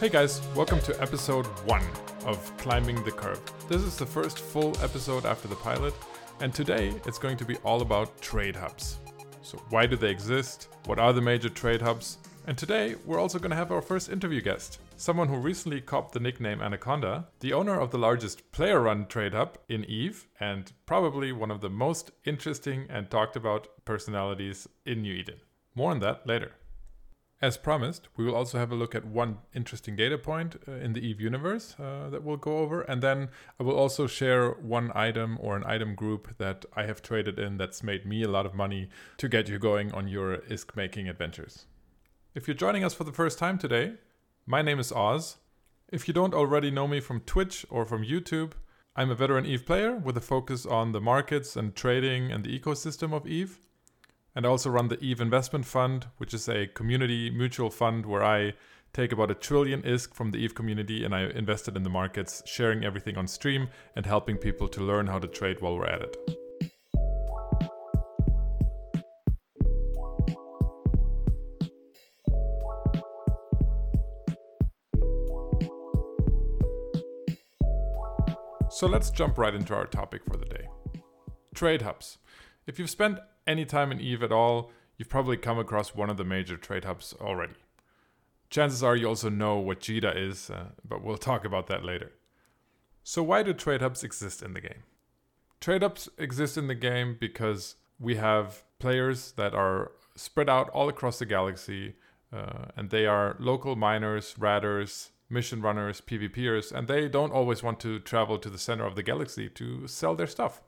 Hey 0.00 0.08
guys, 0.08 0.40
welcome 0.54 0.78
to 0.82 1.02
episode 1.02 1.44
1 1.66 1.82
of 2.24 2.56
Climbing 2.56 3.02
the 3.02 3.10
Curve. 3.10 3.40
This 3.68 3.82
is 3.82 3.96
the 3.96 4.06
first 4.06 4.38
full 4.38 4.78
episode 4.80 5.26
after 5.26 5.48
the 5.48 5.56
pilot, 5.56 5.92
and 6.38 6.54
today 6.54 6.94
it's 7.04 7.18
going 7.18 7.36
to 7.36 7.44
be 7.44 7.56
all 7.64 7.82
about 7.82 8.22
trade 8.22 8.54
hubs. 8.54 8.98
So, 9.42 9.58
why 9.70 9.86
do 9.86 9.96
they 9.96 10.10
exist? 10.10 10.68
What 10.86 11.00
are 11.00 11.12
the 11.12 11.20
major 11.20 11.48
trade 11.48 11.82
hubs? 11.82 12.18
And 12.46 12.56
today 12.56 12.94
we're 13.06 13.18
also 13.18 13.40
going 13.40 13.50
to 13.50 13.56
have 13.56 13.72
our 13.72 13.82
first 13.82 14.08
interview 14.08 14.40
guest, 14.40 14.78
someone 14.96 15.26
who 15.26 15.36
recently 15.36 15.80
copped 15.80 16.12
the 16.12 16.20
nickname 16.20 16.62
Anaconda, 16.62 17.26
the 17.40 17.52
owner 17.52 17.80
of 17.80 17.90
the 17.90 17.98
largest 17.98 18.52
player 18.52 18.78
run 18.78 19.04
trade 19.06 19.34
hub 19.34 19.58
in 19.68 19.84
EVE, 19.86 20.28
and 20.38 20.70
probably 20.86 21.32
one 21.32 21.50
of 21.50 21.60
the 21.60 21.70
most 21.70 22.12
interesting 22.24 22.86
and 22.88 23.10
talked 23.10 23.34
about 23.34 23.66
personalities 23.84 24.68
in 24.86 25.02
New 25.02 25.14
Eden. 25.14 25.40
More 25.74 25.90
on 25.90 25.98
that 25.98 26.24
later. 26.24 26.52
As 27.40 27.56
promised, 27.56 28.08
we 28.16 28.24
will 28.24 28.34
also 28.34 28.58
have 28.58 28.72
a 28.72 28.74
look 28.74 28.96
at 28.96 29.04
one 29.04 29.38
interesting 29.54 29.94
data 29.94 30.18
point 30.18 30.56
uh, 30.66 30.72
in 30.72 30.92
the 30.92 31.00
EVE 31.00 31.20
universe 31.20 31.76
uh, 31.78 32.10
that 32.10 32.24
we'll 32.24 32.36
go 32.36 32.58
over, 32.58 32.80
and 32.80 33.00
then 33.00 33.28
I 33.60 33.62
will 33.62 33.76
also 33.76 34.08
share 34.08 34.50
one 34.50 34.90
item 34.92 35.38
or 35.40 35.56
an 35.56 35.62
item 35.64 35.94
group 35.94 36.36
that 36.38 36.64
I 36.74 36.86
have 36.86 37.00
traded 37.00 37.38
in 37.38 37.56
that's 37.56 37.84
made 37.84 38.04
me 38.04 38.24
a 38.24 38.28
lot 38.28 38.44
of 38.44 38.54
money 38.54 38.88
to 39.18 39.28
get 39.28 39.48
you 39.48 39.60
going 39.60 39.92
on 39.92 40.08
your 40.08 40.38
ISK 40.38 40.74
making 40.74 41.08
adventures. 41.08 41.66
If 42.34 42.48
you're 42.48 42.56
joining 42.56 42.82
us 42.82 42.94
for 42.94 43.04
the 43.04 43.12
first 43.12 43.38
time 43.38 43.56
today, 43.56 43.92
my 44.44 44.60
name 44.60 44.80
is 44.80 44.90
Oz. 44.90 45.36
If 45.92 46.08
you 46.08 46.14
don't 46.14 46.34
already 46.34 46.72
know 46.72 46.88
me 46.88 46.98
from 46.98 47.20
Twitch 47.20 47.64
or 47.70 47.86
from 47.86 48.02
YouTube, 48.02 48.54
I'm 48.96 49.12
a 49.12 49.14
veteran 49.14 49.46
EVE 49.46 49.64
player 49.64 49.96
with 49.96 50.16
a 50.16 50.20
focus 50.20 50.66
on 50.66 50.90
the 50.90 51.00
markets 51.00 51.54
and 51.54 51.72
trading 51.76 52.32
and 52.32 52.42
the 52.42 52.58
ecosystem 52.58 53.14
of 53.14 53.28
EVE 53.28 53.60
and 54.38 54.46
I 54.46 54.50
also 54.50 54.70
run 54.70 54.86
the 54.86 55.02
EVE 55.02 55.20
Investment 55.20 55.66
Fund, 55.66 56.06
which 56.18 56.32
is 56.32 56.48
a 56.48 56.68
community 56.68 57.28
mutual 57.28 57.70
fund 57.70 58.06
where 58.06 58.22
I 58.22 58.52
take 58.92 59.10
about 59.10 59.32
a 59.32 59.34
trillion 59.34 59.82
ISK 59.82 60.14
from 60.14 60.30
the 60.30 60.38
EVE 60.38 60.54
community 60.54 61.04
and 61.04 61.12
I 61.12 61.22
invest 61.22 61.66
it 61.66 61.74
in 61.74 61.82
the 61.82 61.90
markets, 61.90 62.40
sharing 62.46 62.84
everything 62.84 63.18
on 63.18 63.26
stream 63.26 63.68
and 63.96 64.06
helping 64.06 64.36
people 64.36 64.68
to 64.68 64.80
learn 64.80 65.08
how 65.08 65.18
to 65.18 65.26
trade 65.26 65.60
while 65.60 65.76
we're 65.76 65.86
at 65.86 66.02
it. 66.02 66.16
So 78.70 78.86
let's 78.86 79.10
jump 79.10 79.36
right 79.36 79.52
into 79.52 79.74
our 79.74 79.86
topic 79.86 80.22
for 80.24 80.36
the 80.36 80.46
day 80.46 80.68
trade 81.56 81.82
hubs. 81.82 82.18
If 82.68 82.78
you've 82.78 82.88
spent 82.88 83.18
any 83.48 83.64
time 83.64 83.90
in 83.90 84.00
EVE 84.00 84.22
at 84.22 84.32
all, 84.32 84.70
you've 84.96 85.08
probably 85.08 85.36
come 85.36 85.58
across 85.58 85.94
one 85.94 86.10
of 86.10 86.16
the 86.16 86.24
major 86.24 86.56
trade 86.56 86.84
hubs 86.84 87.14
already. 87.20 87.54
Chances 88.50 88.82
are 88.82 88.96
you 88.96 89.08
also 89.08 89.28
know 89.28 89.56
what 89.56 89.80
JITA 89.80 90.16
is, 90.16 90.50
uh, 90.50 90.68
but 90.86 91.02
we'll 91.02 91.18
talk 91.18 91.44
about 91.44 91.66
that 91.66 91.84
later. 91.84 92.12
So, 93.02 93.22
why 93.22 93.42
do 93.42 93.52
trade 93.52 93.80
hubs 93.80 94.04
exist 94.04 94.42
in 94.42 94.54
the 94.54 94.60
game? 94.60 94.82
Trade 95.60 95.82
hubs 95.82 96.08
exist 96.18 96.56
in 96.56 96.66
the 96.66 96.74
game 96.74 97.16
because 97.18 97.76
we 97.98 98.16
have 98.16 98.62
players 98.78 99.32
that 99.32 99.54
are 99.54 99.92
spread 100.14 100.48
out 100.48 100.68
all 100.70 100.88
across 100.88 101.18
the 101.18 101.26
galaxy, 101.26 101.94
uh, 102.32 102.66
and 102.76 102.90
they 102.90 103.06
are 103.06 103.36
local 103.38 103.76
miners, 103.76 104.34
ratters, 104.38 105.10
mission 105.30 105.60
runners, 105.60 106.00
PvPers, 106.00 106.72
and 106.72 106.88
they 106.88 107.08
don't 107.08 107.32
always 107.32 107.62
want 107.62 107.80
to 107.80 107.98
travel 108.00 108.38
to 108.38 108.50
the 108.50 108.58
center 108.58 108.86
of 108.86 108.94
the 108.94 109.02
galaxy 109.02 109.48
to 109.50 109.86
sell 109.86 110.14
their 110.14 110.26
stuff. 110.26 110.62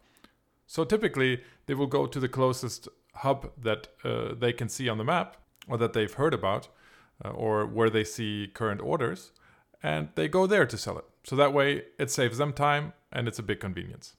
So 0.70 0.84
typically, 0.84 1.42
they 1.66 1.74
will 1.74 1.88
go 1.88 2.06
to 2.06 2.20
the 2.20 2.28
closest 2.28 2.86
hub 3.16 3.50
that 3.60 3.88
uh, 4.04 4.34
they 4.38 4.52
can 4.52 4.68
see 4.68 4.88
on 4.88 4.98
the 4.98 5.04
map 5.04 5.36
or 5.66 5.76
that 5.78 5.94
they've 5.94 6.14
heard 6.14 6.32
about 6.32 6.68
uh, 7.24 7.30
or 7.30 7.66
where 7.66 7.90
they 7.90 8.04
see 8.04 8.52
current 8.54 8.80
orders 8.80 9.32
and 9.82 10.10
they 10.14 10.28
go 10.28 10.46
there 10.46 10.66
to 10.66 10.78
sell 10.78 10.96
it. 10.96 11.06
So 11.24 11.34
that 11.34 11.52
way, 11.52 11.86
it 11.98 12.08
saves 12.12 12.38
them 12.38 12.52
time 12.52 12.92
and 13.10 13.26
it's 13.26 13.40
a 13.40 13.42
big 13.42 13.58
convenience. 13.58 14.14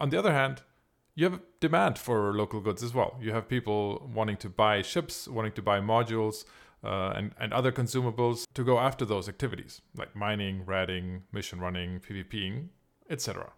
On 0.00 0.08
the 0.08 0.18
other 0.18 0.32
hand, 0.32 0.62
you 1.14 1.28
have 1.28 1.40
demand 1.60 1.98
for 1.98 2.32
local 2.32 2.62
goods 2.62 2.82
as 2.82 2.94
well. 2.94 3.18
You 3.20 3.34
have 3.34 3.46
people 3.46 4.10
wanting 4.14 4.38
to 4.38 4.48
buy 4.48 4.80
ships, 4.80 5.28
wanting 5.28 5.52
to 5.52 5.60
buy 5.60 5.80
modules, 5.80 6.46
uh, 6.82 7.12
and, 7.14 7.34
and 7.38 7.52
other 7.52 7.72
consumables 7.72 8.46
to 8.54 8.64
go 8.64 8.78
after 8.78 9.04
those 9.04 9.28
activities, 9.28 9.82
like 9.94 10.16
mining, 10.16 10.64
ratting, 10.64 11.24
mission 11.30 11.60
running, 11.60 12.00
PvPing, 12.00 12.68
etc 13.10 13.52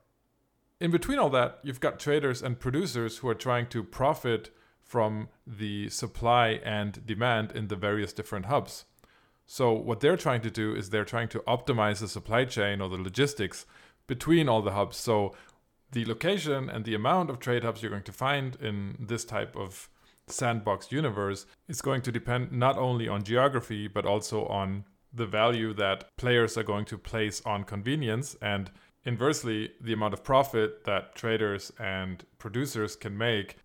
in 0.80 0.90
between 0.90 1.18
all 1.18 1.30
that, 1.30 1.58
you've 1.62 1.80
got 1.80 1.98
traders 2.00 2.42
and 2.42 2.58
producers 2.58 3.18
who 3.18 3.28
are 3.28 3.34
trying 3.34 3.66
to 3.68 3.82
profit 3.82 4.50
from 4.80 5.28
the 5.46 5.88
supply 5.88 6.60
and 6.64 7.04
demand 7.06 7.52
in 7.52 7.68
the 7.68 7.76
various 7.76 8.12
different 8.12 8.46
hubs. 8.46 8.84
So, 9.46 9.72
what 9.72 10.00
they're 10.00 10.16
trying 10.16 10.40
to 10.42 10.50
do 10.50 10.74
is 10.74 10.90
they're 10.90 11.04
trying 11.04 11.28
to 11.28 11.40
optimize 11.40 12.00
the 12.00 12.08
supply 12.08 12.44
chain 12.44 12.80
or 12.80 12.88
the 12.88 12.96
logistics 12.96 13.66
between 14.06 14.48
all 14.48 14.62
the 14.62 14.72
hubs. 14.72 14.96
So, 14.96 15.34
the 15.92 16.04
location 16.04 16.68
and 16.68 16.84
the 16.84 16.94
amount 16.94 17.30
of 17.30 17.38
trade 17.38 17.62
hubs 17.62 17.82
you're 17.82 17.90
going 17.90 18.02
to 18.02 18.12
find 18.12 18.56
in 18.56 18.96
this 18.98 19.24
type 19.24 19.54
of 19.56 19.88
sandbox 20.26 20.90
universe 20.90 21.46
is 21.68 21.82
going 21.82 22.02
to 22.02 22.12
depend 22.12 22.52
not 22.52 22.78
only 22.78 23.06
on 23.06 23.22
geography, 23.22 23.86
but 23.86 24.06
also 24.06 24.46
on 24.46 24.84
the 25.12 25.26
value 25.26 25.72
that 25.74 26.16
players 26.16 26.56
are 26.58 26.64
going 26.64 26.84
to 26.86 26.98
place 26.98 27.40
on 27.44 27.64
convenience 27.64 28.36
and 28.42 28.70
Inversely, 29.04 29.72
the 29.80 29.92
amount 29.92 30.14
of 30.14 30.24
profit 30.24 30.84
that 30.84 31.14
traders 31.14 31.72
and 31.78 32.24
producers 32.38 32.96
can 32.96 33.18
make 33.18 33.58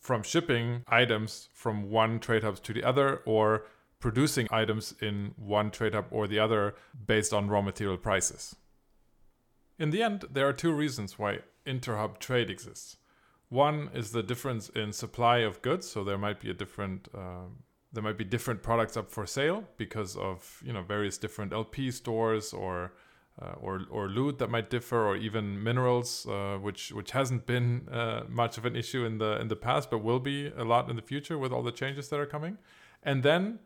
from 0.00 0.22
shipping 0.22 0.84
items 0.88 1.48
from 1.52 1.90
one 1.90 2.18
trade 2.18 2.42
hub 2.42 2.62
to 2.62 2.72
the 2.72 2.84
other 2.84 3.22
or 3.26 3.66
producing 3.98 4.46
items 4.50 4.94
in 5.00 5.34
one 5.36 5.70
trade 5.70 5.94
hub 5.94 6.06
or 6.10 6.26
the 6.26 6.38
other 6.38 6.74
based 7.06 7.32
on 7.32 7.48
raw 7.48 7.60
material 7.60 7.98
prices. 7.98 8.56
In 9.78 9.90
the 9.90 10.02
end, 10.02 10.24
there 10.30 10.48
are 10.48 10.52
two 10.52 10.72
reasons 10.72 11.18
why 11.18 11.40
interhub 11.66 12.18
trade 12.18 12.48
exists. 12.48 12.96
One 13.48 13.90
is 13.94 14.12
the 14.12 14.22
difference 14.22 14.68
in 14.70 14.92
supply 14.92 15.38
of 15.38 15.60
goods, 15.62 15.88
so 15.88 16.02
there 16.02 16.18
might 16.18 16.40
be 16.40 16.50
a 16.50 16.54
different 16.54 17.08
uh, 17.14 17.48
there 17.92 18.02
might 18.02 18.18
be 18.18 18.24
different 18.24 18.62
products 18.62 18.96
up 18.96 19.10
for 19.10 19.26
sale 19.26 19.64
because 19.76 20.16
of 20.16 20.62
you 20.64 20.72
know 20.72 20.82
various 20.82 21.18
different 21.18 21.52
LP 21.52 21.90
stores 21.90 22.52
or 22.52 22.92
uh, 23.40 23.52
or 23.60 23.82
or 23.90 24.08
loot 24.08 24.38
that 24.38 24.50
might 24.50 24.70
differ, 24.70 25.06
or 25.06 25.16
even 25.16 25.62
minerals, 25.62 26.26
uh, 26.26 26.56
which 26.60 26.92
which 26.92 27.10
hasn't 27.10 27.46
been 27.46 27.88
uh, 27.90 28.22
much 28.28 28.56
of 28.58 28.64
an 28.64 28.74
issue 28.74 29.04
in 29.04 29.18
the 29.18 29.40
in 29.40 29.48
the 29.48 29.56
past, 29.56 29.90
but 29.90 29.98
will 29.98 30.20
be 30.20 30.48
a 30.56 30.64
lot 30.64 30.88
in 30.88 30.96
the 30.96 31.02
future 31.02 31.38
with 31.38 31.52
all 31.52 31.62
the 31.62 31.72
changes 31.72 32.08
that 32.08 32.18
are 32.18 32.26
coming. 32.26 32.58
And 33.02 33.22
then 33.22 33.58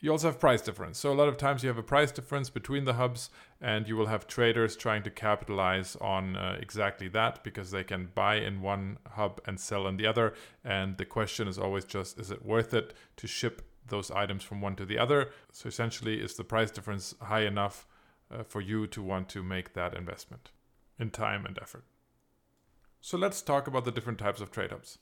you 0.00 0.10
also 0.10 0.28
have 0.28 0.40
price 0.40 0.62
difference. 0.62 0.98
So 0.98 1.12
a 1.12 1.14
lot 1.14 1.28
of 1.28 1.36
times 1.36 1.62
you 1.62 1.68
have 1.68 1.76
a 1.76 1.82
price 1.82 2.10
difference 2.10 2.48
between 2.48 2.86
the 2.86 2.94
hubs, 2.94 3.28
and 3.60 3.86
you 3.86 3.96
will 3.96 4.06
have 4.06 4.26
traders 4.26 4.74
trying 4.74 5.02
to 5.02 5.10
capitalize 5.10 5.94
on 5.96 6.36
uh, 6.36 6.56
exactly 6.58 7.08
that 7.08 7.44
because 7.44 7.70
they 7.70 7.84
can 7.84 8.10
buy 8.14 8.36
in 8.36 8.62
one 8.62 8.98
hub 9.10 9.40
and 9.44 9.60
sell 9.60 9.86
in 9.86 9.98
the 9.98 10.06
other. 10.06 10.32
And 10.64 10.96
the 10.96 11.04
question 11.04 11.48
is 11.48 11.58
always 11.58 11.84
just: 11.84 12.18
Is 12.18 12.30
it 12.30 12.44
worth 12.44 12.72
it 12.72 12.94
to 13.16 13.26
ship 13.26 13.62
those 13.88 14.10
items 14.10 14.42
from 14.42 14.60
one 14.60 14.76
to 14.76 14.86
the 14.86 14.98
other? 14.98 15.32
So 15.52 15.68
essentially, 15.68 16.20
is 16.20 16.34
the 16.34 16.44
price 16.44 16.70
difference 16.70 17.14
high 17.20 17.42
enough? 17.42 17.86
Uh, 18.32 18.44
for 18.44 18.60
you 18.60 18.86
to 18.86 19.02
want 19.02 19.28
to 19.28 19.42
make 19.42 19.72
that 19.72 19.92
investment 19.92 20.52
in 21.00 21.10
time 21.10 21.44
and 21.44 21.58
effort. 21.60 21.82
So 23.00 23.18
let's 23.18 23.42
talk 23.42 23.66
about 23.66 23.84
the 23.84 23.90
different 23.90 24.20
types 24.20 24.40
of 24.40 24.52
trade 24.52 24.70
hubs. 24.70 24.98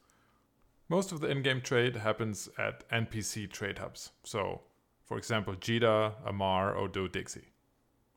Most 0.88 1.12
of 1.12 1.20
the 1.20 1.28
in 1.28 1.42
game 1.42 1.60
trade 1.60 1.96
happens 1.96 2.48
at 2.56 2.88
NPC 2.88 3.50
trade 3.50 3.80
hubs. 3.80 4.12
So, 4.24 4.62
for 5.04 5.18
example, 5.18 5.54
JITA, 5.54 6.14
Amarr, 6.26 6.74
Dodixie. 6.90 7.50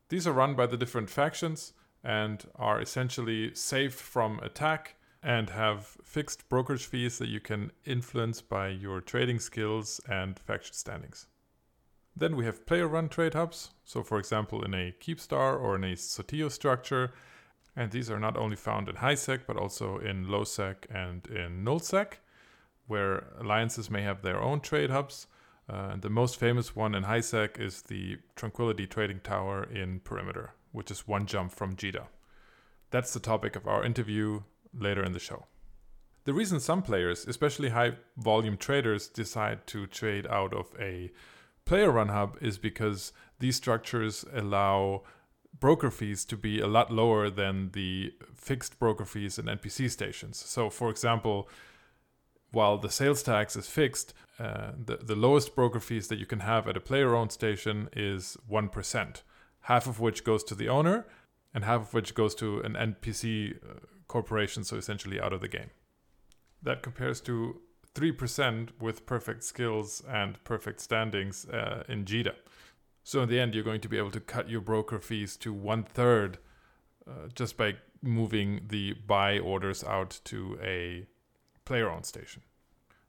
These 0.08 0.26
are 0.26 0.32
run 0.32 0.54
by 0.54 0.64
the 0.64 0.78
different 0.78 1.10
factions 1.10 1.74
and 2.02 2.46
are 2.56 2.80
essentially 2.80 3.54
safe 3.54 3.94
from 3.94 4.38
attack 4.40 4.94
and 5.22 5.50
have 5.50 5.98
fixed 6.02 6.48
brokerage 6.48 6.86
fees 6.86 7.18
that 7.18 7.28
you 7.28 7.40
can 7.40 7.70
influence 7.84 8.40
by 8.40 8.68
your 8.68 9.02
trading 9.02 9.40
skills 9.40 10.00
and 10.08 10.38
faction 10.38 10.72
standings. 10.72 11.26
Then 12.14 12.36
we 12.36 12.44
have 12.44 12.66
player 12.66 12.86
run 12.86 13.08
trade 13.08 13.34
hubs. 13.34 13.70
So, 13.84 14.02
for 14.02 14.18
example, 14.18 14.64
in 14.64 14.74
a 14.74 14.94
Keepstar 15.00 15.58
or 15.60 15.76
in 15.76 15.84
a 15.84 15.94
Sotiyo 15.94 16.50
structure. 16.50 17.12
And 17.74 17.90
these 17.90 18.10
are 18.10 18.20
not 18.20 18.36
only 18.36 18.56
found 18.56 18.88
in 18.88 18.96
HiSec, 18.96 19.40
but 19.46 19.56
also 19.56 19.98
in 19.98 20.26
LowSec 20.26 20.76
and 20.90 21.26
in 21.26 21.64
NullSec, 21.64 22.14
where 22.86 23.28
alliances 23.40 23.90
may 23.90 24.02
have 24.02 24.20
their 24.20 24.40
own 24.40 24.60
trade 24.60 24.90
hubs. 24.90 25.26
Uh, 25.70 25.90
and 25.92 26.02
the 26.02 26.10
most 26.10 26.38
famous 26.38 26.76
one 26.76 26.94
in 26.94 27.04
HiSec 27.04 27.58
is 27.58 27.82
the 27.82 28.18
Tranquility 28.36 28.86
Trading 28.86 29.20
Tower 29.20 29.64
in 29.64 30.00
Perimeter, 30.00 30.52
which 30.72 30.90
is 30.90 31.08
one 31.08 31.24
jump 31.24 31.52
from 31.52 31.76
JITA. 31.76 32.08
That's 32.90 33.14
the 33.14 33.20
topic 33.20 33.56
of 33.56 33.66
our 33.66 33.84
interview 33.84 34.42
later 34.74 35.02
in 35.02 35.12
the 35.12 35.18
show. 35.18 35.46
The 36.24 36.34
reason 36.34 36.60
some 36.60 36.82
players, 36.82 37.26
especially 37.26 37.70
high 37.70 37.92
volume 38.18 38.56
traders, 38.58 39.08
decide 39.08 39.66
to 39.68 39.86
trade 39.86 40.26
out 40.26 40.52
of 40.52 40.70
a 40.78 41.10
player 41.64 41.90
run 41.90 42.08
hub 42.08 42.36
is 42.40 42.58
because 42.58 43.12
these 43.38 43.56
structures 43.56 44.24
allow 44.32 45.02
broker 45.58 45.90
fees 45.90 46.24
to 46.24 46.36
be 46.36 46.60
a 46.60 46.66
lot 46.66 46.90
lower 46.90 47.30
than 47.30 47.70
the 47.72 48.12
fixed 48.34 48.78
broker 48.78 49.04
fees 49.04 49.38
in 49.38 49.46
NPC 49.46 49.90
stations. 49.90 50.38
So, 50.38 50.70
for 50.70 50.90
example, 50.90 51.48
while 52.50 52.78
the 52.78 52.90
sales 52.90 53.22
tax 53.22 53.56
is 53.56 53.68
fixed, 53.68 54.14
uh, 54.38 54.72
the, 54.84 54.96
the 54.96 55.16
lowest 55.16 55.54
broker 55.54 55.80
fees 55.80 56.08
that 56.08 56.18
you 56.18 56.26
can 56.26 56.40
have 56.40 56.66
at 56.68 56.76
a 56.76 56.80
player 56.80 57.14
owned 57.14 57.32
station 57.32 57.88
is 57.92 58.36
1%, 58.50 59.22
half 59.62 59.86
of 59.86 60.00
which 60.00 60.24
goes 60.24 60.42
to 60.44 60.54
the 60.54 60.68
owner 60.68 61.06
and 61.54 61.64
half 61.64 61.82
of 61.82 61.94
which 61.94 62.14
goes 62.14 62.34
to 62.36 62.60
an 62.60 62.74
NPC 62.74 63.56
uh, 63.56 63.80
corporation, 64.08 64.64
so 64.64 64.76
essentially 64.76 65.20
out 65.20 65.32
of 65.32 65.40
the 65.40 65.48
game. 65.48 65.70
That 66.62 66.82
compares 66.82 67.20
to 67.22 67.60
3% 67.94 68.70
with 68.80 69.06
perfect 69.06 69.44
skills 69.44 70.02
and 70.08 70.42
perfect 70.44 70.80
standings 70.80 71.46
uh, 71.46 71.84
in 71.88 72.04
JITA. 72.04 72.34
So 73.04 73.22
in 73.22 73.28
the 73.28 73.40
end, 73.40 73.54
you're 73.54 73.64
going 73.64 73.80
to 73.80 73.88
be 73.88 73.98
able 73.98 74.10
to 74.12 74.20
cut 74.20 74.48
your 74.48 74.60
broker 74.60 74.98
fees 74.98 75.36
to 75.38 75.52
one 75.52 75.82
third 75.82 76.38
uh, 77.06 77.28
just 77.34 77.56
by 77.56 77.74
moving 78.00 78.62
the 78.68 78.94
buy 79.06 79.38
orders 79.38 79.84
out 79.84 80.20
to 80.24 80.58
a 80.62 81.06
player 81.64 81.90
owned 81.90 82.06
station. 82.06 82.42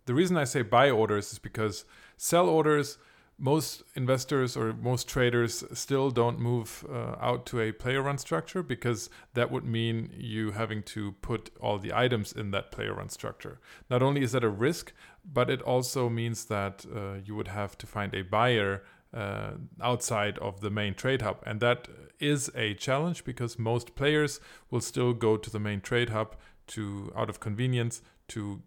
The 0.06 0.14
reason 0.14 0.36
I 0.36 0.44
say 0.44 0.64
buy 0.64 0.90
orders 0.90 1.32
is 1.32 1.40
because 1.40 1.86
sell 2.18 2.50
orders, 2.50 2.98
most 3.38 3.84
investors 3.96 4.56
or 4.56 4.74
most 4.74 5.08
traders 5.08 5.64
still 5.74 6.12
don't 6.12 6.40
move 6.40 6.86
uh, 6.90 7.16
out 7.20 7.46
to 7.48 7.60
a 7.60 7.72
player 7.72 8.02
run 8.02 8.18
structure 8.18 8.62
because 8.62 9.10
that 9.34 9.52
would 9.52 9.66
mean 9.66 10.12
you 10.16 10.52
having 10.52 10.84
to 10.84 11.14
put 11.22 11.50
all 11.60 11.78
the 11.80 11.94
items 11.94 12.32
in 12.32 12.52
that 12.52 12.72
player 12.72 12.94
run 12.94 13.10
structure. 13.10 13.60
Not 13.90 14.02
only 14.04 14.22
is 14.22 14.32
that 14.34 14.44
a 14.44 14.50
risk, 14.50 14.94
but 15.26 15.50
it 15.50 15.62
also 15.62 16.10
means 16.10 16.46
that 16.46 16.86
uh, 16.96 17.16
you 17.26 17.36
would 17.36 17.48
have 17.48 17.78
to 17.80 17.88
find 17.88 18.14
a 18.14 18.22
buyer 18.22 18.84
uh, 19.14 19.52
outside 19.82 20.38
of 20.40 20.62
the 20.62 20.70
main 20.70 20.94
trade 20.94 21.22
hub. 21.22 21.38
And 21.46 21.60
that 21.60 21.88
is 22.20 22.52
a 22.56 22.74
challenge 22.76 23.26
because 23.26 23.60
most 23.60 23.96
players 23.96 24.40
will 24.70 24.82
still 24.82 25.14
go 25.14 25.38
to 25.38 25.50
the 25.50 25.60
main 25.60 25.82
trade 25.82 26.10
hub 26.10 26.36
to 26.68 27.12
out 27.16 27.30
of 27.30 27.40
convenience 27.40 28.02
to 28.30 28.62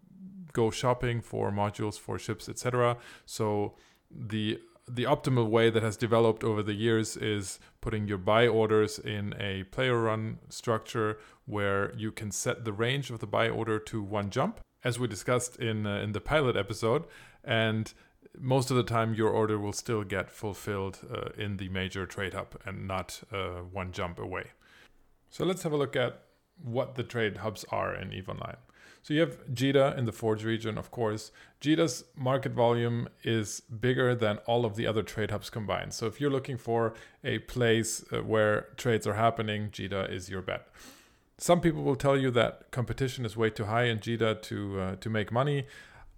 go 0.53 0.71
shopping 0.71 1.21
for 1.21 1.51
modules 1.51 1.99
for 1.99 2.17
ships 2.17 2.47
etc 2.49 2.97
so 3.25 3.75
the 4.11 4.59
the 4.89 5.03
optimal 5.03 5.49
way 5.49 5.69
that 5.69 5.83
has 5.83 5.97
developed 5.97 6.45
over 6.45 6.63
the 6.63 6.73
years 6.73 7.17
is 7.17 7.59
putting 7.81 8.07
your 8.07 8.17
buy 8.17 8.47
orders 8.47 8.97
in 8.97 9.35
a 9.37 9.63
player 9.63 10.01
run 10.01 10.39
structure 10.47 11.19
where 11.45 11.93
you 11.97 12.09
can 12.09 12.31
set 12.31 12.63
the 12.63 12.71
range 12.71 13.09
of 13.09 13.19
the 13.19 13.27
buy 13.27 13.49
order 13.49 13.79
to 13.79 14.01
one 14.01 14.29
jump 14.29 14.61
as 14.85 14.97
we 14.97 15.07
discussed 15.07 15.57
in 15.57 15.85
uh, 15.85 15.97
in 15.97 16.13
the 16.13 16.21
pilot 16.21 16.55
episode 16.55 17.05
and 17.43 17.93
most 18.39 18.69
of 18.71 18.77
the 18.77 18.83
time 18.83 19.13
your 19.13 19.29
order 19.29 19.59
will 19.59 19.73
still 19.73 20.03
get 20.03 20.29
fulfilled 20.29 20.99
uh, 21.13 21.29
in 21.37 21.57
the 21.57 21.67
major 21.69 22.05
trade 22.05 22.33
hub 22.33 22.55
and 22.65 22.87
not 22.87 23.21
uh, 23.33 23.59
one 23.71 23.91
jump 23.91 24.17
away 24.19 24.45
so 25.29 25.43
let's 25.43 25.63
have 25.63 25.73
a 25.73 25.77
look 25.77 25.95
at 25.95 26.21
what 26.63 26.95
the 26.95 27.03
trade 27.03 27.37
hubs 27.37 27.65
are 27.69 27.93
in 27.93 28.13
EVE 28.13 28.29
Online. 28.29 28.57
So 29.03 29.13
you 29.13 29.21
have 29.21 29.45
JITA 29.53 29.97
in 29.97 30.05
the 30.05 30.11
Forge 30.11 30.43
region, 30.43 30.77
of 30.77 30.91
course. 30.91 31.31
JITA's 31.61 32.03
market 32.15 32.51
volume 32.51 33.07
is 33.23 33.61
bigger 33.61 34.13
than 34.15 34.37
all 34.39 34.65
of 34.65 34.75
the 34.75 34.85
other 34.85 35.03
trade 35.03 35.31
hubs 35.31 35.49
combined. 35.49 35.93
So 35.93 36.05
if 36.05 36.19
you're 36.19 36.29
looking 36.31 36.57
for 36.57 36.93
a 37.23 37.39
place 37.39 38.03
uh, 38.11 38.21
where 38.21 38.67
trades 38.77 39.07
are 39.07 39.13
happening, 39.13 39.69
JITA 39.69 40.11
is 40.11 40.29
your 40.29 40.41
bet. 40.41 40.67
Some 41.37 41.61
people 41.61 41.83
will 41.83 41.95
tell 41.95 42.17
you 42.17 42.31
that 42.31 42.71
competition 42.71 43.25
is 43.25 43.37
way 43.37 43.49
too 43.49 43.65
high 43.65 43.83
in 43.83 43.99
JITA 43.99 44.41
to 44.43 44.79
uh, 44.79 44.95
to 44.97 45.09
make 45.09 45.31
money. 45.31 45.67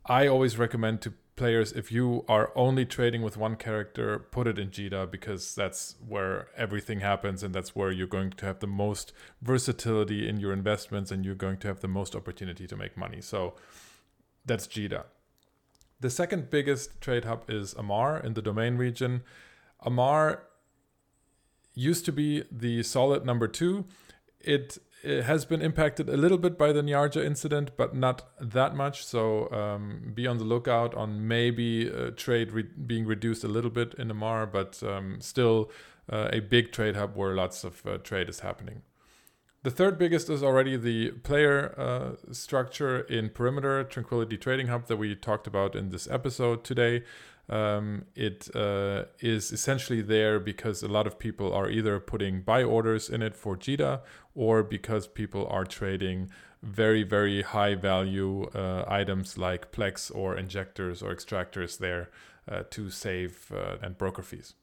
I 0.06 0.28
always 0.28 0.58
recommend 0.58 1.02
to 1.02 1.14
players 1.40 1.72
if 1.72 1.92
you 1.92 2.24
are 2.28 2.52
only 2.56 2.86
trading 2.86 3.24
with 3.24 3.36
one 3.38 3.56
character 3.56 4.20
put 4.20 4.46
it 4.46 4.60
in 4.60 4.70
JITA 4.70 5.10
because 5.10 5.56
that's 5.56 5.96
where 6.08 6.48
everything 6.56 7.00
happens 7.00 7.42
and 7.44 7.56
that's 7.56 7.76
where 7.76 7.92
you're 7.92 8.16
going 8.18 8.30
to 8.32 8.46
have 8.46 8.60
the 8.60 8.68
most 8.68 9.14
versatility 9.42 10.30
in 10.30 10.40
your 10.40 10.54
investments 10.54 11.10
and 11.12 11.26
you're 11.26 11.44
going 11.46 11.58
to 11.58 11.68
have 11.68 11.80
the 11.80 11.88
most 11.88 12.16
opportunity 12.16 12.68
to 12.68 12.76
make 12.76 12.96
money. 12.96 13.22
So 13.22 13.56
that's 14.46 14.68
JITA 14.68 15.06
the 16.00 16.10
second 16.10 16.50
biggest 16.50 17.02
trade 17.02 17.26
hub 17.26 17.50
is 17.50 17.74
Amarr 17.74 18.24
in 18.24 18.34
the 18.34 18.42
domain 18.42 18.78
region. 18.78 19.22
Amarr 19.86 20.42
used 21.74 22.06
to 22.06 22.12
be 22.12 22.44
the 22.52 22.84
solid 22.84 23.26
number 23.26 23.48
two. 23.48 23.86
It 24.40 24.78
has 25.04 25.46
been 25.46 25.62
impacted 25.62 26.10
a 26.10 26.18
little 26.18 26.38
bit 26.38 26.58
by 26.58 26.72
the 26.72 26.82
Niarja 26.82 27.24
incident, 27.24 27.72
but 27.78 27.96
not 27.96 28.30
that 28.40 28.76
much. 28.76 29.06
So 29.06 29.50
um, 29.52 30.12
be 30.14 30.28
on 30.28 30.38
the 30.38 30.44
lookout 30.44 30.94
on 30.96 31.28
maybe 31.28 31.90
uh, 31.92 32.12
trade 32.12 32.52
re- 32.52 32.64
being 32.64 33.06
reduced 33.06 33.44
a 33.44 33.48
little 33.48 33.70
bit 33.72 33.94
in 33.96 34.10
Amarr, 34.10 34.46
but 34.46 34.82
um, 34.84 35.22
still 35.22 35.72
uh, 36.12 36.30
a 36.34 36.40
big 36.40 36.72
trade 36.72 36.96
hub 36.96 37.16
where 37.16 37.34
lots 37.34 37.64
of 37.64 37.86
uh, 37.86 37.98
trade 38.00 38.30
is 38.30 38.42
happening. 38.42 38.82
The 39.64 39.72
third 39.72 39.98
biggest 39.98 40.30
is 40.30 40.42
already 40.42 40.78
the 40.78 41.12
player 41.12 41.78
uh, 41.78 42.34
structure 42.34 43.02
in 43.02 43.30
Perimeter 43.30 43.84
Tranquility 43.84 44.38
Trading 44.38 44.68
Hub 44.68 44.88
that 44.88 44.96
we 44.96 45.14
talked 45.16 45.48
about 45.48 45.76
in 45.76 45.90
this 45.90 46.08
episode 46.10 46.64
today. 46.64 47.04
Um, 47.50 48.06
it 48.16 48.48
uh, 48.56 49.06
is 49.20 49.52
essentially 49.52 50.02
there 50.02 50.40
because 50.40 50.84
a 50.84 50.88
lot 50.88 51.08
of 51.08 51.18
people 51.18 51.52
are 51.52 51.70
either 51.70 52.00
putting 52.00 52.42
buy 52.42 52.64
orders 52.64 53.10
in 53.10 53.24
it 53.24 53.36
for 53.36 53.58
JITA 53.58 54.02
or 54.36 54.62
because 54.62 55.08
people 55.08 55.48
are 55.48 55.66
trading 55.66 56.30
very, 56.62 57.04
very 57.04 57.42
high 57.42 57.74
value 57.74 58.44
uh, 58.54 58.86
items 58.88 59.38
like 59.38 59.72
Plex 59.72 60.14
or 60.14 60.38
injectors 60.38 61.02
or 61.02 61.14
extractors 61.14 61.80
there 61.80 62.10
uh, 62.50 62.64
to 62.70 62.90
save 62.90 63.52
uh, 63.56 63.78
and 63.82 63.98
broker 63.98 64.22
fees. 64.22 64.54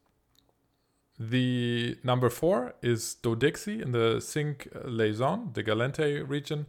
The 1.19 1.97
number 2.05 2.29
four 2.29 2.75
is 2.83 3.17
Dodixie 3.23 3.81
in 3.83 3.93
the 3.93 4.17
Sinq 4.17 4.69
Laison, 4.85 5.51
the 5.55 5.65
Gallente 5.65 6.29
region. 6.29 6.67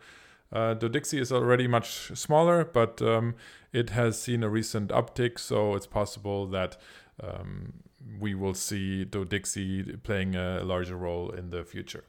Uh, 0.52 0.76
Dodixie 0.76 1.20
is 1.20 1.32
already 1.32 1.68
much 1.68 2.12
smaller, 2.18 2.64
but 2.64 3.02
um, 3.02 3.36
it 3.74 3.90
has 3.92 4.22
seen 4.22 4.44
a 4.44 4.50
recent 4.50 4.92
uptick, 4.92 5.40
so 5.40 5.76
it's 5.76 5.88
possible 5.88 6.48
that 6.48 6.78
um, 7.22 7.74
we 8.20 8.34
will 8.34 8.54
see 8.54 9.06
Dodixie 9.06 10.02
playing 10.04 10.36
a 10.36 10.64
larger 10.64 10.96
role 10.96 11.30
in 11.32 11.50
the 11.50 11.64
future. 11.64 12.06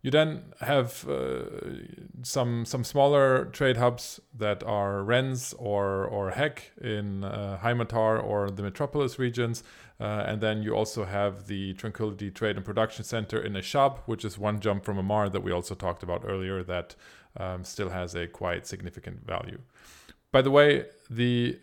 You 0.00 0.12
then 0.12 0.54
have 0.60 1.08
uh, 1.08 1.46
some 2.22 2.64
some 2.64 2.84
smaller 2.84 3.46
trade 3.46 3.78
hubs 3.78 4.20
that 4.32 4.62
are 4.62 5.02
Rens 5.02 5.54
or 5.58 6.04
or 6.04 6.30
Hek 6.30 6.70
in 6.80 7.24
uh, 7.24 7.58
Heimatar 7.64 8.22
or 8.22 8.48
the 8.48 8.62
Metropolis 8.62 9.18
regions, 9.18 9.64
uh, 10.00 10.22
and 10.24 10.40
then 10.40 10.62
you 10.62 10.72
also 10.72 11.04
have 11.04 11.48
the 11.48 11.74
Tranquility 11.74 12.30
Trade 12.30 12.54
and 12.54 12.64
Production 12.64 13.04
Center 13.04 13.40
in 13.40 13.54
Ashab, 13.54 13.98
which 14.06 14.24
is 14.24 14.38
one 14.38 14.60
jump 14.60 14.84
from 14.84 14.98
Amarr 14.98 15.30
that 15.32 15.42
we 15.42 15.50
also 15.50 15.74
talked 15.74 16.04
about 16.04 16.22
earlier. 16.24 16.62
That 16.62 16.94
um, 17.36 17.64
still 17.64 17.90
has 17.90 18.14
a 18.14 18.26
quite 18.26 18.66
significant 18.66 19.26
value. 19.26 19.60
By 20.32 20.42
the 20.42 20.50
way, 20.50 20.86
the 21.10 21.58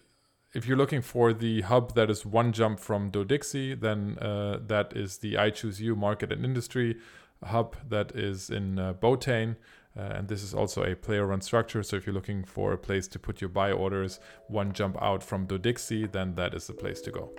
if 0.53 0.65
you're 0.65 0.77
looking 0.77 1.01
for 1.01 1.33
the 1.33 1.61
hub 1.61 1.95
that 1.95 2.09
is 2.09 2.25
one 2.25 2.53
jump 2.53 2.79
from 2.79 3.11
Dodixie, 3.11 3.79
then 3.79 4.17
uh, 4.19 4.59
that 4.65 4.93
is 4.95 5.17
the 5.17 5.37
I 5.37 5.49
Choose 5.49 5.81
You 5.81 5.97
Market 5.97 6.31
and 6.31 6.45
Industry 6.45 6.97
hub 7.43 7.75
that 7.89 8.15
is 8.15 8.49
in 8.49 8.79
uh, 8.79 8.93
Botane. 8.93 9.57
Uh, 9.97 10.01
and 10.01 10.27
this 10.27 10.43
is 10.43 10.53
also 10.53 10.83
a 10.83 10.95
player 10.95 11.25
run 11.27 11.41
structure. 11.41 11.83
So 11.83 11.97
if 11.97 12.05
you're 12.05 12.15
looking 12.15 12.43
for 12.43 12.73
a 12.73 12.77
place 12.77 13.07
to 13.09 13.19
put 13.19 13.41
your 13.41 13.49
buy 13.49 13.71
orders, 13.71 14.19
one 14.47 14.73
jump 14.73 15.01
out 15.01 15.23
from 15.23 15.45
Dodixie, 15.47 16.11
then 16.11 16.35
that 16.35 16.53
is 16.53 16.67
the 16.67 16.73
place 16.73 17.01
to 17.01 17.11
go. 17.11 17.31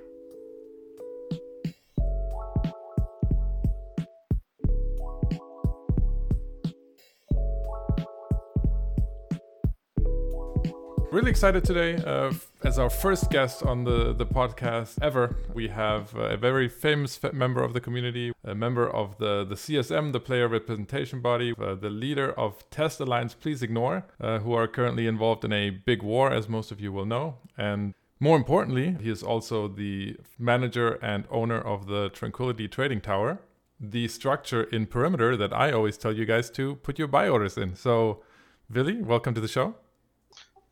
Really 11.16 11.30
excited 11.30 11.64
today. 11.64 11.96
Uh, 11.96 12.34
as 12.62 12.78
our 12.78 12.90
first 12.90 13.30
guest 13.30 13.62
on 13.62 13.84
the, 13.84 14.12
the 14.12 14.26
podcast 14.26 14.98
ever, 15.00 15.34
we 15.54 15.68
have 15.68 16.14
a 16.14 16.36
very 16.36 16.68
famous 16.68 17.18
member 17.32 17.64
of 17.64 17.72
the 17.72 17.80
community, 17.80 18.34
a 18.44 18.54
member 18.54 18.86
of 18.86 19.16
the, 19.16 19.42
the 19.42 19.54
CSM, 19.54 20.12
the 20.12 20.20
player 20.20 20.46
representation 20.46 21.22
body, 21.22 21.54
uh, 21.58 21.74
the 21.74 21.88
leader 21.88 22.32
of 22.32 22.68
Test 22.68 23.00
Alliance 23.00 23.32
Please 23.32 23.62
Ignore, 23.62 24.04
uh, 24.20 24.40
who 24.40 24.52
are 24.52 24.68
currently 24.68 25.06
involved 25.06 25.42
in 25.42 25.54
a 25.54 25.70
big 25.70 26.02
war, 26.02 26.30
as 26.30 26.50
most 26.50 26.70
of 26.70 26.82
you 26.82 26.92
will 26.92 27.06
know. 27.06 27.36
And 27.56 27.94
more 28.20 28.36
importantly, 28.36 28.98
he 29.00 29.08
is 29.08 29.22
also 29.22 29.68
the 29.68 30.18
manager 30.38 30.98
and 31.00 31.24
owner 31.30 31.58
of 31.58 31.86
the 31.86 32.10
Tranquility 32.10 32.68
Trading 32.68 33.00
Tower, 33.00 33.38
the 33.80 34.06
structure 34.08 34.64
in 34.64 34.84
Perimeter 34.84 35.34
that 35.34 35.54
I 35.54 35.72
always 35.72 35.96
tell 35.96 36.12
you 36.12 36.26
guys 36.26 36.50
to 36.50 36.74
put 36.74 36.98
your 36.98 37.08
buy 37.08 37.26
orders 37.26 37.56
in. 37.56 37.74
So, 37.74 38.22
Vily, 38.68 39.00
welcome 39.00 39.32
to 39.32 39.40
the 39.40 39.48
show. 39.48 39.76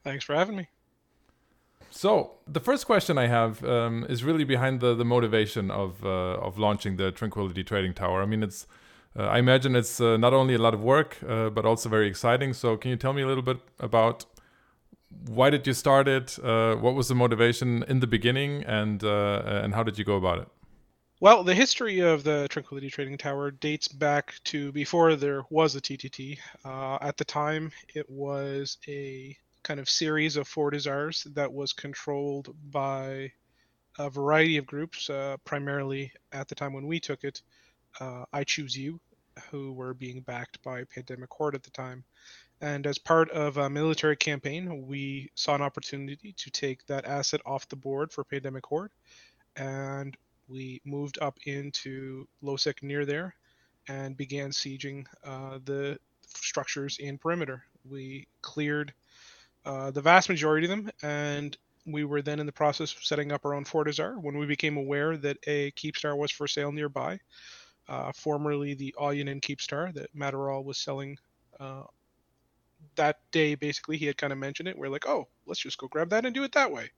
Thanks 0.04 0.25
for 0.25 0.34
having 0.34 0.56
me. 0.56 0.68
So 1.90 2.32
the 2.46 2.61
first 2.61 2.87
question 2.87 3.18
I 3.18 3.28
have 3.28 3.64
um, 3.64 4.04
is 4.08 4.25
really 4.25 4.44
behind 4.44 4.80
the 4.80 4.94
the 4.94 5.04
motivation 5.04 5.70
of 5.70 6.04
uh, 6.04 6.46
of 6.46 6.58
launching 6.58 6.96
the 6.96 7.12
Tranquility 7.12 7.64
Trading 7.64 7.94
Tower. 7.94 8.20
I 8.23 8.26
mean, 8.26 8.42
it's 8.42 8.66
uh, 9.16 9.23
I 9.26 9.38
imagine 9.38 9.76
it's 9.76 10.00
uh, 10.00 10.16
not 10.16 10.34
only 10.34 10.54
a 10.54 10.58
lot 10.58 10.75
of 10.75 10.82
work 10.82 11.18
uh, 11.23 11.50
but 11.50 11.64
also 11.64 11.88
very 11.88 12.08
exciting. 12.08 12.52
So 12.52 12.76
can 12.76 12.90
you 12.90 12.96
tell 12.96 13.12
me 13.12 13.23
a 13.23 13.26
little 13.26 13.44
bit 13.44 13.61
about 13.78 14.26
why 15.28 15.50
did 15.50 15.66
you 15.68 15.73
start 15.73 16.08
it? 16.08 16.37
Uh, 16.42 16.75
what 16.75 16.94
was 16.94 17.06
the 17.06 17.14
motivation 17.14 17.84
in 17.84 18.00
the 18.00 18.08
beginning, 18.08 18.64
and 18.64 19.04
uh, 19.04 19.62
and 19.62 19.73
how 19.75 19.84
did 19.84 19.96
you 19.96 20.04
go 20.04 20.16
about 20.16 20.40
it? 20.40 20.49
Well, 21.20 21.44
the 21.44 21.54
history 21.54 22.00
of 22.00 22.25
the 22.25 22.49
Tranquility 22.50 22.90
Trading 22.90 23.16
Tower 23.16 23.52
dates 23.52 23.87
back 23.87 24.34
to 24.44 24.73
before 24.73 25.14
there 25.14 25.44
was 25.49 25.76
a 25.76 25.80
TTT. 25.80 26.38
at 27.00 27.16
the 27.16 27.25
time, 27.25 27.70
it 27.94 28.11
was 28.11 28.78
a 28.88 29.37
kind 29.64 29.80
of 29.80 29.90
series 29.90 30.37
of 30.37 30.49
Fortizars 30.49 31.25
that 31.35 31.52
was 31.52 31.73
controlled 31.73 32.54
by 32.71 33.33
a 33.99 34.11
variety 34.11 34.59
of 34.59 34.66
groups, 34.66 35.11
uh, 35.11 35.37
primarily 35.44 36.12
at 36.33 36.47
the 36.49 36.54
time 36.54 36.73
when 36.73 36.87
we 36.87 37.00
took 37.00 37.25
it, 37.25 37.42
uh, 38.00 38.25
I 38.33 38.44
Choose 38.44 38.76
You, 38.76 39.00
who 39.50 39.73
were 39.73 39.94
being 39.94 40.21
backed 40.21 40.62
by 40.62 40.85
Pandemic 40.85 41.30
Horde 41.33 41.54
at 41.54 41.62
the 41.62 41.71
time. 41.71 42.04
And 42.61 42.87
as 42.87 42.99
part 42.99 43.30
of 43.30 43.56
a 43.56 43.68
military 43.68 44.16
campaign, 44.16 44.87
we 44.87 45.30
saw 45.35 45.54
an 45.54 45.62
opportunity 45.62 46.33
to 46.37 46.50
take 46.50 46.87
that 46.87 47.04
asset 47.04 47.40
off 47.44 47.68
the 47.68 47.76
board 47.76 48.12
for 48.12 48.25
Pandemic 48.25 48.64
Horde. 48.66 48.92
And 49.56 50.16
we 50.47 50.80
moved 50.85 51.18
up 51.21 51.38
into 51.47 52.26
LowSec 52.42 52.83
near 52.83 53.04
there 53.04 53.35
and 53.88 54.16
began 54.16 54.50
sieging 54.50 55.06
uh, 55.25 55.59
the 55.64 55.99
structures 56.26 56.99
in 56.99 57.18
perimeter. 57.18 57.64
We 57.88 58.26
cleared 58.42 58.92
uh, 59.64 59.90
the 59.90 60.00
vast 60.00 60.28
majority 60.28 60.66
of 60.66 60.71
them, 60.71 60.90
and 61.02 61.56
we 61.87 62.04
were 62.04 62.23
then 62.23 62.40
in 62.40 62.47
the 62.47 62.52
process 62.52 62.92
of 62.94 63.04
setting 63.04 63.33
up 63.33 63.44
our 63.44 63.54
own 63.54 63.64
Fortizar 63.64 64.21
when 64.21 64.38
we 64.38 64.47
became 64.47 64.76
aware 64.76 65.16
that 65.16 65.37
a 65.47 65.71
Keepstar 65.73 66.16
was 66.16 66.30
for 66.30 66.47
sale 66.47 66.73
nearby. 66.73 67.18
Uh, 67.87 68.11
formerly 68.12 68.73
the 68.73 68.94
Alyanin 68.99 69.42
Keepstar 69.42 69.92
that 69.92 70.14
Mataral 70.16 70.64
was 70.64 70.78
selling 70.78 71.18
uh, 71.61 71.83
that 72.97 73.18
day. 73.30 73.54
Basically, 73.54 73.99
he 73.99 74.06
had 74.06 74.16
kind 74.16 74.33
of 74.33 74.38
mentioned 74.38 74.68
it. 74.68 74.78
We're 74.78 74.88
like, 74.88 75.06
oh, 75.06 75.28
let's 75.47 75.61
just 75.61 75.76
go 75.76 75.88
grab 75.88 76.09
that 76.11 76.25
and 76.25 76.35
do 76.35 76.44
it 76.44 76.52
that 76.52 76.73
way. 76.73 76.90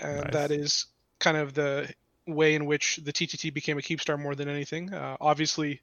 And 0.00 0.24
nice. 0.24 0.32
that 0.32 0.50
is 0.50 0.86
kind 1.20 1.36
of 1.36 1.54
the 1.54 1.88
way 2.26 2.54
in 2.54 2.66
which 2.66 2.96
the 2.96 3.12
TTT 3.12 3.54
became 3.54 3.78
a 3.78 3.82
Keepstar 3.82 4.18
more 4.18 4.34
than 4.34 4.48
anything. 4.48 4.92
Uh, 4.92 5.16
obviously, 5.20 5.80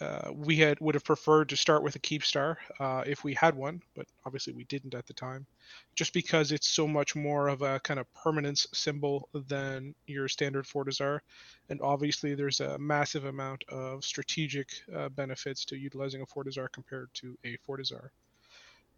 uh, 0.00 0.30
we 0.32 0.56
had 0.56 0.78
would 0.80 0.94
have 0.94 1.04
preferred 1.04 1.48
to 1.48 1.56
start 1.56 1.82
with 1.82 1.96
a 1.96 1.98
Keepstar 1.98 2.56
uh, 2.78 3.02
if 3.06 3.24
we 3.24 3.34
had 3.34 3.54
one, 3.54 3.82
but 3.96 4.06
obviously 4.24 4.52
we 4.52 4.64
didn't 4.64 4.94
at 4.94 5.06
the 5.06 5.12
time, 5.12 5.46
just 5.94 6.12
because 6.12 6.52
it's 6.52 6.68
so 6.68 6.86
much 6.86 7.16
more 7.16 7.48
of 7.48 7.62
a 7.62 7.80
kind 7.80 7.98
of 7.98 8.12
permanence 8.14 8.66
symbol 8.72 9.28
than 9.48 9.94
your 10.06 10.28
standard 10.28 10.66
Fortizar, 10.66 11.20
and 11.68 11.80
obviously 11.82 12.34
there's 12.34 12.60
a 12.60 12.78
massive 12.78 13.24
amount 13.24 13.64
of 13.68 14.04
strategic 14.04 14.68
uh, 14.94 15.08
benefits 15.08 15.64
to 15.64 15.76
utilizing 15.76 16.22
a 16.22 16.26
Fortizar 16.26 16.70
compared 16.70 17.12
to 17.14 17.36
a 17.44 17.56
Fortizar. 17.68 18.10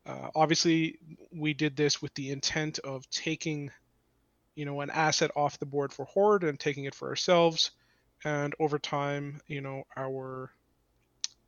Uh, 0.06 0.28
obviously, 0.34 0.98
we 1.30 1.54
did 1.54 1.76
this 1.76 2.00
with 2.00 2.12
the 2.14 2.30
intent 2.30 2.78
of 2.80 3.08
taking, 3.10 3.70
you 4.54 4.64
know, 4.64 4.80
an 4.80 4.90
asset 4.90 5.30
off 5.36 5.58
the 5.58 5.66
board 5.66 5.92
for 5.92 6.04
Horde 6.06 6.44
and 6.44 6.58
taking 6.58 6.84
it 6.84 6.94
for 6.94 7.08
ourselves, 7.08 7.70
and 8.24 8.54
over 8.58 8.78
time, 8.78 9.40
you 9.46 9.60
know, 9.60 9.84
our 9.96 10.50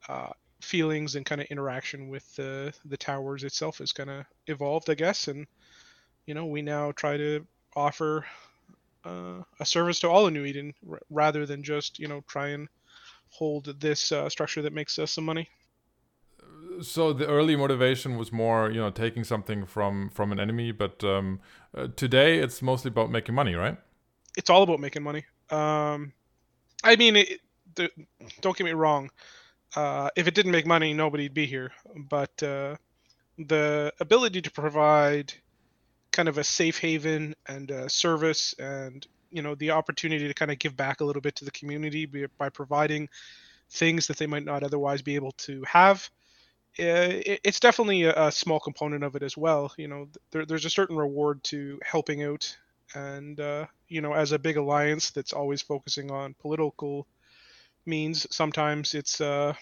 uh, 0.09 0.31
feelings 0.63 1.17
and 1.17 1.27
kind 1.27 1.41
of 1.41 1.47
interaction 1.49 2.09
with 2.09 2.35
the 2.37 2.73
the 2.85 2.97
towers 2.97 3.45
itself 3.45 3.79
has 3.79 3.93
kind 3.93 4.11
of 4.11 4.25
evolved, 4.47 4.89
I 4.89 4.95
guess, 4.95 5.29
and 5.29 5.47
you 6.27 6.35
know 6.35 6.47
we 6.47 6.63
now 6.63 6.93
try 6.93 7.17
to 7.17 7.47
offer 7.75 8.25
uh, 9.05 9.43
a 9.61 9.67
service 9.67 10.01
to 10.01 10.09
all 10.09 10.27
of 10.27 10.33
New 10.33 10.45
Eden 10.45 10.75
r- 10.89 11.01
rather 11.11 11.47
than 11.47 11.63
just 11.63 11.99
you 11.99 12.09
know 12.09 12.23
try 12.27 12.49
and 12.49 12.69
hold 13.29 13.81
this 13.81 14.13
uh, 14.13 14.29
structure 14.29 14.63
that 14.63 14.73
makes 14.73 14.99
us 14.99 15.13
some 15.13 15.25
money. 15.25 15.49
So 16.81 17.13
the 17.13 17.27
early 17.27 17.55
motivation 17.55 18.17
was 18.17 18.33
more, 18.33 18.71
you 18.71 18.81
know, 18.81 18.91
taking 18.91 19.25
something 19.25 19.67
from 19.67 20.11
from 20.11 20.33
an 20.33 20.41
enemy, 20.41 20.73
but 20.73 21.03
um, 21.05 21.41
uh, 21.77 21.89
today 21.97 22.39
it's 22.39 22.63
mostly 22.63 22.89
about 22.89 23.11
making 23.11 23.35
money, 23.35 23.55
right? 23.55 23.77
It's 24.37 24.49
all 24.49 24.63
about 24.63 24.81
making 24.81 25.03
money. 25.03 25.25
Um, 25.51 26.13
I 26.83 26.97
mean, 26.97 27.17
it, 27.17 27.41
the, 27.75 27.91
don't 28.41 28.57
get 28.57 28.65
me 28.65 28.73
wrong 28.73 29.11
uh, 29.77 30.11
if 30.17 30.27
it 30.27 30.35
didn't 30.35 30.53
make 30.53 30.67
money, 30.67 30.93
nobody'd 30.93 31.35
be 31.35 31.47
here. 31.47 31.73
But 31.97 32.43
uh, 32.43 32.77
the 33.39 33.93
ability 34.01 34.43
to 34.43 34.51
provide 34.51 35.33
kind 36.11 36.29
of 36.29 36.39
a 36.39 36.45
safe 36.45 36.79
haven 36.79 37.35
and 37.47 37.71
a 37.71 37.89
service 37.89 38.55
and 38.59 39.07
you 39.31 39.43
know 39.43 39.55
the 39.55 39.71
opportunity 39.71 40.29
to 40.29 40.35
kind 40.35 40.51
of 40.51 40.59
give 40.59 40.77
back 40.77 41.01
a 41.01 41.05
little 41.05 41.23
bit 41.23 41.35
to 41.37 41.45
the 41.45 41.51
community 41.51 42.07
by 42.39 42.51
providing 42.51 43.09
things 43.71 44.07
that 44.07 44.19
they 44.19 44.27
might 44.27 44.45
not 44.45 44.63
otherwise 44.63 45.01
be 45.01 45.15
able 45.15 45.33
to 45.33 45.63
have 45.67 46.09
uh, 46.79 47.21
it's 47.45 47.61
definitely 47.61 48.05
a, 48.05 48.31
small 48.31 48.59
component 48.59 49.05
of 49.05 49.17
it 49.17 49.23
as 49.23 49.37
well 49.37 49.73
you 49.79 49.89
know 49.89 50.07
there, 50.31 50.45
there's 50.45 50.67
a 50.67 50.71
certain 50.71 50.97
reward 50.97 51.43
to 51.43 51.79
helping 51.83 52.23
out 52.23 52.57
and 52.95 53.41
uh, 53.41 53.65
you 53.89 54.03
know 54.03 54.13
as 54.13 54.33
a 54.33 54.39
big 54.39 54.59
alliance 54.59 55.11
that's 55.11 55.33
always 55.33 55.63
focusing 55.63 56.11
on 56.11 56.35
political 56.41 57.07
means 57.87 58.27
sometimes 58.31 58.95
it's 58.95 59.21
uh, 59.21 59.55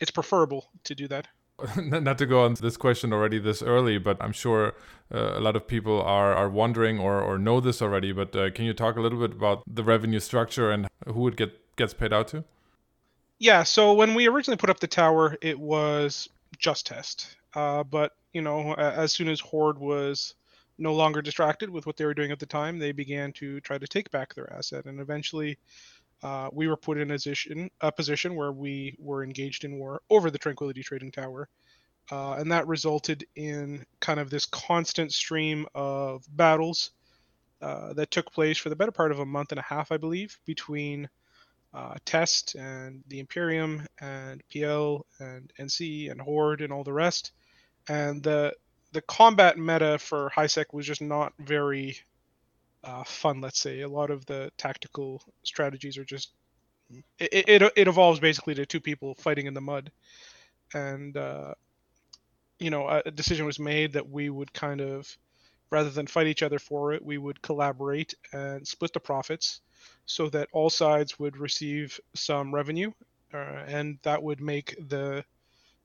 it's 0.00 0.10
preferable 0.10 0.70
to 0.84 0.94
do 0.94 1.08
that. 1.08 1.28
Not 1.76 2.18
to 2.18 2.26
go 2.26 2.44
on 2.44 2.54
this 2.54 2.76
question 2.76 3.12
already 3.12 3.38
this 3.38 3.62
early, 3.62 3.98
but 3.98 4.16
I'm 4.20 4.32
sure 4.32 4.74
uh, 5.12 5.38
a 5.38 5.40
lot 5.40 5.54
of 5.54 5.68
people 5.68 6.02
are, 6.02 6.34
are 6.34 6.48
wondering 6.48 6.98
or, 6.98 7.20
or 7.20 7.38
know 7.38 7.60
this 7.60 7.80
already. 7.80 8.10
But 8.12 8.34
uh, 8.34 8.50
can 8.50 8.64
you 8.64 8.74
talk 8.74 8.96
a 8.96 9.00
little 9.00 9.20
bit 9.20 9.32
about 9.32 9.62
the 9.66 9.84
revenue 9.84 10.20
structure 10.20 10.70
and 10.70 10.88
who 11.06 11.28
it 11.28 11.36
get 11.36 11.76
gets 11.76 11.94
paid 11.94 12.12
out 12.12 12.28
to? 12.28 12.44
Yeah, 13.38 13.62
so 13.62 13.92
when 13.94 14.14
we 14.14 14.28
originally 14.28 14.56
put 14.56 14.70
up 14.70 14.80
the 14.80 14.86
tower, 14.86 15.36
it 15.42 15.58
was 15.58 16.28
just 16.58 16.86
test. 16.86 17.36
Uh, 17.54 17.84
but 17.84 18.12
you 18.32 18.42
know, 18.42 18.74
as 18.74 19.12
soon 19.12 19.28
as 19.28 19.38
Horde 19.38 19.78
was 19.78 20.34
no 20.76 20.92
longer 20.92 21.22
distracted 21.22 21.70
with 21.70 21.86
what 21.86 21.96
they 21.96 22.04
were 22.04 22.14
doing 22.14 22.32
at 22.32 22.40
the 22.40 22.46
time, 22.46 22.78
they 22.78 22.90
began 22.90 23.32
to 23.34 23.60
try 23.60 23.78
to 23.78 23.86
take 23.86 24.10
back 24.10 24.34
their 24.34 24.52
asset, 24.52 24.86
and 24.86 24.98
eventually 24.98 25.56
uh, 26.22 26.48
we 26.52 26.68
were 26.68 26.76
put 26.76 26.98
in 26.98 27.10
a 27.10 27.14
position, 27.14 27.70
a 27.80 27.92
position 27.92 28.34
where 28.34 28.52
we 28.52 28.96
were 28.98 29.24
engaged 29.24 29.64
in 29.64 29.78
war 29.78 30.00
over 30.10 30.30
the 30.30 30.38
Tranquility 30.38 30.82
Trading 30.82 31.12
Tower. 31.12 31.48
Uh, 32.10 32.34
and 32.34 32.52
that 32.52 32.66
resulted 32.66 33.24
in 33.36 33.84
kind 34.00 34.20
of 34.20 34.28
this 34.28 34.44
constant 34.46 35.12
stream 35.12 35.66
of 35.74 36.22
battles 36.36 36.90
uh, 37.62 37.94
that 37.94 38.10
took 38.10 38.30
place 38.32 38.58
for 38.58 38.68
the 38.68 38.76
better 38.76 38.92
part 38.92 39.10
of 39.10 39.20
a 39.20 39.26
month 39.26 39.52
and 39.52 39.58
a 39.58 39.62
half, 39.62 39.90
I 39.90 39.96
believe, 39.96 40.38
between 40.44 41.08
uh, 41.72 41.94
Test 42.04 42.54
and 42.54 43.02
the 43.08 43.20
Imperium 43.20 43.86
and 44.00 44.42
PL 44.52 45.06
and 45.18 45.52
NC 45.58 46.10
and 46.10 46.20
Horde 46.20 46.60
and 46.60 46.72
all 46.72 46.84
the 46.84 46.92
rest. 46.92 47.32
And 47.88 48.22
the 48.22 48.54
the 48.92 49.02
combat 49.02 49.58
meta 49.58 49.98
for 49.98 50.30
HiSec 50.36 50.66
was 50.72 50.86
just 50.86 51.02
not 51.02 51.32
very 51.40 51.98
uh, 52.84 53.04
fun. 53.04 53.40
Let's 53.40 53.60
say 53.60 53.80
a 53.80 53.88
lot 53.88 54.10
of 54.10 54.24
the 54.26 54.52
tactical 54.56 55.22
strategies 55.42 55.98
are 55.98 56.04
just 56.04 56.32
it, 57.18 57.48
it, 57.48 57.72
it 57.76 57.88
evolves 57.88 58.20
basically 58.20 58.54
to 58.54 58.66
two 58.66 58.80
people 58.80 59.14
fighting 59.14 59.46
in 59.46 59.54
the 59.54 59.60
mud, 59.60 59.90
and 60.74 61.16
uh, 61.16 61.54
you 62.58 62.70
know 62.70 62.88
a 62.88 63.10
decision 63.10 63.46
was 63.46 63.58
made 63.58 63.94
that 63.94 64.08
we 64.08 64.30
would 64.30 64.52
kind 64.52 64.80
of 64.80 65.16
rather 65.70 65.90
than 65.90 66.06
fight 66.06 66.28
each 66.28 66.42
other 66.42 66.58
for 66.58 66.92
it, 66.92 67.04
we 67.04 67.18
would 67.18 67.42
collaborate 67.42 68.14
and 68.32 68.66
split 68.66 68.92
the 68.92 69.00
profits 69.00 69.60
so 70.06 70.28
that 70.28 70.48
all 70.52 70.70
sides 70.70 71.18
would 71.18 71.36
receive 71.36 71.98
some 72.14 72.54
revenue, 72.54 72.92
uh, 73.32 73.64
and 73.66 73.98
that 74.02 74.22
would 74.22 74.40
make 74.40 74.76
the 74.88 75.24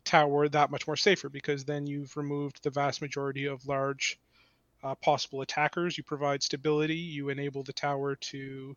tower 0.05 0.47
that 0.47 0.69
much 0.69 0.85
more 0.85 0.95
safer 0.95 1.29
because 1.29 1.65
then 1.65 1.87
you've 1.87 2.15
removed 2.15 2.61
the 2.63 2.69
vast 2.69 3.01
majority 3.01 3.45
of 3.45 3.65
large 3.65 4.19
uh, 4.83 4.95
possible 4.95 5.41
attackers. 5.41 5.97
You 5.97 6.03
provide 6.03 6.43
stability. 6.43 6.95
You 6.95 7.29
enable 7.29 7.63
the 7.63 7.73
tower 7.73 8.15
to 8.15 8.75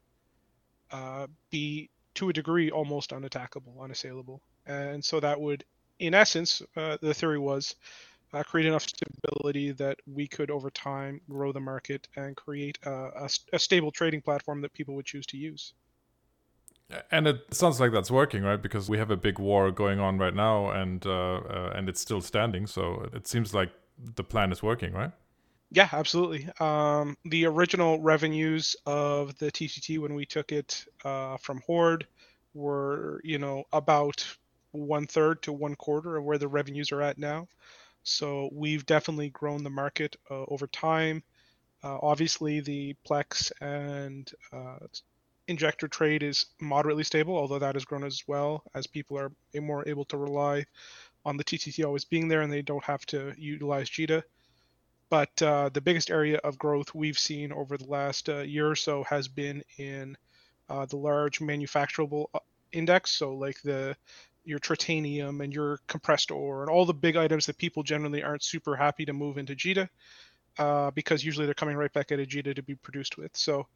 uh, 0.90 1.26
be, 1.50 1.90
to 2.14 2.28
a 2.28 2.32
degree, 2.32 2.70
almost 2.70 3.10
unattackable, 3.10 3.82
unassailable. 3.82 4.40
And 4.66 5.04
so 5.04 5.20
that 5.20 5.40
would, 5.40 5.64
in 5.98 6.14
essence, 6.14 6.62
uh, 6.76 6.98
the 7.00 7.14
theory 7.14 7.38
was 7.38 7.74
uh, 8.32 8.42
create 8.42 8.66
enough 8.66 8.82
stability 8.82 9.72
that 9.72 9.98
we 10.06 10.26
could, 10.26 10.50
over 10.50 10.70
time, 10.70 11.20
grow 11.28 11.52
the 11.52 11.60
market 11.60 12.08
and 12.16 12.36
create 12.36 12.78
a, 12.84 13.28
a, 13.52 13.58
stable 13.58 13.90
trading 13.90 14.22
platform 14.22 14.62
that 14.62 14.72
people 14.72 14.94
would 14.94 15.04
choose 15.04 15.26
to 15.26 15.36
use. 15.36 15.74
And 17.10 17.26
it 17.26 17.54
sounds 17.54 17.80
like 17.80 17.92
that's 17.92 18.10
working, 18.10 18.42
right? 18.42 18.60
Because 18.60 18.88
we 18.88 18.98
have 18.98 19.10
a 19.10 19.16
big 19.16 19.38
war 19.38 19.70
going 19.70 19.98
on 19.98 20.18
right 20.18 20.34
now, 20.34 20.70
and 20.70 21.04
uh, 21.06 21.36
uh, 21.36 21.72
and 21.74 21.88
it's 21.88 22.00
still 22.00 22.20
standing. 22.20 22.66
So 22.66 23.08
it 23.14 23.26
seems 23.26 23.54
like 23.54 23.70
the 23.98 24.24
plan 24.24 24.52
is 24.52 24.62
working, 24.62 24.92
right? 24.92 25.12
Yeah, 25.74 25.88
absolutely. 25.92 26.48
Um, 26.60 27.16
the 27.24 27.46
original 27.46 28.00
revenues 28.00 28.76
of 28.84 29.36
the 29.38 29.50
TTT 29.50 29.98
when 29.98 30.14
we 30.14 30.26
took 30.26 30.52
it 30.52 30.84
uh, 31.04 31.38
from 31.38 31.62
Horde 31.66 32.06
were, 32.52 33.20
you 33.24 33.38
know, 33.38 33.64
about 33.72 34.24
one 34.72 35.06
third 35.06 35.42
to 35.42 35.52
one 35.52 35.74
quarter 35.74 36.16
of 36.16 36.24
where 36.24 36.36
the 36.38 36.48
revenues 36.48 36.92
are 36.92 37.00
at 37.00 37.16
now. 37.18 37.48
So 38.04 38.50
we've 38.52 38.86
definitely 38.86 39.30
grown 39.30 39.64
the 39.64 39.70
market 39.70 40.16
uh, 40.30 40.44
over 40.48 40.66
time. 40.68 41.22
Uh, 41.84 41.98
obviously, 42.02 42.60
the 42.60 42.96
Plex 43.08 43.52
and 43.60 44.30
uh, 44.52 44.78
injector 45.48 45.88
trade 45.88 46.22
is 46.22 46.46
moderately 46.60 47.04
stable, 47.04 47.36
although 47.36 47.58
that 47.60 47.74
has 47.76 47.84
grown 47.84 48.04
as 48.04 48.22
well 48.26 48.64
as 48.74 48.86
people 48.86 49.18
are 49.18 49.32
more 49.60 49.88
able 49.88 50.04
to 50.06 50.16
rely 50.16 50.64
on 51.24 51.36
the 51.36 51.44
TTT 51.44 51.84
always 51.84 52.04
being 52.04 52.28
there 52.28 52.42
and 52.42 52.52
they 52.52 52.62
don't 52.62 52.84
have 52.84 53.06
to 53.06 53.34
utilize 53.38 53.90
JITA. 53.90 54.22
But 55.12 55.42
uh, 55.42 55.68
the 55.68 55.82
biggest 55.82 56.10
area 56.10 56.38
of 56.38 56.56
growth 56.56 56.94
we've 56.94 57.18
seen 57.18 57.52
over 57.52 57.76
the 57.76 57.84
last 57.84 58.30
uh, 58.30 58.38
year 58.38 58.70
or 58.70 58.74
so 58.74 59.04
has 59.04 59.28
been 59.28 59.62
in 59.76 60.16
uh, 60.70 60.86
the 60.86 60.96
large 60.96 61.38
manufacturable 61.38 62.28
uh, 62.32 62.38
index. 62.72 63.10
So, 63.10 63.34
like 63.34 63.60
the 63.60 63.94
your 64.46 64.58
tritanium 64.58 65.44
and 65.44 65.52
your 65.52 65.80
compressed 65.86 66.30
ore 66.30 66.62
and 66.62 66.70
all 66.70 66.86
the 66.86 66.94
big 66.94 67.16
items 67.16 67.44
that 67.44 67.58
people 67.58 67.82
generally 67.82 68.22
aren't 68.22 68.42
super 68.42 68.74
happy 68.74 69.04
to 69.04 69.12
move 69.12 69.36
into 69.36 69.54
Jita 69.54 69.86
uh, 70.58 70.90
because 70.92 71.22
usually 71.22 71.44
they're 71.44 71.52
coming 71.52 71.76
right 71.76 71.92
back 71.92 72.10
at 72.10 72.18
Jita 72.18 72.56
to 72.56 72.62
be 72.62 72.74
produced 72.74 73.18
with. 73.18 73.36
So 73.36 73.66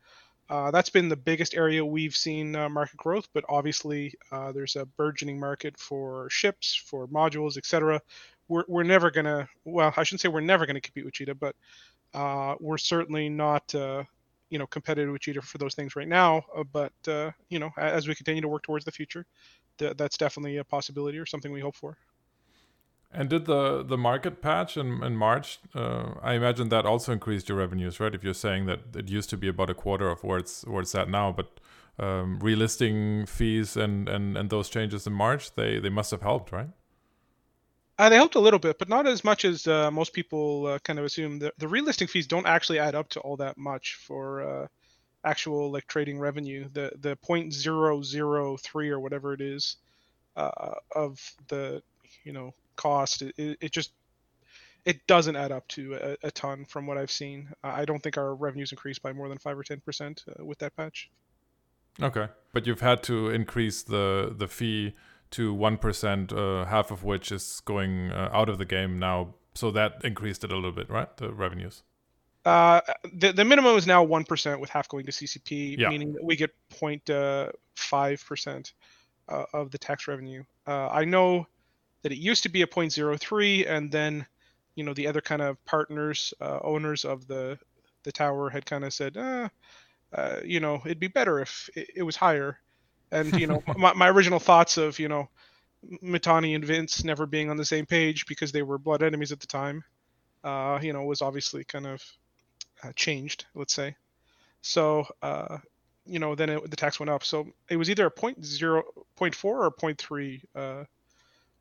uh, 0.49 0.71
that's 0.71 0.91
been 0.91 1.09
the 1.09 1.17
biggest 1.17 1.55
area 1.55 1.85
we've 1.85 2.17
seen 2.17 2.57
uh, 2.57 2.69
market 2.69 2.97
growth, 2.97 3.29
but 3.35 3.45
obviously 3.49 4.15
uh, 4.33 4.53
there's 4.53 4.77
a 4.77 4.87
burgeoning 4.87 5.39
market 5.39 5.77
for 5.77 6.31
ships, 6.31 6.75
for 6.75 7.07
modules, 7.09 7.59
etc. 7.59 8.01
We're, 8.49 8.65
we're 8.69 8.85
never 8.85 9.11
gonna, 9.11 9.49
well, 9.65 9.93
I 9.97 10.05
shouldn't 10.05 10.21
say 10.21 10.29
we're 10.29 10.41
never 10.41 10.67
gonna 10.67 10.81
compete 10.81 11.05
with 11.05 11.15
Jita, 11.15 11.39
but 11.39 11.57
uh, 12.15 12.55
we're 12.61 12.79
certainly 12.79 13.29
not 13.29 13.75
uh, 13.75 14.05
you 14.51 14.59
know 14.59 14.67
competitive 14.67 15.13
with 15.13 15.23
Jita 15.23 15.43
for 15.43 15.59
those 15.59 15.75
things 15.75 15.97
right 15.97 16.09
now. 16.09 16.45
Uh, 16.57 16.65
but 16.65 16.93
uh, 17.09 17.31
you 17.49 17.59
know, 17.59 17.71
as 17.77 18.09
we 18.09 18.15
continue 18.15 18.43
to 18.43 18.49
work 18.49 18.63
towards 18.63 18.85
the 18.85 18.93
future, 18.93 19.27
th- 19.79 19.97
that's 19.97 20.17
definitely 20.17 20.57
a 20.59 20.65
possibility 20.65 21.19
or 21.19 21.27
something 21.27 21.53
we 21.53 21.61
hope 21.61 21.77
for. 21.77 21.97
And 23.13 23.29
did 23.29 23.47
the 23.47 23.83
the 23.83 23.97
market 23.97 24.43
patch 24.43 24.77
in, 24.77 25.03
in 25.03 25.17
March? 25.17 25.59
Uh, 25.75 26.15
I 26.23 26.35
imagine 26.35 26.69
that 26.71 26.85
also 26.87 27.13
increased 27.13 27.49
your 27.49 27.59
revenues, 27.59 28.01
right? 28.01 28.15
If 28.15 28.25
you're 28.25 28.35
saying 28.35 28.67
that 28.67 28.81
it 28.95 29.09
used 29.09 29.31
to 29.31 29.37
be 29.37 29.49
about 29.49 29.71
a 29.71 29.75
quarter 29.75 30.09
of 30.09 30.23
where 30.25 30.39
it's 30.39 30.67
where 30.67 30.83
it's 30.83 30.95
at 30.95 31.09
now, 31.09 31.33
but 31.33 31.61
um, 31.99 32.39
relisting 32.41 33.29
fees 33.29 33.77
and, 33.77 34.09
and 34.09 34.37
and 34.37 34.51
those 34.51 34.69
changes 34.69 35.07
in 35.07 35.13
March, 35.13 35.55
they 35.55 35.79
they 35.79 35.89
must 35.89 36.11
have 36.11 36.23
helped, 36.23 36.53
right? 36.53 36.69
Uh, 37.99 38.09
they 38.11 38.17
helped 38.17 38.35
a 38.35 38.41
little 38.41 38.59
bit, 38.59 38.79
but 38.79 38.89
not 38.89 39.07
as 39.07 39.25
much 39.25 39.45
as 39.45 39.67
uh, 39.67 39.91
most 39.91 40.13
people 40.13 40.67
uh, 40.67 40.79
kind 40.81 40.99
of 40.99 41.05
assume. 41.05 41.39
The, 41.39 41.53
the 41.57 41.67
relisting 41.67 42.11
fees 42.11 42.27
don't 42.27 42.47
actually 42.47 42.79
add 42.79 42.95
up 42.95 43.09
to 43.11 43.21
all 43.21 43.37
that 43.39 43.57
much 43.57 43.95
for 43.95 44.43
uh, 44.43 44.67
actual 45.25 45.73
like 45.73 45.87
trading 45.87 46.19
revenue. 46.19 46.69
The 46.73 46.93
the 47.01 47.17
point 47.17 47.55
zero 47.55 48.03
zero 48.03 48.57
three 48.59 48.91
or 48.91 49.01
whatever 49.01 49.33
it 49.33 49.41
is 49.41 49.77
uh, 50.37 50.75
of 50.95 51.19
the 51.49 51.83
you 52.25 52.33
know 52.33 52.53
cost, 52.77 53.23
it, 53.23 53.35
it 53.39 53.73
just 53.73 53.93
it 54.85 55.07
doesn't 55.07 55.35
add 55.35 55.51
up 55.51 55.67
to 55.69 55.95
a, 55.95 56.29
a, 56.29 56.31
ton 56.31 56.65
from 56.65 56.87
what 56.87 56.97
I've 56.97 57.11
seen. 57.11 57.49
I 57.65 57.85
don't 57.85 58.01
think 58.01 58.17
our 58.17 58.35
revenues 58.35 58.71
increased 58.71 59.03
by 59.03 59.13
more 59.13 59.29
than 59.29 59.39
five 59.39 59.59
or 59.59 59.65
ten 59.65 59.81
percent 59.81 60.25
uh, 60.29 60.45
with 60.45 60.59
that 60.59 60.77
patch. 60.77 61.11
Okay, 62.01 62.29
but 62.53 62.67
you've 62.67 62.83
had 62.83 63.03
to 63.05 63.31
increase 63.31 63.83
the 63.83 64.35
the 64.37 64.47
fee 64.47 64.95
to 65.33 65.55
1%, 65.55 66.33
uh, 66.33 66.65
half 66.67 66.91
of 66.91 67.05
which 67.05 67.33
is 67.33 67.61
going 67.65 68.13
uh, 68.13 68.29
out 68.33 68.49
of 68.49 68.59
the 68.59 68.65
game 68.65 68.99
now. 68.99 69.35
So 69.55 69.71
that 69.71 70.05
increased 70.05 70.45
it 70.45 70.53
a 70.53 70.55
little 70.55 70.73
bit, 70.73 70.91
right? 70.91 71.15
The 71.17 71.33
revenues. 71.33 71.83
Uh, 72.45 72.81
the, 73.13 73.33
the 73.33 73.45
minimum 73.45 73.77
is 73.77 73.87
now 73.87 74.07
1% 74.07 74.61
with 74.61 74.71
half 74.71 74.89
going 74.89 75.07
to 75.07 75.13
CCP, 75.13 75.79
yeah. 75.79 75.89
meaning 75.89 76.13
that 76.13 76.23
we 76.23 76.37
get 76.37 76.55
0.5% 76.71 78.73
uh, 79.29 79.33
uh, 79.33 79.45
of 79.53 79.73
the 79.73 79.79
tax 79.79 80.07
revenue. 80.07 80.45
Uh, 80.67 80.89
I 80.89 81.05
know 81.05 81.47
that 82.03 82.13
it 82.13 82.19
used 82.19 82.45
to 82.45 82.49
be 82.49 82.63
a 82.63 82.67
0.03 82.67 83.69
and 83.69 83.91
then, 83.91 84.25
you 84.77 84.85
know, 84.85 84.95
the 84.95 85.09
other 85.09 85.21
kind 85.21 85.43
of 85.43 85.63
partners, 85.65 86.33
owners 86.41 87.05
of 87.05 87.27
the, 87.27 87.59
the 88.05 88.13
tower 88.13 88.49
had 88.49 88.65
kind 88.65 88.85
of 88.85 88.93
said, 88.93 89.17
ah, 89.19 89.51
you 90.45 90.61
know, 90.61 90.81
it'd 90.85 91.01
be 91.01 91.09
better 91.09 91.41
if 91.41 91.69
it, 91.75 91.91
it 91.97 92.03
was 92.05 92.15
higher 92.15 92.61
and 93.11 93.39
you 93.39 93.47
know 93.47 93.63
my, 93.77 93.93
my 93.95 94.09
original 94.09 94.39
thoughts 94.39 94.77
of 94.77 94.99
you 94.99 95.09
know 95.09 95.29
Mittani 96.03 96.55
and 96.55 96.65
Vince 96.65 97.05
never 97.05 97.27
being 97.27 97.51
on 97.51 97.57
the 97.57 97.65
same 97.65 97.87
page 97.87 98.27
because 98.27 98.53
they 98.53 98.63
were 98.63 98.79
blood 98.79 99.03
enemies 99.03 99.33
at 99.33 99.41
the 99.41 99.47
time, 99.47 99.85
uh, 100.43 100.79
you 100.83 100.93
know, 100.93 101.05
was 101.05 101.23
obviously 101.23 101.65
kind 101.65 101.87
of 101.87 102.03
uh, 102.83 102.93
changed, 102.97 103.47
let's 103.55 103.75
say. 103.75 103.95
So, 104.63 105.07
uh, 105.23 105.59
you 106.07 106.19
know, 106.19 106.35
then 106.35 106.51
it, 106.51 106.71
the 106.71 106.77
tax 106.77 106.99
went 106.99 107.11
up. 107.11 107.25
So 107.25 107.49
it 107.69 107.77
was 107.77 107.91
either 107.91 108.07
a 108.07 108.11
point 108.11 108.45
zero, 108.45 108.83
point 109.17 109.35
four, 109.35 109.65
or 109.65 109.71
point 109.71 109.99
three 109.99 110.43
uh, 110.55 110.85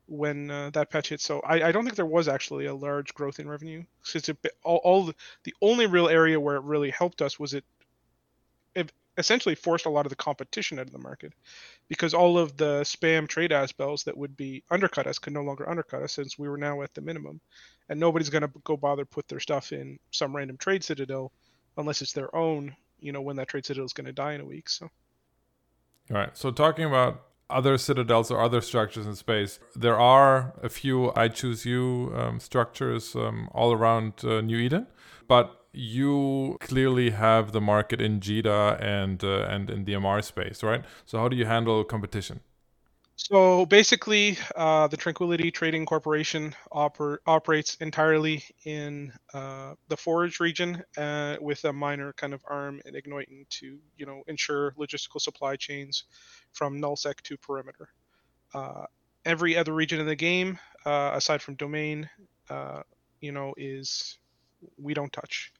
when 0.06 0.50
uh, 0.50 0.70
that 0.70 0.90
patch 0.90 1.10
hit. 1.10 1.20
So 1.20 1.40
I, 1.40 1.68
I, 1.68 1.72
don't 1.72 1.84
think 1.84 1.96
there 1.96 2.06
was 2.06 2.28
actually 2.28 2.66
a 2.66 2.74
large 2.74 3.12
growth 3.14 3.40
in 3.40 3.48
revenue. 3.48 3.84
Since 4.02 4.28
it, 4.28 4.38
all, 4.62 4.78
all 4.78 5.04
the, 5.04 5.14
the 5.44 5.54
only 5.60 5.86
real 5.86 6.08
area 6.08 6.38
where 6.38 6.56
it 6.56 6.62
really 6.62 6.90
helped 6.90 7.22
us 7.22 7.38
was 7.38 7.54
it, 7.54 7.64
it 8.74 8.92
essentially 9.18 9.54
forced 9.54 9.86
a 9.86 9.90
lot 9.90 10.06
of 10.06 10.10
the 10.10 10.16
competition 10.16 10.78
out 10.78 10.86
of 10.86 10.92
the 10.92 10.98
market 10.98 11.32
because 11.88 12.14
all 12.14 12.38
of 12.38 12.56
the 12.56 12.80
spam 12.82 13.26
trade 13.26 13.52
as 13.52 13.72
bells 13.72 14.04
that 14.04 14.16
would 14.16 14.36
be 14.36 14.62
undercut 14.70 15.06
us 15.06 15.18
could 15.18 15.32
no 15.32 15.42
longer 15.42 15.68
undercut 15.68 16.02
us 16.02 16.12
since 16.12 16.38
we 16.38 16.48
were 16.48 16.58
now 16.58 16.82
at 16.82 16.92
the 16.94 17.00
minimum. 17.00 17.40
And 17.88 18.00
nobody's 18.00 18.30
going 18.30 18.42
to 18.42 18.50
go 18.64 18.76
bother 18.76 19.04
put 19.04 19.28
their 19.28 19.40
stuff 19.40 19.72
in 19.72 19.98
some 20.10 20.34
random 20.34 20.56
trade 20.56 20.84
citadel 20.84 21.32
unless 21.76 22.02
it's 22.02 22.12
their 22.12 22.34
own 22.34 22.74
you 22.98 23.12
know 23.12 23.20
when 23.20 23.36
that 23.36 23.48
trade 23.48 23.64
citadel 23.64 23.84
is 23.84 23.92
going 23.92 24.06
to 24.06 24.12
die 24.12 24.32
in 24.32 24.40
a 24.40 24.44
week 24.44 24.68
so. 24.68 24.88
All 26.10 26.16
right 26.16 26.36
so 26.36 26.50
talking 26.50 26.84
about 26.84 27.22
other 27.48 27.78
citadels 27.78 28.30
or 28.30 28.40
other 28.40 28.60
structures 28.60 29.06
in 29.06 29.14
space 29.14 29.60
there 29.74 29.98
are 29.98 30.54
a 30.62 30.68
few 30.68 31.12
i 31.14 31.28
choose 31.28 31.64
you 31.64 32.12
um, 32.16 32.40
structures 32.40 33.14
um, 33.14 33.48
all 33.52 33.72
around 33.72 34.12
uh, 34.24 34.40
new 34.40 34.58
eden 34.58 34.86
but 35.28 35.65
you 35.76 36.56
clearly 36.60 37.10
have 37.10 37.52
the 37.52 37.60
market 37.60 38.00
in 38.00 38.20
Jita 38.20 38.80
and 38.80 39.22
uh, 39.22 39.42
and 39.42 39.70
in 39.70 39.84
the 39.84 39.92
MR 39.92 40.22
space, 40.22 40.62
right? 40.62 40.84
So 41.04 41.18
how 41.18 41.28
do 41.28 41.36
you 41.36 41.44
handle 41.44 41.84
competition? 41.84 42.40
So 43.18 43.64
basically, 43.64 44.36
uh, 44.56 44.88
the 44.88 44.96
Tranquility 44.96 45.50
Trading 45.50 45.86
Corporation 45.86 46.54
oper- 46.70 47.18
operates 47.26 47.76
entirely 47.76 48.44
in 48.64 49.10
uh, 49.32 49.74
the 49.88 49.96
Forge 49.96 50.38
region 50.38 50.82
uh, 50.98 51.36
with 51.40 51.64
a 51.64 51.72
minor 51.72 52.12
kind 52.12 52.34
of 52.34 52.42
arm 52.46 52.80
in 52.84 52.94
Ignoitton 52.94 53.48
to, 53.48 53.78
you 53.96 54.04
know, 54.04 54.22
ensure 54.26 54.72
logistical 54.72 55.18
supply 55.18 55.56
chains 55.56 56.04
from 56.52 56.78
nullsec 56.78 57.22
to 57.22 57.38
perimeter. 57.38 57.88
Uh, 58.52 58.84
every 59.24 59.56
other 59.56 59.72
region 59.72 59.98
in 59.98 60.06
the 60.06 60.14
game, 60.14 60.58
uh, 60.84 61.12
aside 61.14 61.40
from 61.40 61.54
domain, 61.54 62.08
you 63.20 63.32
know, 63.32 63.54
is 63.56 64.18
we 64.78 64.92
don't 64.92 65.12
touch. 65.12 65.52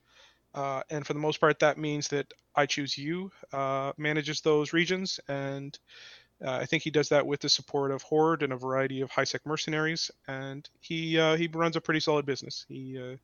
Uh, 0.57 0.81
and 0.89 1.07
for 1.07 1.13
the 1.13 1.19
most 1.19 1.39
part, 1.39 1.59
that 1.59 1.77
means 1.77 2.09
that 2.09 2.33
I 2.55 2.65
choose 2.65 2.97
you 2.97 3.31
uh, 3.53 3.93
manages 3.99 4.41
those 4.41 4.73
regions, 4.73 5.21
and 5.29 5.79
uh, 6.43 6.53
I 6.53 6.65
think 6.65 6.83
he 6.83 6.91
does 6.91 7.11
that 7.11 7.27
with 7.27 7.41
the 7.41 7.49
support 7.51 7.91
of 7.91 8.03
Horde 8.03 8.43
and 8.43 8.55
a 8.55 8.57
variety 8.57 9.03
of 9.03 9.11
high 9.11 9.25
sec 9.25 9.45
mercenaries. 9.45 10.11
And 10.27 10.69
he 10.81 11.21
uh, 11.21 11.37
he 11.37 11.47
runs 11.49 11.77
a 11.77 11.81
pretty 11.81 12.01
solid 12.01 12.25
business. 12.25 12.65
He 12.69 12.99
uh, 12.99 13.17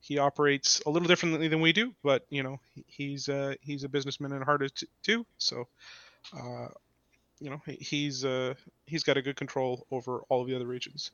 he 0.00 0.18
operates 0.18 0.80
a 0.86 0.90
little 0.90 1.06
differently 1.06 1.48
than 1.48 1.60
we 1.60 1.74
do, 1.74 1.94
but 2.02 2.24
you 2.30 2.42
know 2.42 2.58
he's 2.86 3.28
uh, 3.28 3.54
he's 3.60 3.84
a 3.84 3.88
businessman 3.88 4.32
and 4.32 4.42
hard 4.44 4.70
too. 5.02 5.26
So 5.36 5.68
you 7.40 7.50
know 7.50 7.60
he's 7.66 8.24
he's 8.86 9.02
got 9.02 9.18
a 9.18 9.22
good 9.22 9.36
control 9.36 9.86
over 9.90 10.20
all 10.30 10.40
of 10.40 10.48
the 10.48 10.56
other 10.56 10.66
regions. 10.66 11.10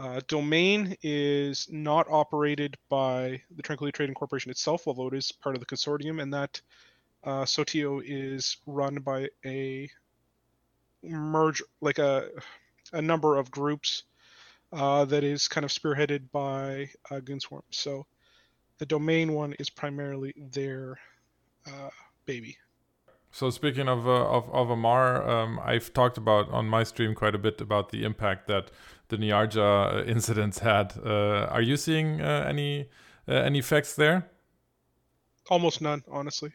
Uh, 0.00 0.20
Domain 0.28 0.96
is 1.02 1.68
not 1.70 2.06
operated 2.10 2.74
by 2.88 3.42
the 3.54 3.62
Tranquility 3.62 3.94
Trading 3.94 4.14
Corporation 4.14 4.50
itself, 4.50 4.84
although 4.86 5.08
it 5.08 5.14
is 5.14 5.30
part 5.30 5.54
of 5.54 5.60
the 5.60 5.66
consortium, 5.66 6.22
and 6.22 6.32
that 6.32 6.58
uh, 7.24 7.44
Sotiyo 7.44 8.00
is 8.02 8.56
run 8.66 8.94
by 8.96 9.28
a 9.44 9.90
merge, 11.02 11.62
like 11.82 11.98
a 11.98 12.30
a 12.94 13.02
number 13.02 13.36
of 13.36 13.50
groups 13.50 14.04
uh, 14.72 15.04
that 15.04 15.22
is 15.22 15.48
kind 15.48 15.64
of 15.64 15.70
spearheaded 15.70 16.30
by 16.32 16.88
uh, 17.10 17.20
Goonswarm. 17.20 17.62
So 17.70 18.06
the 18.78 18.86
Domain 18.86 19.34
one 19.34 19.52
is 19.58 19.68
primarily 19.68 20.32
their 20.36 20.98
uh, 21.66 21.90
baby. 22.24 22.56
So 23.32 23.50
speaking 23.50 23.88
of 23.88 24.08
uh, 24.08 24.26
of 24.26 24.50
of 24.50 24.68
Amarr, 24.68 25.26
um, 25.26 25.60
I've 25.64 25.92
talked 25.92 26.18
about 26.18 26.50
on 26.50 26.66
my 26.66 26.82
stream 26.82 27.14
quite 27.14 27.34
a 27.34 27.38
bit 27.38 27.60
about 27.60 27.90
the 27.90 28.04
impact 28.04 28.48
that 28.48 28.70
the 29.08 29.16
Niarja 29.16 30.00
uh, 30.00 30.04
incidents 30.06 30.58
had. 30.58 30.94
Uh, 31.04 31.46
are 31.50 31.62
you 31.62 31.76
seeing 31.76 32.20
uh, 32.20 32.44
any 32.48 32.88
any 33.28 33.60
effects 33.60 33.94
there? 33.94 34.28
Almost 35.48 35.80
none, 35.80 36.02
honestly. 36.10 36.52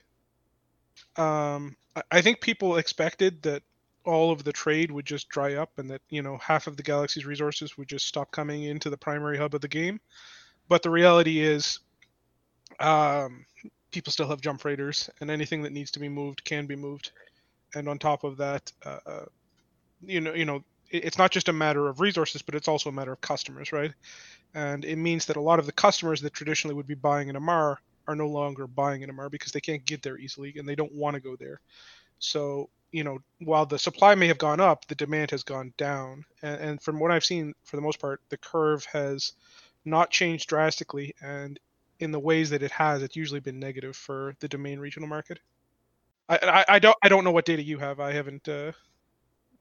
Um, 1.17 1.75
I 2.11 2.21
think 2.21 2.41
people 2.41 2.77
expected 2.77 3.41
that 3.43 3.63
all 4.03 4.31
of 4.31 4.43
the 4.43 4.53
trade 4.53 4.91
would 4.91 5.05
just 5.05 5.29
dry 5.29 5.55
up 5.55 5.79
and 5.79 5.89
that 5.89 6.01
you 6.09 6.21
know 6.21 6.37
half 6.37 6.67
of 6.67 6.77
the 6.77 6.83
galaxy's 6.83 7.25
resources 7.25 7.77
would 7.77 7.87
just 7.87 8.05
stop 8.05 8.31
coming 8.31 8.63
into 8.63 8.89
the 8.89 8.97
primary 8.97 9.37
hub 9.37 9.55
of 9.55 9.61
the 9.61 9.67
game. 9.67 9.99
But 10.67 10.83
the 10.83 10.89
reality 10.89 11.39
is, 11.39 11.79
um, 12.79 13.45
people 13.91 14.11
still 14.11 14.27
have 14.27 14.41
jump 14.41 14.61
freighters, 14.61 15.09
and 15.21 15.31
anything 15.31 15.63
that 15.63 15.73
needs 15.73 15.91
to 15.91 15.99
be 15.99 16.09
moved 16.09 16.43
can 16.43 16.65
be 16.65 16.75
moved. 16.75 17.11
And 17.73 17.87
on 17.89 17.99
top 17.99 18.23
of 18.23 18.37
that, 18.37 18.71
uh, 18.85 19.25
you 20.01 20.21
know, 20.21 20.33
you 20.33 20.45
know, 20.45 20.63
it's 20.89 21.17
not 21.17 21.31
just 21.31 21.49
a 21.49 21.53
matter 21.53 21.87
of 21.87 21.99
resources, 21.99 22.41
but 22.41 22.55
it's 22.55 22.67
also 22.67 22.89
a 22.89 22.93
matter 22.93 23.11
of 23.11 23.21
customers, 23.21 23.71
right? 23.71 23.93
And 24.53 24.85
it 24.85 24.97
means 24.97 25.25
that 25.25 25.35
a 25.35 25.41
lot 25.41 25.59
of 25.59 25.65
the 25.65 25.71
customers 25.71 26.21
that 26.21 26.33
traditionally 26.33 26.75
would 26.75 26.87
be 26.87 26.95
buying 26.95 27.29
an 27.29 27.35
Amarr 27.35 27.77
are 28.07 28.15
no 28.15 28.27
longer 28.27 28.67
buying 28.67 29.03
an 29.03 29.09
Amarr 29.09 29.29
because 29.29 29.51
they 29.51 29.61
can't 29.61 29.85
get 29.85 30.01
there 30.01 30.17
easily 30.17 30.53
and 30.57 30.67
they 30.67 30.75
don't 30.75 30.93
want 30.93 31.15
to 31.15 31.19
go 31.19 31.35
there. 31.35 31.59
So, 32.19 32.69
you 32.91 33.03
know, 33.03 33.19
while 33.39 33.65
the 33.65 33.79
supply 33.79 34.15
may 34.15 34.27
have 34.27 34.37
gone 34.37 34.59
up, 34.59 34.87
the 34.87 34.95
demand 34.95 35.31
has 35.31 35.43
gone 35.43 35.73
down. 35.77 36.23
And, 36.41 36.61
and 36.61 36.81
from 36.81 36.99
what 36.99 37.11
I've 37.11 37.25
seen, 37.25 37.53
for 37.63 37.75
the 37.75 37.81
most 37.81 37.99
part, 37.99 38.21
the 38.29 38.37
curve 38.37 38.85
has 38.85 39.33
not 39.83 40.11
changed 40.11 40.47
drastically. 40.47 41.13
And 41.21 41.59
in 41.99 42.11
the 42.11 42.19
ways 42.19 42.49
that 42.49 42.61
it 42.63 42.71
has, 42.71 43.01
it's 43.01 43.15
usually 43.15 43.39
been 43.39 43.59
negative 43.59 43.95
for 43.95 44.35
the 44.39 44.47
domain 44.47 44.79
regional 44.79 45.07
market. 45.07 45.39
I, 46.27 46.37
I, 46.41 46.75
I 46.75 46.79
don't 46.79 46.97
I 47.03 47.09
don't 47.09 47.23
know 47.23 47.31
what 47.31 47.45
data 47.45 47.63
you 47.63 47.77
have. 47.79 47.99
I 47.99 48.11
haven't 48.11 48.47
uh, 48.47 48.71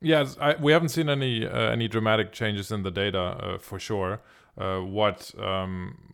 Yes, 0.04 0.36
we 0.60 0.72
haven't 0.72 0.90
seen 0.90 1.08
any 1.08 1.46
uh, 1.46 1.70
any 1.70 1.88
dramatic 1.88 2.30
changes 2.30 2.70
in 2.70 2.82
the 2.82 2.90
data 2.90 3.18
uh, 3.18 3.58
for 3.58 3.78
sure. 3.78 4.20
Uh, 4.56 4.80
what 4.80 5.32
um, 5.38 6.12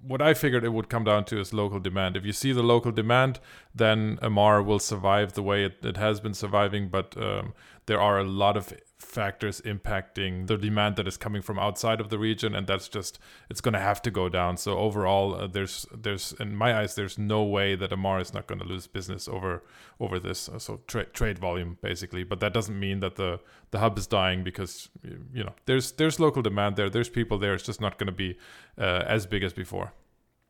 what 0.00 0.22
I 0.22 0.32
figured 0.32 0.64
it 0.64 0.68
would 0.68 0.88
come 0.88 1.02
down 1.02 1.24
to 1.26 1.40
is 1.40 1.52
local 1.52 1.80
demand. 1.80 2.16
If 2.16 2.24
you 2.24 2.32
see 2.32 2.52
the 2.52 2.62
local 2.62 2.92
demand, 2.92 3.40
then 3.74 4.18
Amarr 4.22 4.64
will 4.64 4.78
survive 4.78 5.32
the 5.32 5.42
way 5.42 5.64
it, 5.64 5.84
it 5.84 5.96
has 5.96 6.20
been 6.20 6.34
surviving. 6.34 6.88
But 6.88 7.16
um, 7.16 7.52
there 7.86 8.00
are 8.00 8.18
a 8.18 8.24
lot 8.24 8.56
of 8.56 8.72
factors 9.02 9.60
impacting 9.62 10.46
the 10.46 10.56
demand 10.56 10.96
that 10.96 11.06
is 11.06 11.16
coming 11.16 11.42
from 11.42 11.58
outside 11.58 12.00
of 12.00 12.08
the 12.08 12.18
region 12.18 12.54
and 12.54 12.66
that's 12.66 12.88
just 12.88 13.18
it's 13.50 13.60
going 13.60 13.72
to 13.74 13.80
have 13.80 14.00
to 14.02 14.10
go 14.10 14.28
down. 14.28 14.56
So 14.56 14.78
overall 14.78 15.34
uh, 15.34 15.46
there's 15.46 15.86
there's 15.94 16.32
in 16.40 16.56
my 16.56 16.78
eyes 16.78 16.94
there's 16.94 17.18
no 17.18 17.42
way 17.42 17.74
that 17.74 17.90
Amarr 17.90 18.20
is 18.20 18.32
not 18.32 18.46
going 18.46 18.60
to 18.60 18.64
lose 18.64 18.86
business 18.86 19.28
over 19.28 19.62
over 20.00 20.18
this 20.18 20.48
uh, 20.48 20.58
so 20.58 20.80
tra- 20.86 21.06
trade 21.06 21.38
volume 21.38 21.78
basically. 21.82 22.24
But 22.24 22.40
that 22.40 22.54
doesn't 22.54 22.78
mean 22.78 23.00
that 23.00 23.16
the 23.16 23.40
the 23.70 23.80
hub 23.80 23.98
is 23.98 24.06
dying 24.06 24.44
because 24.44 24.88
you 25.02 25.44
know 25.44 25.54
there's 25.66 25.92
there's 25.92 26.18
local 26.18 26.42
demand 26.42 26.76
there. 26.76 26.88
There's 26.88 27.08
people 27.08 27.38
there. 27.38 27.54
It's 27.54 27.64
just 27.64 27.80
not 27.80 27.98
going 27.98 28.06
to 28.06 28.12
be 28.12 28.38
uh, 28.78 29.04
as 29.06 29.26
big 29.26 29.42
as 29.42 29.52
before. 29.52 29.92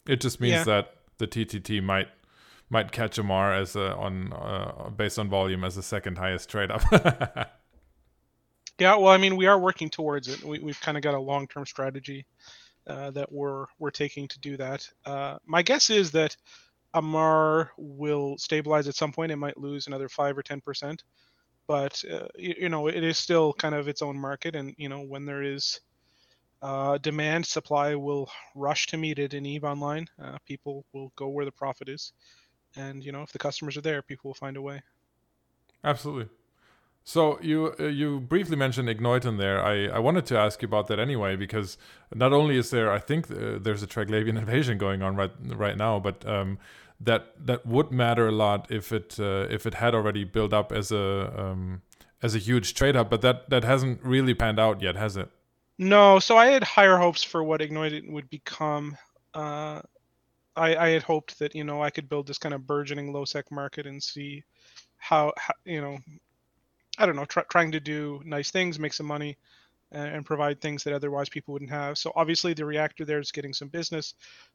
It 0.07 0.21
just 0.21 0.41
means 0.41 0.53
yeah. 0.53 0.65
that 0.65 0.97
the 1.19 1.27
TTT 1.27 1.83
might 1.83 2.09
might 2.71 2.91
catch 2.91 3.19
Amarr 3.19 3.55
as 3.55 3.77
a, 3.77 3.95
on 3.95 4.33
uh, 4.33 4.91
based 4.91 5.19
on 5.19 5.29
volume 5.29 5.62
as 5.62 5.77
the 5.77 5.83
second 5.83 6.19
highest 6.19 6.49
trade 6.49 6.71
up 6.71 6.83
Yeah, 8.83 8.97
well, 8.97 9.12
I 9.12 9.16
mean, 9.16 9.37
we 9.37 9.47
are 9.47 9.61
working 9.61 9.88
towards 9.88 10.27
it. 10.27 10.42
We, 10.42 10.59
have 10.66 10.81
kind 10.81 10.97
of 10.97 11.05
got 11.05 11.14
a 11.14 11.21
long-term 11.21 11.66
strategy 11.66 12.27
uh, 12.88 13.12
that 13.12 13.31
we're 13.31 13.66
we're 13.79 13.92
taking 13.92 14.27
to 14.27 14.40
do 14.40 14.57
that. 14.57 14.88
Uh, 15.07 15.38
my 15.47 15.62
guess 15.62 15.88
is 15.88 16.11
that 16.11 16.37
Amarr 16.92 17.68
will 17.77 18.37
stabilize 18.38 18.88
at 18.88 18.97
some 18.97 19.12
point. 19.12 19.31
It 19.31 19.37
might 19.37 19.57
lose 19.57 19.87
another 19.87 20.09
five 20.09 20.37
or 20.37 20.42
ten 20.42 20.61
percent, 20.61 21.05
but 21.68 22.03
uh, 22.12 22.27
you, 22.35 22.55
you, 22.62 22.68
know, 22.71 22.88
it 22.88 23.05
is 23.05 23.18
still 23.18 23.53
kind 23.53 23.77
of 23.77 23.87
its 23.87 24.03
own 24.03 24.18
market. 24.18 24.57
And 24.57 24.75
you 24.77 24.88
know, 24.88 25.03
when 25.03 25.27
there 25.27 25.45
is 25.45 25.81
uh, 26.61 26.99
demand, 26.99 27.47
supply 27.47 27.95
will 27.95 28.29
rush 28.57 28.88
to 28.88 28.97
meet 28.97 29.21
it 29.21 29.33
in 29.33 29.47
Eve 29.47 29.62
Online. 29.62 30.09
Uh, 30.21 30.38
people 30.45 30.85
will 30.92 31.12
go 31.14 31.29
where 31.29 31.45
the 31.45 31.53
profit 31.53 31.88
is, 31.88 32.14
and 32.75 33.05
you 33.05 33.12
know, 33.12 33.23
if 33.23 33.31
the 33.31 33.38
customers 33.38 33.77
are 33.77 33.83
there, 33.83 34.03
people 34.03 34.31
will 34.31 34.35
find 34.35 34.57
a 34.57 34.61
way. 34.61 34.83
Absolutely. 35.85 36.29
So 37.05 37.38
you 37.43 37.75
uh, 37.81 37.85
you 37.85 38.21
briefly 38.21 38.57
mentioned 38.57 38.88
Ignoitton 38.88 39.38
there. 39.38 39.62
I, 39.62 39.87
I 39.87 39.99
wanted 39.99 40.25
to 40.27 40.38
ask 40.38 40.62
you 40.62 40.67
about 40.67 40.87
that 40.87 41.01
anyway 41.01 41.35
because 41.37 41.77
not 42.15 42.33
only 42.33 42.57
is 42.57 42.71
there 42.71 42.93
I 42.93 42.99
think 43.01 43.31
uh, 43.31 43.59
there's 43.61 43.83
a 43.83 43.87
Triglavian 43.87 44.38
invasion 44.45 44.79
going 44.79 45.03
on 45.03 45.17
right 45.17 45.33
right 45.45 45.77
now, 45.77 45.99
but 45.99 46.27
um, 46.27 46.59
that 47.01 47.33
that 47.47 47.67
would 47.67 47.91
matter 47.91 48.29
a 48.29 48.33
lot 48.33 48.71
if 48.71 48.93
it 48.93 49.19
uh, 49.19 49.47
if 49.51 49.67
it 49.67 49.75
had 49.75 49.95
already 49.95 50.25
built 50.25 50.53
up 50.53 50.71
as 50.73 50.93
a 50.93 51.35
um, 51.37 51.83
as 52.23 52.35
a 52.35 52.38
huge 52.38 52.75
trade 52.75 52.95
up. 52.97 53.11
but 53.11 53.21
that 53.23 53.51
that 53.51 53.65
hasn't 53.65 54.03
really 54.05 54.35
panned 54.35 54.61
out 54.61 54.81
yet, 54.81 54.97
has 54.97 55.17
it? 55.17 55.29
No. 55.79 56.21
So 56.21 56.37
I 56.37 56.47
had 56.47 56.62
higher 56.62 56.97
hopes 56.97 57.25
for 57.25 57.43
what 57.43 57.61
Ignoitton 57.61 58.12
would 58.12 58.31
become. 58.31 58.97
Uh, 59.35 59.81
I, 60.55 60.77
I 60.77 60.88
had 60.91 61.03
hoped 61.03 61.38
that 61.41 61.55
you 61.55 61.65
know 61.65 61.83
I 61.83 61.91
could 61.91 62.09
build 62.09 62.29
this 62.29 62.38
kind 62.38 62.55
of 62.55 62.67
burgeoning 62.67 63.12
low 63.12 63.25
sec 63.25 63.51
market 63.51 63.87
and 63.87 64.01
see 64.03 64.45
how, 64.99 65.33
how 65.37 65.55
you 65.65 65.81
know 65.81 65.99
I 67.03 67.07
don't 67.07 67.17
know, 67.17 67.25
try, 67.25 67.43
trying 67.51 67.73
to 67.73 67.81
do 67.81 68.23
nice 68.25 68.53
things, 68.53 68.79
make 68.79 68.93
some 68.93 69.07
money, 69.07 69.37
and, 69.91 70.15
and, 70.15 70.25
provide 70.25 70.61
things 70.61 70.85
that 70.85 70.95
otherwise 70.95 71.29
people 71.29 71.53
wouldn't 71.53 71.73
have. 71.73 71.99
So 71.99 72.12
obviously 72.15 72.55
the 72.55 72.65
reactor 72.65 73.05
there 73.05 73.19
is 73.19 73.33
getting 73.33 73.53
some 73.53 73.67
business, 73.67 74.15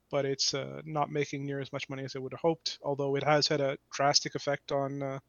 but 0.10 0.24
it's 0.26 0.54
uh, 0.54 0.82
not 0.86 1.12
making 1.12 1.46
near 1.46 1.60
as 1.60 1.74
much 1.74 1.90
money 1.90 2.06
as 2.06 2.16
I 2.16 2.20
would 2.20 2.32
have 2.32 2.40
hoped. 2.40 2.80
Although 2.82 3.18
it 3.18 3.24
has 3.24 3.50
had 3.50 3.60
a 3.60 3.78
drastic 3.92 4.36
effect 4.36 4.72
on 4.72 5.04
uh, 5.04 5.20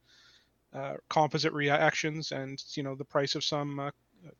uh, 0.72 0.94
composite 1.10 1.52
reactions 1.52 2.30
and 2.30 2.62
you 2.74 2.84
know 2.84 2.94
the 2.94 3.04
price 3.04 3.34
of 3.34 3.42
some 3.42 3.80
uh, 3.80 3.90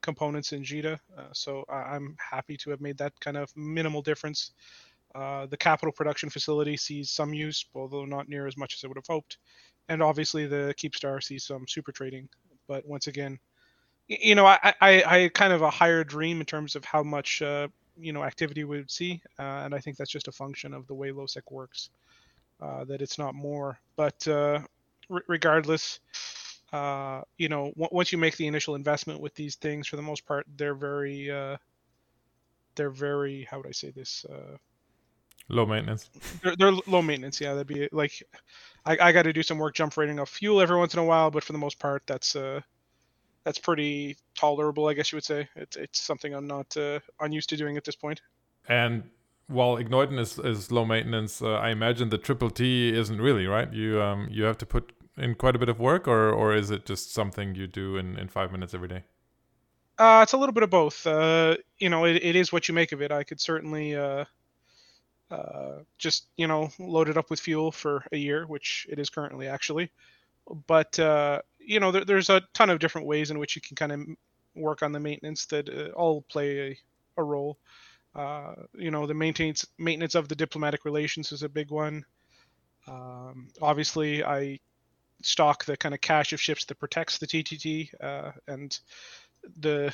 components 0.01 0.53
in 0.53 0.62
JITA. 0.62 1.01
Uh, 1.17 1.23
so 1.33 1.64
I- 1.69 1.97
am 1.97 2.17
happy 2.19 2.57
to 2.59 2.71
have 2.71 2.81
made 2.81 2.99
that 2.99 3.19
kind 3.19 3.37
of 3.37 3.51
minimal 3.57 4.03
difference. 4.03 4.53
Uh, 5.17 5.47
the 5.47 5.57
capital 5.57 5.91
production 5.91 6.31
facility 6.31 6.77
sees 6.77 7.11
some 7.11 7.35
use, 7.35 7.64
although 7.75 8.05
not 8.05 8.29
near 8.29 8.47
as 8.47 8.57
much 8.57 8.75
as 8.75 8.85
I 8.85 8.87
would 8.87 8.99
have 8.99 9.07
hoped. 9.09 9.38
And 9.88 10.01
obviously, 10.01 10.47
the 10.47 10.75
Keepstar 10.77 11.21
sees 11.21 11.45
some 11.45 11.67
super 11.67 11.93
trading 11.93 12.29
but 12.68 12.87
once 12.87 13.09
again, 13.09 13.38
you 14.09 14.35
know, 14.35 14.46
I, 14.46 14.74
I, 14.81 15.02
I 15.07 15.31
kind 15.35 15.52
of 15.52 15.62
a 15.62 15.70
higher 15.70 16.04
dream 16.04 16.40
in 16.40 16.46
terms 16.46 16.76
of 16.76 16.85
how 16.85 17.02
much 17.02 17.42
uh, 17.42 17.68
you 17.98 18.12
know 18.12 18.24
activity 18.24 18.64
we 18.64 18.78
would 18.78 18.90
see, 18.90 19.22
uh, 19.38 19.62
and 19.64 19.74
I 19.74 19.81
think 19.81 19.96
that's 19.96 20.11
just 20.11 20.28
a 20.28 20.33
function 20.33 20.74
of 20.74 20.87
the 20.87 20.94
way 20.94 21.11
LowSec 21.11 21.50
works. 21.50 21.90
Uh, 22.61 22.85
that 22.85 23.02
it's 23.02 23.18
not 23.18 23.35
more, 23.37 23.78
but 23.96 24.26
uh, 24.28 24.61
regardless, 25.28 26.00
uh, 26.72 27.22
you 27.37 27.48
know, 27.48 27.66
w- 27.76 27.88
once 27.92 28.12
you 28.12 28.18
make 28.18 28.37
the 28.37 28.48
initial 28.48 28.74
investment 28.74 29.20
with 29.20 29.35
these 29.35 29.57
things, 29.57 29.87
for 29.87 29.96
the 29.96 30.02
most 30.02 30.26
part, 30.26 30.46
they're 30.57 30.74
very, 30.74 31.31
uh, 31.31 31.57
they're 32.76 32.90
very, 32.90 33.44
how 33.50 33.59
would 33.59 33.66
I 33.66 33.72
say 33.72 33.90
this? 33.90 34.24
Low 35.49 35.65
maintenance. 35.65 36.11
They're, 36.43 36.57
they're, 36.57 36.73
low 36.87 37.01
maintenance. 37.01 37.41
Yeah, 37.41 37.55
that'd 37.55 37.67
be 37.67 37.89
like 37.91 38.23
I, 38.85 38.99
I 39.01 39.13
got 39.13 39.23
to 39.23 39.33
do 39.33 39.43
some 39.43 39.59
work 39.59 39.75
jump 39.75 39.97
rating 39.97 40.19
of 40.19 40.29
fuel 40.29 40.61
every 40.61 40.77
once 40.77 40.93
in 40.93 41.01
a 41.01 41.05
while, 41.05 41.31
but 41.31 41.43
for 41.43 41.53
the 41.53 41.59
most 41.59 41.79
part, 41.79 42.03
that's 42.07 42.37
uh 42.37 42.61
that's 43.45 43.59
pretty 43.59 44.17
tolerable, 44.35 44.89
I 44.89 44.95
guess 44.95 45.11
you 45.11 45.17
would 45.17 45.25
say. 45.25 45.49
It's 45.57 45.77
it's 45.77 46.01
something 46.01 46.35
I'm 46.35 46.47
not 46.47 46.77
uh, 46.77 47.01
unused 47.21 47.49
to 47.51 47.57
doing 47.57 47.77
at 47.79 47.85
this 47.85 47.97
point. 47.97 48.21
And 48.69 49.05
while 49.47 49.77
Ignoitton 49.77 50.19
is, 50.19 50.39
is 50.39 50.71
low 50.71 50.85
maintenance, 50.85 51.41
uh, 51.41 51.55
I 51.55 51.71
imagine 51.71 52.11
the 52.11 52.19
triple 52.19 52.51
T 52.51 52.95
isn't 52.95 53.21
really 53.21 53.47
right. 53.47 53.73
You 53.73 54.03
um 54.03 54.29
you 54.31 54.45
have 54.45 54.59
to 54.59 54.67
put 54.67 54.93
in 55.17 55.35
quite 55.35 55.57
a 55.57 55.59
bit 55.59 55.71
of 55.71 55.81
work, 55.81 56.07
or 56.07 56.31
or 56.31 56.55
is 56.55 56.71
it 56.71 56.85
just 56.85 57.15
something 57.15 57.55
you 57.55 57.67
do 57.67 57.97
in 57.97 58.19
in 58.19 58.29
five 58.29 58.53
minutes 58.53 58.75
every 58.75 58.89
day? 58.89 59.05
Uh, 59.99 60.21
it's 60.23 60.33
a 60.33 60.37
little 60.37 60.53
bit 60.53 60.63
of 60.63 60.71
both. 60.71 61.07
Uh, 61.07 61.57
you 61.79 61.89
know, 61.89 62.05
it, 62.05 62.23
it 62.23 62.37
is 62.37 62.53
what 62.53 62.69
you 62.69 62.75
make 62.75 62.93
of 62.93 63.03
it. 63.03 63.11
I 63.11 63.25
could 63.25 63.41
certainly 63.41 63.97
uh, 63.97 64.27
uh, 65.31 65.81
just 65.99 66.27
you 66.37 66.47
know 66.47 66.71
loaded 66.79 67.19
up 67.19 67.31
with 67.31 67.41
fuel 67.41 67.71
for 67.71 68.05
a 68.12 68.17
year, 68.17 68.47
which 68.47 68.87
it 68.88 68.99
is 68.99 69.11
currently 69.11 69.47
actually. 69.47 69.91
But 70.67 70.99
uh, 70.99 71.43
you 71.59 71.81
know 71.81 71.93
there, 71.93 72.05
there's 72.05 72.31
a 72.31 72.43
ton 72.55 72.71
of 72.71 72.79
different 72.79 73.07
ways 73.07 73.31
in 73.31 73.38
which 73.38 73.57
you 73.57 73.62
can 73.62 73.77
kind 73.77 73.93
of 73.93 74.01
work 74.55 74.83
on 74.83 74.93
the 74.93 75.01
maintenance 75.01 75.47
that 75.47 75.69
uh, 75.69 75.91
all 75.93 76.23
play 76.23 76.61
a, 76.61 76.79
a 77.21 77.23
role. 77.23 77.59
Uh, 78.14 78.55
you 78.75 78.91
know 78.91 79.07
the 79.07 79.14
maintenance 79.14 79.67
maintenance 79.79 80.14
of 80.14 80.29
the 80.29 80.35
diplomatic 80.35 80.85
relations 80.85 81.33
is 81.33 81.43
a 81.43 81.49
big 81.49 81.71
one. 81.71 82.05
Um, 82.87 83.49
obviously, 83.61 84.25
I 84.25 84.59
stock 85.23 85.64
the 85.64 85.77
kind 85.77 85.95
of 85.95 86.01
cache 86.01 86.33
of 86.33 86.41
ships 86.41 86.64
that 86.64 86.79
protects 86.79 87.19
the 87.19 87.27
TTT 87.27 87.91
uh, 88.01 88.33
and 88.47 88.79
the 89.61 89.93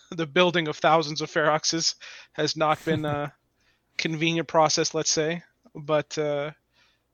the 0.10 0.26
building 0.26 0.68
of 0.68 0.76
thousands 0.76 1.20
of 1.20 1.30
Feroxes 1.30 1.94
has 2.32 2.56
not 2.56 2.84
been 2.84 3.04
uh, 3.04 3.30
convenient 3.98 4.48
process, 4.48 4.94
let's 4.94 5.10
say. 5.10 5.42
But 5.74 6.16
uh, 6.18 6.50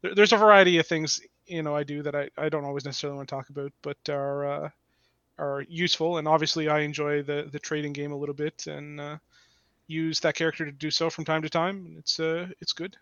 there, 0.02 0.14
there's 0.14 0.32
a 0.32 0.36
variety 0.36 0.78
of 0.78 0.86
things 0.86 1.20
you 1.46 1.62
know 1.62 1.74
I 1.74 1.82
do 1.82 2.02
that 2.02 2.14
I, 2.14 2.28
I 2.36 2.48
don't 2.48 2.64
always 2.64 2.84
necessarily 2.84 3.16
want 3.16 3.28
to 3.28 3.34
talk 3.34 3.48
about, 3.48 3.72
but 3.82 3.96
are 4.08 4.44
uh, 4.46 4.70
are 5.38 5.64
useful. 5.68 6.18
And 6.18 6.28
obviously, 6.28 6.68
I 6.68 6.80
enjoy 6.80 7.22
the 7.22 7.48
the 7.50 7.58
trading 7.58 7.92
game 7.92 8.12
a 8.12 8.16
little 8.16 8.34
bit 8.34 8.66
and 8.66 9.00
uh, 9.00 9.18
use 9.86 10.20
that 10.20 10.34
character 10.34 10.64
to 10.64 10.72
do 10.72 10.90
so 10.90 11.10
from 11.10 11.24
time 11.24 11.42
to 11.42 11.48
time. 11.48 11.96
It's 11.98 12.20
uh 12.20 12.48
it's 12.60 12.72
good. 12.72 12.96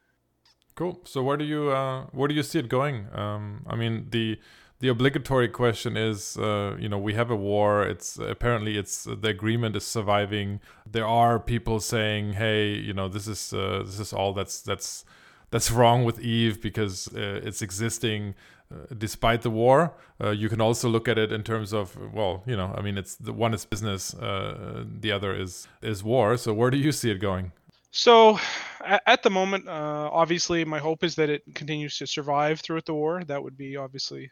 Cool. 0.75 1.01
So 1.05 1.23
where 1.23 1.37
do 1.37 1.45
you 1.45 1.71
uh 1.71 2.07
where 2.13 2.29
do 2.29 2.35
you 2.35 2.43
see 2.43 2.59
it 2.59 2.69
going? 2.69 3.07
Um, 3.13 3.67
I 3.69 3.77
mean 3.77 4.07
the 4.11 4.39
the 4.79 4.89
obligatory 4.89 5.49
question 5.49 5.97
is, 5.97 6.37
uh, 6.37 6.77
you 6.79 6.89
know, 6.89 6.99
we 6.99 7.15
have 7.15 7.31
a 7.31 7.37
war. 7.37 7.83
It's 7.87 8.19
apparently 8.19 8.77
it's 8.77 9.05
the 9.05 9.29
agreement 9.29 9.75
is 9.75 9.87
surviving. 9.87 10.61
There 10.91 11.07
are 11.07 11.39
people 11.41 11.81
saying, 11.81 12.35
hey, 12.35 12.75
you 12.75 12.93
know, 12.93 13.09
this 13.09 13.27
is 13.27 13.53
uh, 13.55 13.83
this 13.87 13.99
is 13.99 14.13
all 14.13 14.35
that's 14.35 14.61
that's 14.61 15.05
that's 15.51 15.71
wrong 15.71 16.05
with 16.05 16.21
Eve 16.21 16.61
because 16.61 17.09
uh, 17.15 17.41
it's 17.43 17.63
existing 17.63 18.35
uh, 18.71 18.95
despite 18.99 19.43
the 19.43 19.51
war. 19.51 19.95
Uh, 20.23 20.31
you 20.31 20.51
can 20.51 20.61
also 20.61 20.91
look 20.91 21.09
at 21.09 21.17
it 21.17 21.33
in 21.33 21.43
terms 21.43 21.73
of, 21.73 21.97
well, 22.13 22.43
you 22.47 22.57
know, 22.57 22.75
I 22.77 22.83
mean, 22.83 22.99
it's 22.99 23.17
the 23.17 23.33
one 23.33 23.55
is 23.55 23.65
business, 23.65 24.13
uh, 24.15 24.85
the 25.01 25.11
other 25.11 25.35
is 25.35 25.69
is 25.81 26.05
war. 26.05 26.37
So 26.37 26.53
where 26.53 26.71
do 26.71 26.77
you 26.77 26.93
see 26.93 27.11
it 27.11 27.19
going? 27.19 27.53
So, 27.93 28.39
at 28.85 29.23
the 29.23 29.31
moment, 29.31 29.69
obviously, 29.69 30.67
my 30.67 30.79
hope 30.79 31.03
is 31.03 31.15
that 31.15 31.31
it 31.31 31.43
continues 31.55 31.97
to 31.97 32.07
survive 32.07 32.61
throughout 32.61 32.85
the 32.85 32.93
war. 32.93 33.25
That 33.25 33.43
would 33.43 33.57
be 33.57 33.79
obviously 33.79 34.31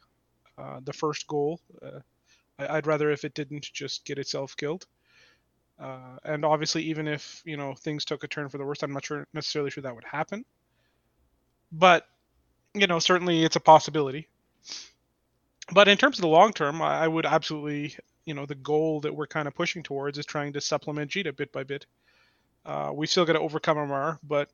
uh, 0.58 0.80
the 0.84 0.92
first 0.92 1.26
goal. 1.26 1.60
Uh, 1.82 2.00
I, 2.58 2.76
would 2.76 2.86
rather 2.86 3.10
if 3.10 3.24
it 3.24 3.34
didn't 3.34 3.62
just 3.72 4.04
get 4.04 4.18
itself 4.18 4.56
killed. 4.56 4.86
Uh, 5.78 6.18
and 6.24 6.44
obviously, 6.44 6.84
even 6.84 7.08
if 7.08 7.42
you 7.44 7.56
know 7.56 7.74
things 7.74 8.04
took 8.04 8.22
a 8.22 8.28
turn 8.28 8.48
for 8.48 8.58
the 8.58 8.64
worst, 8.64 8.82
I'm 8.82 8.92
not 8.92 9.04
sure 9.04 9.26
necessarily 9.34 9.70
sure 9.70 9.82
that 9.82 9.94
would 9.94 10.04
happen. 10.04 10.44
But 11.72 12.06
you 12.74 12.86
know, 12.86 12.98
certainly 12.98 13.42
it's 13.42 13.56
a 13.56 13.60
possibility. 13.60 14.28
But 15.72 15.88
in 15.88 15.96
terms 15.96 16.18
of 16.18 16.22
the 16.22 16.28
long 16.28 16.52
term, 16.52 16.82
I, 16.82 17.04
I 17.04 17.08
would 17.08 17.26
absolutely, 17.26 17.96
you 18.26 18.34
know, 18.34 18.46
the 18.46 18.54
goal 18.54 19.00
that 19.00 19.14
we're 19.14 19.26
kind 19.26 19.48
of 19.48 19.54
pushing 19.54 19.82
towards 19.82 20.18
is 20.18 20.26
trying 20.26 20.52
to 20.52 20.60
supplement 20.60 21.10
JITA 21.10 21.36
bit 21.36 21.52
by 21.52 21.64
bit. 21.64 21.86
Uh, 22.64 22.92
we 22.94 23.06
still 23.06 23.24
got 23.24 23.34
to 23.34 23.40
overcome 23.40 23.78
Amarr, 23.78 24.18
but 24.22 24.50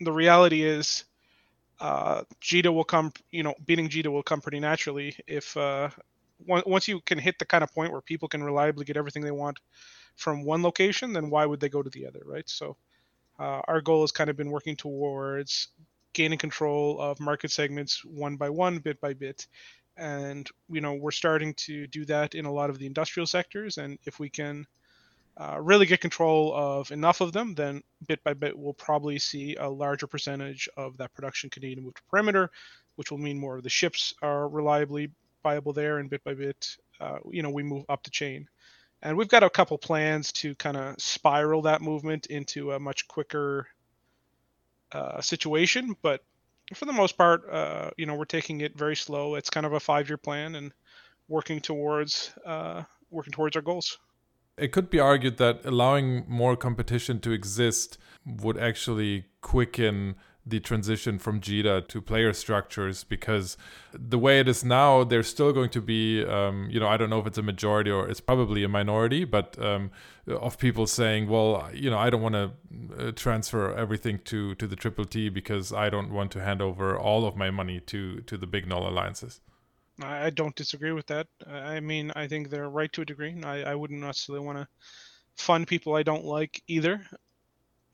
the 0.00 0.12
reality 0.12 0.62
is 0.62 1.04
uh, 1.80 2.22
JITA 2.40 2.72
will 2.72 2.84
come, 2.84 3.12
you 3.30 3.42
know, 3.42 3.54
beating 3.64 3.88
JITA 3.88 4.10
will 4.10 4.22
come 4.22 4.40
pretty 4.40 4.60
naturally 4.60 5.16
if 5.26 5.56
uh, 5.56 5.90
once 6.46 6.88
you 6.88 7.00
can 7.00 7.18
hit 7.18 7.38
the 7.38 7.44
kind 7.44 7.64
of 7.64 7.72
point 7.72 7.92
where 7.92 8.00
people 8.00 8.28
can 8.28 8.42
reliably 8.42 8.84
get 8.84 8.96
everything 8.96 9.22
they 9.22 9.30
want 9.30 9.58
from 10.16 10.44
one 10.44 10.62
location, 10.62 11.12
then 11.12 11.30
why 11.30 11.44
would 11.46 11.60
they 11.60 11.68
go 11.68 11.82
to 11.82 11.90
the 11.90 12.06
other, 12.06 12.22
right? 12.24 12.48
So 12.48 12.76
uh, 13.38 13.60
our 13.68 13.80
goal 13.80 14.02
has 14.02 14.12
kind 14.12 14.30
of 14.30 14.36
been 14.36 14.50
working 14.50 14.76
towards 14.76 15.68
gaining 16.12 16.38
control 16.38 17.00
of 17.00 17.20
market 17.20 17.50
segments 17.50 18.04
one 18.04 18.36
by 18.36 18.48
one, 18.48 18.78
bit 18.78 19.00
by 19.00 19.12
bit. 19.12 19.46
And 19.98 20.48
you 20.68 20.82
know 20.82 20.94
we're 20.94 21.10
starting 21.10 21.54
to 21.54 21.86
do 21.86 22.04
that 22.06 22.34
in 22.34 22.44
a 22.44 22.52
lot 22.52 22.68
of 22.68 22.78
the 22.78 22.86
industrial 22.86 23.26
sectors, 23.26 23.78
and 23.78 23.98
if 24.04 24.18
we 24.18 24.28
can 24.28 24.66
uh, 25.38 25.58
really 25.60 25.86
get 25.86 26.00
control 26.00 26.54
of 26.54 26.90
enough 26.90 27.20
of 27.20 27.32
them, 27.32 27.54
then 27.54 27.82
bit 28.06 28.22
by 28.24 28.32
bit 28.32 28.58
we'll 28.58 28.72
probably 28.72 29.18
see 29.18 29.56
a 29.56 29.68
larger 29.68 30.06
percentage 30.06 30.68
of 30.76 30.96
that 30.96 31.12
production 31.14 31.50
continue 31.50 31.76
to 31.76 31.82
move 31.82 31.94
to 31.94 32.02
perimeter, 32.10 32.50
which 32.96 33.10
will 33.10 33.18
mean 33.18 33.38
more 33.38 33.56
of 33.56 33.62
the 33.62 33.68
ships 33.68 34.14
are 34.22 34.48
reliably 34.48 35.10
viable 35.42 35.72
there, 35.72 35.98
and 35.98 36.10
bit 36.10 36.24
by 36.24 36.34
bit, 36.34 36.76
uh, 37.00 37.18
you 37.30 37.42
know, 37.42 37.50
we 37.50 37.62
move 37.62 37.84
up 37.88 38.02
the 38.02 38.10
chain. 38.10 38.48
And 39.02 39.16
we've 39.16 39.28
got 39.28 39.42
a 39.42 39.50
couple 39.50 39.76
plans 39.76 40.32
to 40.32 40.54
kind 40.54 40.76
of 40.76 40.94
spiral 40.98 41.62
that 41.62 41.82
movement 41.82 42.26
into 42.26 42.72
a 42.72 42.80
much 42.80 43.06
quicker 43.06 43.68
uh, 44.92 45.20
situation, 45.20 45.94
but 46.00 46.22
for 46.74 46.86
the 46.86 46.92
most 46.92 47.16
part, 47.16 47.48
uh, 47.50 47.90
you 47.96 48.06
know, 48.06 48.14
we're 48.14 48.24
taking 48.24 48.62
it 48.62 48.76
very 48.76 48.96
slow. 48.96 49.34
It's 49.34 49.50
kind 49.50 49.66
of 49.66 49.74
a 49.74 49.80
five-year 49.80 50.16
plan 50.16 50.54
and 50.54 50.72
working 51.28 51.60
towards 51.60 52.32
uh, 52.44 52.82
working 53.10 53.32
towards 53.32 53.54
our 53.54 53.62
goals. 53.62 53.98
It 54.58 54.72
could 54.72 54.88
be 54.88 54.98
argued 54.98 55.36
that 55.36 55.64
allowing 55.64 56.24
more 56.28 56.56
competition 56.56 57.20
to 57.20 57.30
exist 57.32 57.98
would 58.24 58.56
actually 58.56 59.26
quicken 59.40 60.16
the 60.48 60.60
transition 60.60 61.18
from 61.18 61.40
JITA 61.40 61.88
to 61.88 62.00
player 62.00 62.32
structures 62.32 63.02
because 63.02 63.56
the 63.92 64.18
way 64.18 64.38
it 64.38 64.48
is 64.48 64.64
now, 64.64 65.02
there's 65.02 65.26
still 65.26 65.52
going 65.52 65.70
to 65.70 65.80
be, 65.80 66.24
um, 66.24 66.68
you 66.70 66.78
know, 66.78 66.86
I 66.86 66.96
don't 66.96 67.10
know 67.10 67.18
if 67.18 67.26
it's 67.26 67.38
a 67.38 67.42
majority 67.42 67.90
or 67.90 68.08
it's 68.08 68.20
probably 68.20 68.62
a 68.62 68.68
minority, 68.68 69.24
but 69.24 69.60
um, 69.60 69.90
of 70.28 70.56
people 70.56 70.86
saying, 70.86 71.28
well, 71.28 71.68
you 71.74 71.90
know, 71.90 71.98
I 71.98 72.10
don't 72.10 72.22
want 72.22 72.36
to 72.36 73.08
uh, 73.08 73.12
transfer 73.12 73.74
everything 73.74 74.20
to 74.26 74.54
to 74.54 74.68
the 74.68 74.76
Triple 74.76 75.04
T 75.04 75.28
because 75.28 75.72
I 75.72 75.90
don't 75.90 76.12
want 76.12 76.30
to 76.32 76.40
hand 76.40 76.62
over 76.62 76.96
all 76.96 77.26
of 77.26 77.36
my 77.36 77.50
money 77.50 77.80
to 77.80 78.20
to 78.20 78.36
the 78.36 78.46
big 78.46 78.68
null 78.68 78.88
alliances. 78.88 79.40
I 80.02 80.30
don't 80.30 80.54
disagree 80.54 80.92
with 80.92 81.06
that. 81.06 81.26
I 81.46 81.80
mean, 81.80 82.12
I 82.14 82.26
think 82.28 82.50
they're 82.50 82.68
right 82.68 82.92
to 82.92 83.02
a 83.02 83.06
degree. 83.06 83.34
I, 83.42 83.62
I 83.62 83.74
wouldn't 83.74 84.00
necessarily 84.00 84.44
want 84.44 84.58
to 84.58 84.68
fund 85.36 85.66
people 85.66 85.94
I 85.94 86.02
don't 86.02 86.24
like 86.24 86.62
either. 86.66 87.00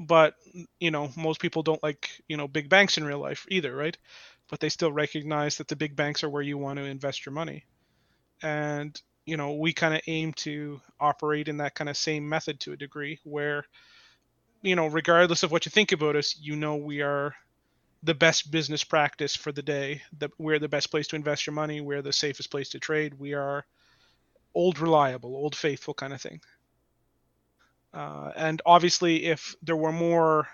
But, 0.01 0.35
you 0.81 0.91
know, 0.91 1.11
most 1.17 1.41
people 1.41 1.63
don't 1.63 1.83
like, 1.83 2.11
you 2.27 2.37
know, 2.37 2.49
big 2.49 2.69
banks 2.69 2.99
in 2.99 3.05
real 3.05 3.21
life 3.21 3.47
either, 3.49 3.75
right? 3.75 3.97
But 4.51 4.59
they 4.59 4.69
still 4.69 4.91
recognize 4.91 5.59
that 5.59 5.69
the 5.69 5.77
big 5.77 5.95
banks 5.95 6.25
are 6.25 6.31
where 6.31 6.43
you 6.43 6.59
want 6.59 6.79
to 6.79 6.85
invest 6.85 7.25
your 7.25 7.33
money. 7.33 7.67
And, 8.43 9.01
you 9.25 9.37
know, 9.37 9.55
we 9.55 9.73
kind 9.73 9.95
of 9.95 10.01
aim 10.09 10.33
to 10.33 10.81
operate 10.99 11.47
in 11.47 11.59
that 11.59 11.77
kind 11.77 11.89
of 11.89 11.97
same 11.97 12.29
method 12.29 12.59
to 12.61 12.73
a 12.73 12.77
degree 12.77 13.21
where, 13.23 13.65
you 14.63 14.75
know, 14.75 14.89
regardless 14.89 15.45
of 15.45 15.53
what 15.53 15.67
you 15.67 15.71
think 15.71 15.93
about 15.93 16.17
us, 16.17 16.37
you 16.41 16.57
know, 16.57 16.77
we 16.77 17.03
are 17.03 17.37
the 18.03 18.15
best 18.15 18.51
business 18.51 18.85
practice 18.85 19.37
for 19.37 19.53
the 19.53 19.63
day. 19.63 20.03
That 20.19 20.31
we're 20.39 20.59
the 20.59 20.69
best 20.69 20.91
place 20.91 21.07
to 21.09 21.17
invest 21.17 21.47
your 21.47 21.55
money. 21.55 21.81
We're 21.81 22.03
the 22.03 22.13
safest 22.13 22.51
place 22.51 22.71
to 22.71 22.81
trade. 22.81 23.15
We 23.19 23.35
are 23.35 23.65
old 24.55 24.79
reliable, 24.79 25.35
old 25.35 25.55
faithful 25.55 25.95
kind 25.95 26.13
of 26.13 26.21
thing. 26.21 26.41
Uh, 27.95 28.33
and 28.37 28.63
obviously, 28.65 29.25
if 29.25 29.55
there 29.63 29.77
were 29.77 29.93
more 29.93 30.49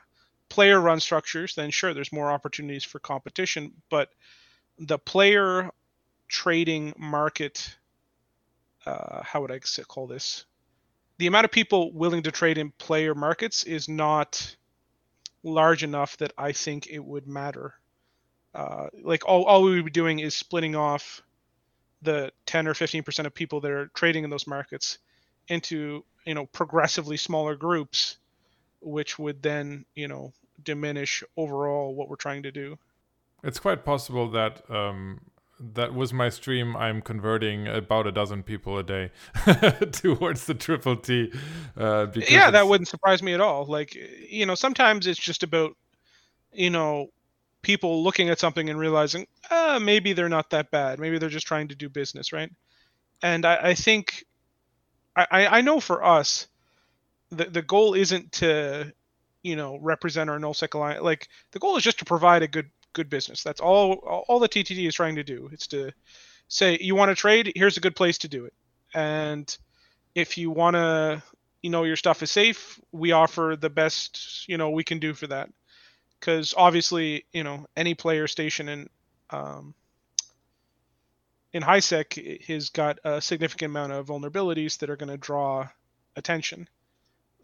player 0.48 0.80
run 0.80 1.00
structures, 1.00 1.54
then 1.54 1.70
sure, 1.70 1.94
there's 1.94 2.12
more 2.12 2.30
opportunities 2.30 2.84
for 2.84 2.98
competition. 2.98 3.72
But 3.90 4.08
the 4.78 4.98
player 4.98 5.70
trading 6.28 6.94
market, 6.98 7.76
uh, 8.86 9.22
how 9.22 9.40
would 9.40 9.50
I 9.50 9.60
call 9.86 10.06
this? 10.06 10.44
The 11.18 11.26
amount 11.26 11.44
of 11.44 11.50
people 11.50 11.92
willing 11.92 12.22
to 12.24 12.30
trade 12.30 12.58
in 12.58 12.72
player 12.72 13.14
markets 13.14 13.64
is 13.64 13.88
not 13.88 14.56
large 15.42 15.82
enough 15.82 16.16
that 16.18 16.32
I 16.36 16.52
think 16.52 16.88
it 16.88 17.04
would 17.04 17.26
matter. 17.26 17.74
Uh, 18.54 18.88
like 19.02 19.26
all, 19.26 19.44
all 19.44 19.62
we 19.62 19.76
would 19.76 19.84
be 19.84 19.90
doing 19.90 20.18
is 20.18 20.34
splitting 20.34 20.74
off 20.74 21.22
the 22.02 22.32
10 22.46 22.68
or 22.68 22.74
15 22.74 23.02
percent 23.02 23.26
of 23.26 23.34
people 23.34 23.60
that 23.60 23.70
are 23.70 23.86
trading 23.88 24.24
in 24.24 24.30
those 24.30 24.46
markets 24.46 24.98
into 25.48 26.04
you 26.24 26.34
know 26.34 26.46
progressively 26.46 27.16
smaller 27.16 27.56
groups, 27.56 28.18
which 28.80 29.18
would 29.18 29.42
then 29.42 29.84
you 29.94 30.08
know 30.08 30.32
diminish 30.62 31.22
overall 31.36 31.94
what 31.94 32.08
we're 32.08 32.16
trying 32.16 32.42
to 32.42 32.52
do. 32.52 32.78
It's 33.42 33.58
quite 33.58 33.84
possible 33.84 34.30
that 34.32 34.68
um, 34.70 35.20
that 35.60 35.94
was 35.94 36.12
my 36.12 36.28
stream. 36.28 36.76
I'm 36.76 37.02
converting 37.02 37.66
about 37.66 38.06
a 38.06 38.12
dozen 38.12 38.42
people 38.42 38.78
a 38.78 38.82
day 38.82 39.10
towards 39.92 40.46
the 40.46 40.54
triple 40.54 40.96
T. 40.96 41.32
Uh, 41.76 42.06
yeah, 42.14 42.50
that 42.50 42.68
wouldn't 42.68 42.88
surprise 42.88 43.22
me 43.22 43.34
at 43.34 43.40
all. 43.40 43.64
Like, 43.66 43.96
you 44.28 44.46
know, 44.46 44.54
sometimes 44.54 45.06
it's 45.06 45.18
just 45.18 45.42
about, 45.42 45.76
you 46.52 46.70
know, 46.70 47.08
people 47.62 48.02
looking 48.02 48.28
at 48.28 48.38
something 48.38 48.70
and 48.70 48.78
realizing, 48.78 49.26
uh, 49.50 49.80
maybe 49.82 50.12
they're 50.12 50.28
not 50.28 50.50
that 50.50 50.70
bad. 50.70 51.00
Maybe 51.00 51.18
they're 51.18 51.28
just 51.28 51.46
trying 51.46 51.68
to 51.68 51.74
do 51.74 51.88
business, 51.88 52.32
right? 52.32 52.50
And 53.22 53.44
I, 53.44 53.58
I 53.70 53.74
think, 53.74 54.24
I, 55.16 55.46
I 55.46 55.60
know 55.62 55.80
for 55.80 56.04
us, 56.04 56.46
the 57.30 57.46
the 57.46 57.62
goal 57.62 57.94
isn't 57.94 58.32
to, 58.32 58.92
you 59.42 59.56
know, 59.56 59.78
represent 59.82 60.30
our 60.30 60.38
nullsec 60.38 60.74
alliance. 60.74 61.02
Like 61.02 61.28
the 61.50 61.58
goal 61.58 61.76
is 61.76 61.82
just 61.82 61.98
to 61.98 62.04
provide 62.04 62.42
a 62.42 62.48
good 62.48 62.70
good 62.98 63.08
business. 63.08 63.42
That's 63.44 63.60
all 63.60 63.92
all 64.28 64.40
the 64.40 64.48
TTT 64.48 64.86
is 64.86 64.94
trying 64.94 65.16
to 65.16 65.24
do. 65.24 65.48
It's 65.52 65.68
to 65.68 65.92
say 66.48 66.78
you 66.80 66.96
want 66.96 67.10
to 67.10 67.14
trade, 67.14 67.52
here's 67.54 67.76
a 67.76 67.80
good 67.80 67.94
place 67.94 68.18
to 68.18 68.28
do 68.28 68.44
it. 68.46 68.54
And 68.94 69.56
if 70.14 70.36
you 70.36 70.50
want 70.50 70.74
to, 70.74 71.22
you 71.62 71.70
know, 71.70 71.84
your 71.84 71.96
stuff 71.96 72.22
is 72.22 72.30
safe, 72.30 72.80
we 72.90 73.12
offer 73.12 73.56
the 73.58 73.70
best, 73.70 74.48
you 74.48 74.58
know, 74.58 74.70
we 74.70 74.84
can 74.84 74.98
do 74.98 75.14
for 75.14 75.28
that. 75.28 75.48
Because 76.18 76.54
obviously, 76.56 77.26
you 77.32 77.44
know, 77.44 77.66
any 77.76 77.94
player 77.94 78.26
station 78.26 78.68
in 78.68 78.88
um, 79.30 79.74
in 81.52 81.62
HiSec 81.62 82.44
has 82.46 82.70
got 82.70 82.98
a 83.04 83.20
significant 83.20 83.70
amount 83.70 83.92
of 83.92 84.06
vulnerabilities 84.06 84.78
that 84.78 84.90
are 84.90 84.96
going 84.96 85.10
to 85.10 85.16
draw 85.16 85.68
attention. 86.16 86.68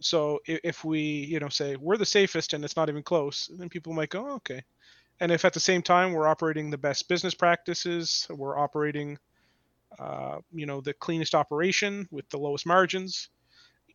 So 0.00 0.40
if 0.46 0.84
we, 0.84 1.00
you 1.00 1.38
know, 1.40 1.48
say 1.48 1.76
we're 1.76 1.96
the 1.96 2.04
safest 2.04 2.52
and 2.52 2.64
it's 2.64 2.76
not 2.76 2.88
even 2.88 3.02
close, 3.02 3.48
then 3.56 3.68
people 3.68 3.92
might 3.94 4.10
go, 4.10 4.26
oh, 4.28 4.34
okay. 4.34 4.62
And 5.20 5.31
if 5.31 5.44
at 5.44 5.53
the 5.53 5.61
same 5.61 5.83
time 5.83 6.12
we're 6.12 6.27
operating 6.27 6.70
the 6.70 6.79
best 6.79 7.09
business 7.09 7.35
practices, 7.35 8.27
we're 8.31 8.59
operating, 8.59 9.18
uh, 9.98 10.38
you 10.53 10.66
know, 10.66 10.81
the 10.81 10.94
cleanest 10.94 11.35
operation 11.35 12.09
with 12.11 12.29
the 12.31 12.38
lowest 12.38 12.66
margins, 12.66 13.29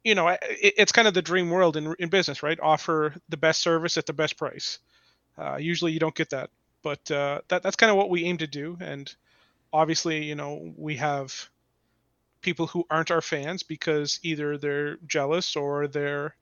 you 0.03 0.15
know, 0.15 0.29
it, 0.29 0.39
it's 0.77 0.91
kind 0.91 1.07
of 1.07 1.13
the 1.13 1.21
dream 1.21 1.49
world 1.49 1.77
in, 1.77 1.93
in 1.99 2.09
business, 2.09 2.41
right? 2.41 2.59
Offer 2.59 3.15
the 3.27 3.37
best 3.37 3.61
service 3.61 3.97
at 3.97 4.05
the 4.05 4.13
best 4.13 4.37
price. 4.37 4.79
Uh, 5.37 5.57
usually 5.57 5.91
you 5.91 5.99
don't 5.99 6.15
get 6.15 6.29
that, 6.29 6.49
but 6.81 7.11
uh, 7.11 7.41
that, 7.49 7.63
that's 7.63 7.75
kind 7.75 7.91
of 7.91 7.97
what 7.97 8.09
we 8.09 8.25
aim 8.25 8.37
to 8.37 8.47
do. 8.47 8.77
And 8.79 9.13
obviously, 9.71 10.23
you 10.23 10.35
know, 10.35 10.73
we 10.77 10.95
have 10.97 11.49
people 12.41 12.67
who 12.67 12.85
aren't 12.89 13.11
our 13.11 13.21
fans 13.21 13.63
because 13.63 14.19
either 14.23 14.57
they're 14.57 14.97
jealous 15.05 15.55
or 15.55 15.87
they're 15.87 16.35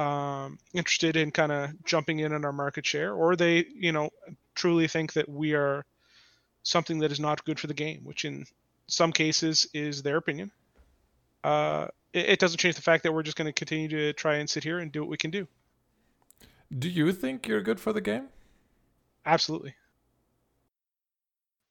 um, 0.00 0.58
interested 0.72 1.16
in 1.16 1.30
kind 1.30 1.52
of 1.52 1.84
jumping 1.84 2.20
in 2.20 2.32
on 2.32 2.44
our 2.46 2.52
market 2.52 2.86
share, 2.86 3.12
or 3.12 3.36
they, 3.36 3.66
you 3.74 3.92
know, 3.92 4.08
truly 4.54 4.88
think 4.88 5.12
that 5.12 5.28
we 5.28 5.52
are 5.52 5.84
something 6.62 7.00
that 7.00 7.12
is 7.12 7.20
not 7.20 7.44
good 7.44 7.60
for 7.60 7.66
the 7.66 7.74
game, 7.74 8.00
which 8.04 8.24
in 8.24 8.46
some 8.86 9.12
cases 9.12 9.68
is 9.74 10.02
their 10.02 10.16
opinion. 10.16 10.50
Uh, 11.44 11.88
it, 12.14 12.30
it 12.30 12.38
doesn't 12.38 12.58
change 12.58 12.76
the 12.76 12.82
fact 12.82 13.02
that 13.02 13.12
we're 13.12 13.22
just 13.22 13.36
going 13.36 13.46
to 13.46 13.52
continue 13.52 13.88
to 13.88 14.14
try 14.14 14.36
and 14.36 14.48
sit 14.48 14.64
here 14.64 14.78
and 14.78 14.90
do 14.90 15.00
what 15.00 15.10
we 15.10 15.18
can 15.18 15.30
do. 15.30 15.46
Do 16.76 16.88
you 16.88 17.12
think 17.12 17.46
you're 17.46 17.60
good 17.60 17.78
for 17.78 17.92
the 17.92 18.00
game? 18.00 18.28
Absolutely. 19.26 19.74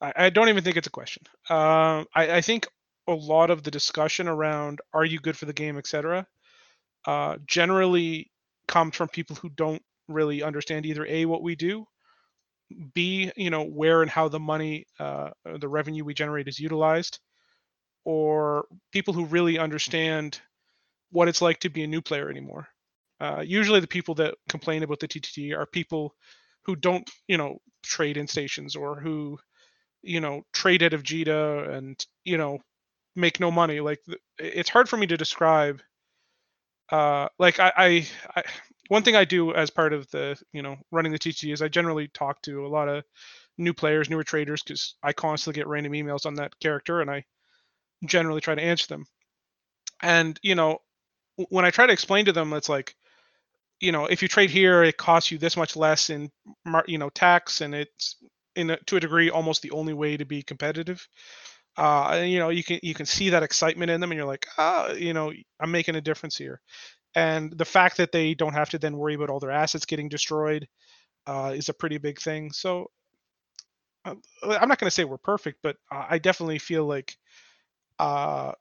I, 0.02 0.14
I 0.16 0.30
don't 0.30 0.50
even 0.50 0.64
think 0.64 0.78
it's 0.78 0.88
a 0.88 0.92
question. 0.92 1.24
Um, 1.50 2.06
I, 2.14 2.36
I 2.36 2.42
think 2.42 2.68
a 3.08 3.14
lot 3.14 3.50
of 3.50 3.64
the 3.64 3.72
discussion 3.72 4.28
around 4.28 4.82
are 4.94 5.04
you 5.04 5.18
good 5.20 5.36
for 5.36 5.46
the 5.46 5.54
game, 5.54 5.80
etc., 5.80 6.28
uh, 7.06 7.38
generally 7.46 8.32
comes 8.68 8.96
from 8.96 9.08
people 9.10 9.36
who 9.36 9.50
don't 9.50 9.82
really 10.08 10.44
understand 10.44 10.86
either 10.86 11.06
a 11.06 11.26
what 11.26 11.44
we 11.44 11.56
do 11.56 11.86
b 12.94 13.32
you 13.36 13.50
know 13.50 13.64
where 13.64 14.02
and 14.02 14.12
how 14.12 14.28
the 14.28 14.40
money 14.40 14.86
uh, 15.00 15.30
the 15.60 15.68
revenue 15.68 16.04
we 16.04 16.14
generate 16.14 16.48
is 16.48 16.60
utilized 16.60 17.20
or 18.06 18.66
people 18.92 19.14
who 19.14 19.26
really 19.26 19.60
understand 19.60 20.40
what 21.12 21.28
it's 21.28 21.42
like 21.42 21.60
to 21.60 21.70
be 21.70 21.84
a 21.84 21.88
new 21.88 22.02
player 22.02 22.30
anymore. 22.30 22.68
Uh, 23.20 23.44
usually 23.46 23.80
the 23.80 23.88
people 23.88 24.16
that 24.16 24.36
complain 24.48 24.84
about 24.84 25.00
the 25.00 25.08
ttt 25.08 25.56
are 25.56 25.66
people 25.66 26.14
who 26.64 26.76
don't 26.76 27.10
you 27.28 27.38
know 27.38 27.58
trade 27.84 28.18
in 28.18 28.28
stations 28.28 28.76
or 28.76 29.00
who 29.00 29.38
you 30.02 30.22
know 30.22 30.42
trade 30.54 30.84
out 30.84 30.94
of 30.94 31.04
JITA 31.04 31.70
and 31.70 32.06
you 32.24 32.38
know 32.38 32.60
make 33.16 33.40
no 33.40 33.52
money. 33.52 33.80
Like 33.80 34.00
it's 34.38 34.70
hard 34.70 34.88
for 34.88 34.98
me 34.98 35.08
to 35.08 35.18
describe 35.18 35.82
uh, 36.92 37.28
like 37.38 37.60
I, 37.60 37.72
I, 37.76 38.08
I, 38.36 38.44
one 38.88 39.04
thing 39.04 39.16
I 39.16 39.26
do 39.26 39.54
as 39.54 39.70
part 39.70 39.94
of 39.94 40.10
the 40.12 40.42
you 40.54 40.62
know 40.62 40.78
running 40.92 41.12
the 41.12 41.20
TT 41.20 41.46
is 41.46 41.62
I 41.62 41.68
generally 41.68 42.08
talk 42.10 42.42
to 42.44 42.66
a 42.66 42.70
lot 42.70 42.90
of 42.90 43.04
new 43.58 43.74
players, 43.74 44.10
newer 44.10 44.24
traders, 44.24 44.64
because 44.64 44.96
I 45.04 45.14
constantly 45.14 45.60
get 45.60 45.68
random 45.68 45.94
emails 45.94 46.26
on 46.26 46.36
that 46.36 46.60
character, 46.60 47.02
and 47.02 47.10
I 47.12 47.26
generally 48.06 48.42
try 48.42 48.56
to 48.56 48.62
answer 48.64 48.88
them. 48.88 49.06
And 50.02 50.40
you 50.42 50.56
know, 50.56 50.80
when 51.50 51.66
I 51.66 51.72
try 51.72 51.88
to 51.88 51.94
explain 51.94 52.26
to 52.26 52.32
them, 52.32 52.54
it's 52.54 52.70
like, 52.70 52.96
you 53.80 53.92
know, 53.92 54.06
if 54.06 54.22
you 54.22 54.28
trade 54.28 54.50
here, 54.50 54.84
it 54.84 54.98
costs 54.98 55.32
you 55.32 55.38
this 55.38 55.58
much 55.58 55.76
less 55.76 56.10
in, 56.10 56.32
you 56.88 56.98
know, 56.98 57.10
tax, 57.10 57.62
and 57.62 57.74
it's 57.76 58.18
in 58.56 58.72
a, 58.72 58.78
to 58.88 58.98
a 58.98 59.00
degree 59.00 59.30
almost 59.30 59.62
the 59.62 59.72
only 59.72 59.94
way 59.94 60.18
to 60.18 60.26
be 60.26 60.44
competitive. 60.44 61.08
Uh, 61.80 62.24
you 62.26 62.40
know, 62.40 62.50
you 62.50 62.62
can 62.62 62.78
you 62.84 62.94
can 62.94 63.06
see 63.06 63.30
that 63.30 63.42
excitement 63.42 63.90
in 63.90 64.02
them, 64.02 64.12
and 64.12 64.18
you're 64.18 64.28
like, 64.28 64.46
ah, 64.58 64.92
you 64.92 65.14
know, 65.14 65.32
I'm 65.62 65.72
making 65.72 65.96
a 65.96 66.02
difference 66.02 66.36
here. 66.38 66.60
And 67.16 67.58
the 67.58 67.64
fact 67.64 67.98
that 67.98 68.12
they 68.12 68.34
don't 68.34 68.54
have 68.54 68.70
to 68.72 68.78
then 68.80 68.98
worry 68.98 69.14
about 69.14 69.30
all 69.30 69.40
their 69.40 69.52
assets 69.52 69.86
getting 69.86 70.10
destroyed 70.10 70.68
uh, 71.26 71.54
is 71.56 71.70
a 71.70 71.74
pretty 71.74 71.98
big 71.98 72.20
thing. 72.20 72.52
So 72.52 72.92
uh, 74.04 74.16
I'm 74.44 74.68
not 74.68 74.78
going 74.78 74.90
to 74.90 74.92
say 74.92 75.06
we're 75.06 75.18
perfect, 75.18 75.60
but 75.64 75.78
I 75.90 76.20
definitely 76.20 76.60
feel 76.60 76.86
like 76.86 77.16
uh, 77.98 78.52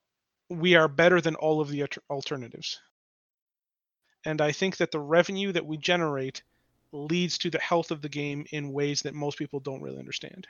we 0.49 0.77
are 0.77 0.89
better 0.89 1.21
than 1.21 1.35
all 1.35 1.61
of 1.61 1.71
the 1.71 1.87
alternatives. 2.09 2.81
And 4.25 4.41
I 4.41 4.53
think 4.53 4.77
that 4.77 4.93
the 4.93 5.01
revenue 5.01 5.53
that 5.53 5.67
we 5.67 5.77
generate 5.77 6.45
leads 6.93 7.39
to 7.39 7.51
the 7.51 7.59
health 7.59 7.91
of 7.91 8.01
the 8.01 8.09
game 8.09 8.47
in 8.53 8.73
ways 8.73 9.03
that 9.03 9.15
most 9.15 9.39
people 9.39 9.59
don't 9.59 9.83
really 9.83 9.99
understand. 9.99 10.47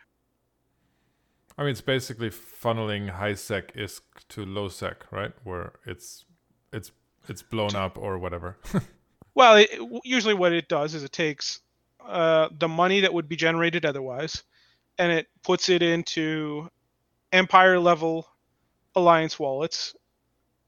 I 1.58 1.62
mean, 1.62 1.70
it's 1.70 1.80
basically 1.80 2.30
funneling 2.30 3.10
high 3.10 3.34
sec 3.34 3.74
ISK 3.74 4.02
to 4.28 4.44
low 4.44 4.68
sec, 4.68 5.10
right? 5.10 5.32
Where 5.42 5.72
it's 5.84 6.24
it's 6.72 6.92
it's 7.28 7.42
blown 7.42 7.74
up 7.74 7.98
or 7.98 8.16
whatever. 8.16 8.56
well, 9.34 9.56
it, 9.56 9.68
usually 10.04 10.34
what 10.34 10.52
it 10.52 10.68
does 10.68 10.94
is 10.94 11.02
it 11.02 11.10
takes 11.10 11.60
uh, 12.06 12.48
the 12.56 12.68
money 12.68 13.00
that 13.00 13.12
would 13.12 13.28
be 13.28 13.34
generated 13.34 13.84
otherwise, 13.84 14.44
and 14.98 15.10
it 15.10 15.26
puts 15.42 15.68
it 15.68 15.82
into 15.82 16.70
empire 17.32 17.80
level 17.80 18.28
alliance 18.94 19.36
wallets, 19.36 19.96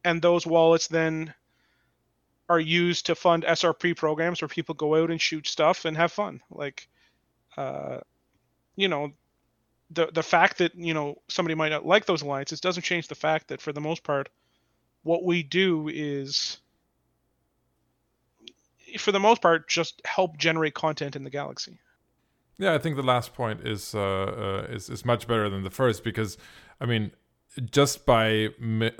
and 0.05 0.21
those 0.21 0.45
wallets 0.45 0.89
then 0.89 1.33
are 2.49 2.61
used 2.61 3.07
to 3.07 3.15
fund 3.15 3.45
SRP 3.45 3.97
programs 3.97 4.43
where 4.43 4.49
people 4.49 4.75
go 4.75 5.01
out 5.01 5.13
and 5.13 5.21
shoot 5.21 5.47
stuff 5.47 5.85
and 5.85 5.97
have 5.97 6.11
fun. 6.11 6.41
Like, 6.51 6.89
uh, 7.57 7.99
you 8.75 8.89
know, 8.89 9.13
the 9.91 10.09
the 10.13 10.23
fact 10.23 10.59
that 10.59 10.75
you 10.75 10.95
know 10.95 11.17
somebody 11.29 11.55
might 11.55 11.71
not 11.71 11.85
like 11.85 12.07
those 12.07 12.23
alliances 12.23 12.61
doesn't 12.61 12.83
change 12.83 13.09
the 13.09 13.15
fact 13.15 13.49
that 13.49 13.61
for 13.61 13.73
the 13.73 13.81
most 13.81 14.03
part, 14.03 14.29
what 15.03 15.25
we 15.25 15.43
do 15.43 15.89
is, 15.89 16.59
for 18.99 19.13
the 19.13 19.21
most 19.21 19.43
part, 19.43 19.69
just 19.69 20.01
help 20.05 20.37
generate 20.37 20.75
content 20.75 21.17
in 21.17 21.25
the 21.25 21.31
galaxy. 21.31 21.79
Yeah, 22.59 22.75
I 22.75 22.79
think 22.79 22.97
the 22.97 23.03
last 23.03 23.35
point 23.35 23.67
is 23.67 23.95
uh, 23.95 24.01
uh, 24.01 24.67
is 24.71 24.89
is 24.89 25.05
much 25.05 25.27
better 25.27 25.49
than 25.49 25.65
the 25.65 25.71
first 25.71 26.05
because, 26.05 26.39
I 26.81 26.87
mean, 26.87 27.11
just 27.71 28.07
by 28.07 28.49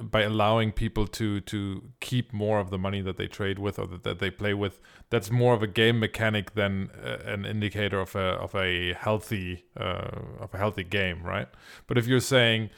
by 0.03 0.23
allowing 0.23 0.73
people 0.73 1.07
to 1.07 1.41
to 1.43 1.83
keep 2.01 2.33
more 2.33 2.59
of 2.59 2.71
the 2.71 2.79
money 2.79 3.01
that 3.01 3.17
they 3.17 3.29
trade 3.29 3.59
with 3.61 3.79
or 3.79 3.87
that, 3.87 4.03
that 4.03 4.19
they 4.19 4.31
play 4.31 4.55
with 4.55 4.81
that's 5.09 5.31
more 5.31 5.55
of 5.55 5.63
a 5.63 5.69
game 5.69 6.01
mechanic 6.01 6.55
than 6.55 6.91
uh, 7.05 7.19
an 7.25 7.45
indicator 7.45 8.01
of 8.01 8.17
a 8.17 8.19
of 8.19 8.55
a 8.57 8.93
healthy 8.95 9.65
uh, 9.77 10.11
of 10.41 10.53
a 10.53 10.59
healthy 10.59 10.83
game 10.83 11.23
right? 11.23 11.49
But 11.87 11.97
if 11.97 12.09
you're 12.09 12.21
saying 12.21 12.71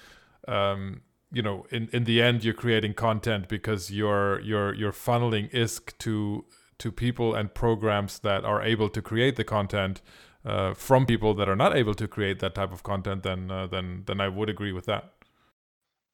um, 0.46 1.00
you 1.32 1.40
know 1.40 1.64
in 1.70 1.88
in 1.92 2.04
the 2.04 2.20
end 2.20 2.44
you're 2.44 2.52
creating 2.52 2.92
content 2.92 3.48
because 3.48 3.90
you're 3.90 4.40
you're 4.40 4.74
you're 4.74 4.92
funneling 4.92 5.50
ISK 5.52 5.96
to 5.98 6.44
to 6.78 6.92
people 6.92 7.34
and 7.34 7.54
programs 7.54 8.18
that 8.18 8.44
are 8.44 8.60
able 8.60 8.90
to 8.90 9.00
create 9.00 9.36
the 9.36 9.44
content 9.44 10.02
uh, 10.44 10.74
from 10.74 11.06
people 11.06 11.32
that 11.32 11.48
are 11.48 11.56
not 11.56 11.74
able 11.74 11.94
to 11.94 12.06
create 12.06 12.40
that 12.40 12.54
type 12.54 12.72
of 12.72 12.82
content 12.82 13.22
then 13.22 13.50
uh, 13.50 13.66
then 13.66 14.02
then 14.04 14.20
I 14.20 14.28
would 14.28 14.50
agree 14.50 14.72
with 14.72 14.84
that 14.84 15.14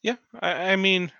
yeah, 0.02 0.16
I, 0.40 0.72
I 0.72 0.76
mean, 0.76 1.12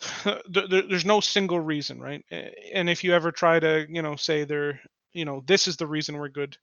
there, 0.48 0.66
there's 0.68 1.04
no 1.04 1.20
single 1.20 1.60
reason, 1.60 2.00
right? 2.00 2.24
And 2.72 2.88
if 2.90 3.04
you 3.04 3.14
ever 3.14 3.32
try 3.32 3.58
to, 3.60 3.86
you 3.88 4.02
know, 4.02 4.16
say 4.16 4.44
there, 4.44 4.80
you 5.12 5.24
know, 5.24 5.42
this 5.46 5.68
is 5.68 5.76
the 5.76 5.86
reason 5.86 6.16
we're 6.16 6.28
good, 6.28 6.56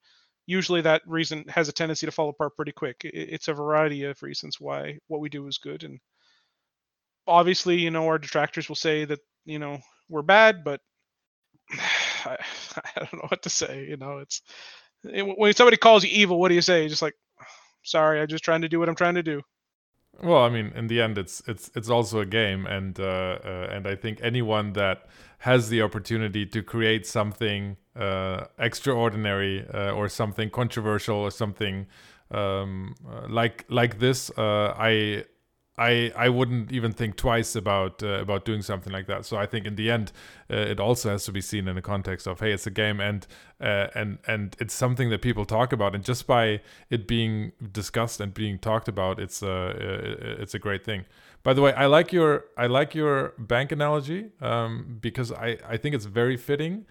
usually 0.46 0.82
that 0.82 1.02
reason 1.08 1.46
has 1.48 1.70
a 1.70 1.74
tendency 1.74 2.06
to 2.06 2.12
fall 2.12 2.30
apart 2.30 2.56
pretty 2.56 2.72
quick. 2.74 3.02
It's 3.04 3.48
a 3.48 3.54
variety 3.54 4.04
of 4.04 4.22
reasons 4.22 4.60
why 4.60 5.00
what 5.08 5.22
we 5.22 5.30
do 5.30 5.48
is 5.48 5.58
good, 5.58 5.84
and 5.84 6.00
obviously, 7.28 7.80
you 7.80 7.92
know, 7.92 8.06
our 8.08 8.18
detractors 8.20 8.68
will 8.70 8.76
say 8.76 9.06
that, 9.06 9.20
you 9.46 9.60
know, 9.60 9.80
we're 10.10 10.22
bad, 10.22 10.64
but 10.64 10.82
I, 11.72 12.38
I 12.96 13.00
don't 13.00 13.14
know 13.14 13.28
what 13.30 13.44
to 13.44 13.50
say. 13.50 13.88
You 13.90 13.98
know, 13.98 14.20
it's 14.20 14.42
eh, 15.12 15.22
when 15.22 15.54
somebody 15.54 15.78
calls 15.78 16.04
you 16.04 16.12
evil, 16.12 16.40
what 16.40 16.50
do 16.50 16.56
you 16.56 16.62
say? 16.62 16.88
Just 16.88 17.04
like, 17.04 17.16
sorry, 17.84 18.22
I'm 18.22 18.28
just 18.28 18.44
trying 18.44 18.64
to 18.64 18.70
do 18.70 18.80
what 18.80 18.90
I'm 18.90 18.96
trying 18.96 19.16
to 19.16 19.24
do. 19.24 19.42
Well, 20.22 20.44
I 20.44 20.50
mean, 20.50 20.72
in 20.76 20.88
the 20.88 21.02
end, 21.02 21.18
it's 21.18 21.42
it's 21.48 21.72
it's 21.76 21.90
also 21.90 22.20
a 22.20 22.26
game, 22.26 22.66
and 22.66 22.98
uh, 23.00 23.40
uh, 23.44 23.68
and 23.72 23.88
I 23.88 23.96
think 23.96 24.20
anyone 24.22 24.74
that 24.74 25.06
has 25.40 25.70
the 25.70 25.82
opportunity 25.82 26.46
to 26.46 26.62
create 26.64 27.06
something 27.06 27.76
uh, 27.96 28.46
extraordinary 28.58 29.66
uh, 29.74 29.92
or 29.92 30.08
something 30.08 30.50
controversial 30.50 31.18
or 31.18 31.32
something 31.32 31.88
um, 32.32 32.96
uh, 33.10 33.28
like 33.28 33.66
like 33.70 34.00
this, 34.00 34.30
uh, 34.38 34.74
I 34.78 35.26
I 35.78 36.12
I 36.16 36.30
wouldn't 36.30 36.72
even 36.72 36.92
think 36.92 37.16
twice 37.16 37.56
about 37.56 38.04
uh, 38.04 38.20
about 38.20 38.46
doing 38.46 38.62
something 38.62 38.94
like 38.94 39.08
that. 39.08 39.26
So 39.26 39.38
I 39.38 39.48
think 39.48 39.66
in 39.66 39.76
the 39.76 39.90
end, 39.90 40.12
uh, 40.50 40.56
it 40.56 40.80
also 40.80 41.10
has 41.10 41.26
to 41.26 41.32
be 41.32 41.42
seen 41.42 41.68
in 41.68 41.76
the 41.76 41.82
context 41.82 42.28
of 42.28 42.40
hey, 42.40 42.52
it's 42.52 42.68
a 42.68 42.72
game 42.72 43.00
and 43.00 43.26
uh, 43.60 43.88
and 43.96 44.20
and 44.28 44.56
it's 44.60 44.74
something 44.74 45.10
that 45.10 45.22
people 45.22 45.46
talk 45.46 45.74
about, 45.74 45.96
and 45.96 46.04
just 46.04 46.28
by 46.28 46.62
it 46.92 47.08
being 47.08 47.54
discussed 47.72 48.22
and 48.22 48.34
being 48.34 48.60
talked 48.60 48.88
about, 48.88 49.20
it's 49.20 49.42
a 49.42 49.52
uh, 49.52 50.42
it's 50.42 50.54
a 50.54 50.60
great 50.60 50.86
thing. 50.86 51.06
By 51.42 51.54
the 51.54 51.62
way, 51.62 51.74
I 51.74 51.88
like 51.88 52.14
your 52.14 52.46
I 52.56 52.68
like 52.68 52.94
your 52.94 53.34
bank 53.40 53.72
analogy 53.72 54.30
um, 54.42 55.00
because 55.02 55.32
I 55.32 55.58
I 55.68 55.78
think 55.78 55.96
it's 55.96 56.06
very 56.06 56.38
fitting. 56.38 56.86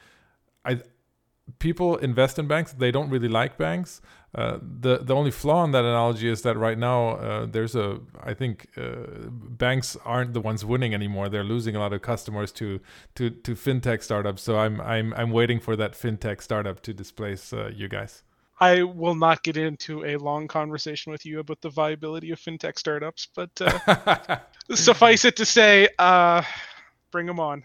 I 0.64 0.80
people 1.58 1.96
invest 1.98 2.38
in 2.38 2.48
banks. 2.48 2.72
They 2.72 2.90
don't 2.90 3.10
really 3.10 3.28
like 3.28 3.58
banks. 3.58 4.00
Uh, 4.34 4.58
the 4.62 4.98
the 4.98 5.14
only 5.14 5.30
flaw 5.30 5.62
in 5.62 5.72
that 5.72 5.84
analogy 5.84 6.26
is 6.28 6.40
that 6.40 6.56
right 6.56 6.78
now 6.78 7.10
uh, 7.16 7.46
there's 7.46 7.76
a 7.76 7.98
I 8.22 8.32
think 8.32 8.68
uh, 8.78 9.28
banks 9.28 9.94
aren't 10.06 10.32
the 10.32 10.40
ones 10.40 10.64
winning 10.64 10.94
anymore. 10.94 11.28
They're 11.28 11.44
losing 11.44 11.76
a 11.76 11.78
lot 11.78 11.92
of 11.92 12.00
customers 12.00 12.50
to 12.52 12.80
to 13.16 13.28
to 13.28 13.54
fintech 13.54 14.02
startups. 14.02 14.42
So 14.42 14.58
I'm 14.58 14.80
I'm 14.80 15.12
I'm 15.14 15.32
waiting 15.32 15.60
for 15.60 15.76
that 15.76 15.92
fintech 15.92 16.40
startup 16.40 16.80
to 16.82 16.94
displace 16.94 17.52
uh, 17.52 17.70
you 17.74 17.88
guys. 17.88 18.22
I 18.58 18.84
will 18.84 19.16
not 19.16 19.42
get 19.42 19.56
into 19.56 20.04
a 20.04 20.16
long 20.16 20.48
conversation 20.48 21.12
with 21.12 21.26
you 21.26 21.40
about 21.40 21.60
the 21.60 21.68
viability 21.68 22.30
of 22.30 22.40
fintech 22.40 22.78
startups, 22.78 23.28
but 23.34 23.50
uh, 23.60 24.38
suffice 24.74 25.24
it 25.24 25.36
to 25.36 25.44
say, 25.44 25.88
bring 27.10 27.26
them 27.26 27.40
on. 27.40 27.64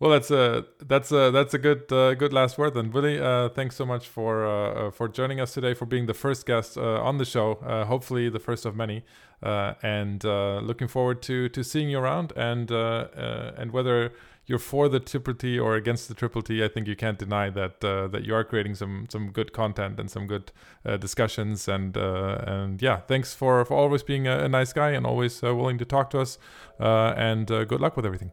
Well, 0.00 0.12
that's 0.12 0.30
a 0.30 0.64
that's 0.80 1.10
a 1.10 1.32
that's 1.32 1.54
a 1.54 1.58
good 1.58 1.92
uh, 1.92 2.14
good 2.14 2.32
last 2.32 2.56
word 2.56 2.74
then, 2.74 2.92
Vily. 2.92 3.18
Uh, 3.18 3.48
thanks 3.48 3.74
so 3.74 3.84
much 3.84 4.06
for 4.06 4.46
uh, 4.46 4.86
uh 4.86 4.90
for 4.92 5.08
joining 5.08 5.40
us 5.40 5.52
today, 5.54 5.74
for 5.74 5.86
being 5.86 6.06
the 6.06 6.14
first 6.14 6.46
guest 6.46 6.78
uh, 6.78 7.02
on 7.02 7.18
the 7.18 7.24
show. 7.24 7.54
Uh, 7.54 7.84
hopefully, 7.84 8.28
the 8.28 8.38
first 8.38 8.64
of 8.64 8.76
many. 8.76 9.04
and 9.42 10.22
looking 10.22 10.88
forward 10.88 11.20
to 11.22 11.48
to 11.48 11.64
seeing 11.64 11.90
you 11.90 11.98
around. 11.98 12.32
And 12.36 12.70
and 12.70 13.72
whether 13.72 14.12
you're 14.46 14.60
for 14.60 14.88
the 14.88 15.00
triple 15.00 15.34
T 15.34 15.58
or 15.58 15.74
against 15.74 16.06
the 16.08 16.14
triple 16.14 16.42
T, 16.42 16.62
I 16.62 16.68
think 16.68 16.86
you 16.86 16.94
can't 16.94 17.18
deny 17.18 17.50
that 17.50 17.80
that 17.80 18.22
you 18.24 18.36
are 18.36 18.44
creating 18.44 18.76
some 18.76 19.06
some 19.10 19.32
good 19.32 19.52
content 19.52 19.98
and 19.98 20.08
some 20.08 20.28
good 20.28 20.52
discussions. 21.00 21.66
And 21.66 21.96
and 21.96 22.80
yeah, 22.80 23.00
thanks 23.00 23.34
for 23.34 23.64
for 23.64 23.76
always 23.76 24.04
being 24.04 24.28
a, 24.28 24.44
a 24.44 24.48
nice 24.48 24.72
guy 24.72 24.90
and 24.90 25.04
always 25.04 25.42
willing 25.42 25.78
to 25.78 25.84
talk 25.84 26.10
to 26.10 26.20
us. 26.20 26.38
and 26.78 27.48
good 27.48 27.80
luck 27.80 27.96
with 27.96 28.06
everything. 28.06 28.30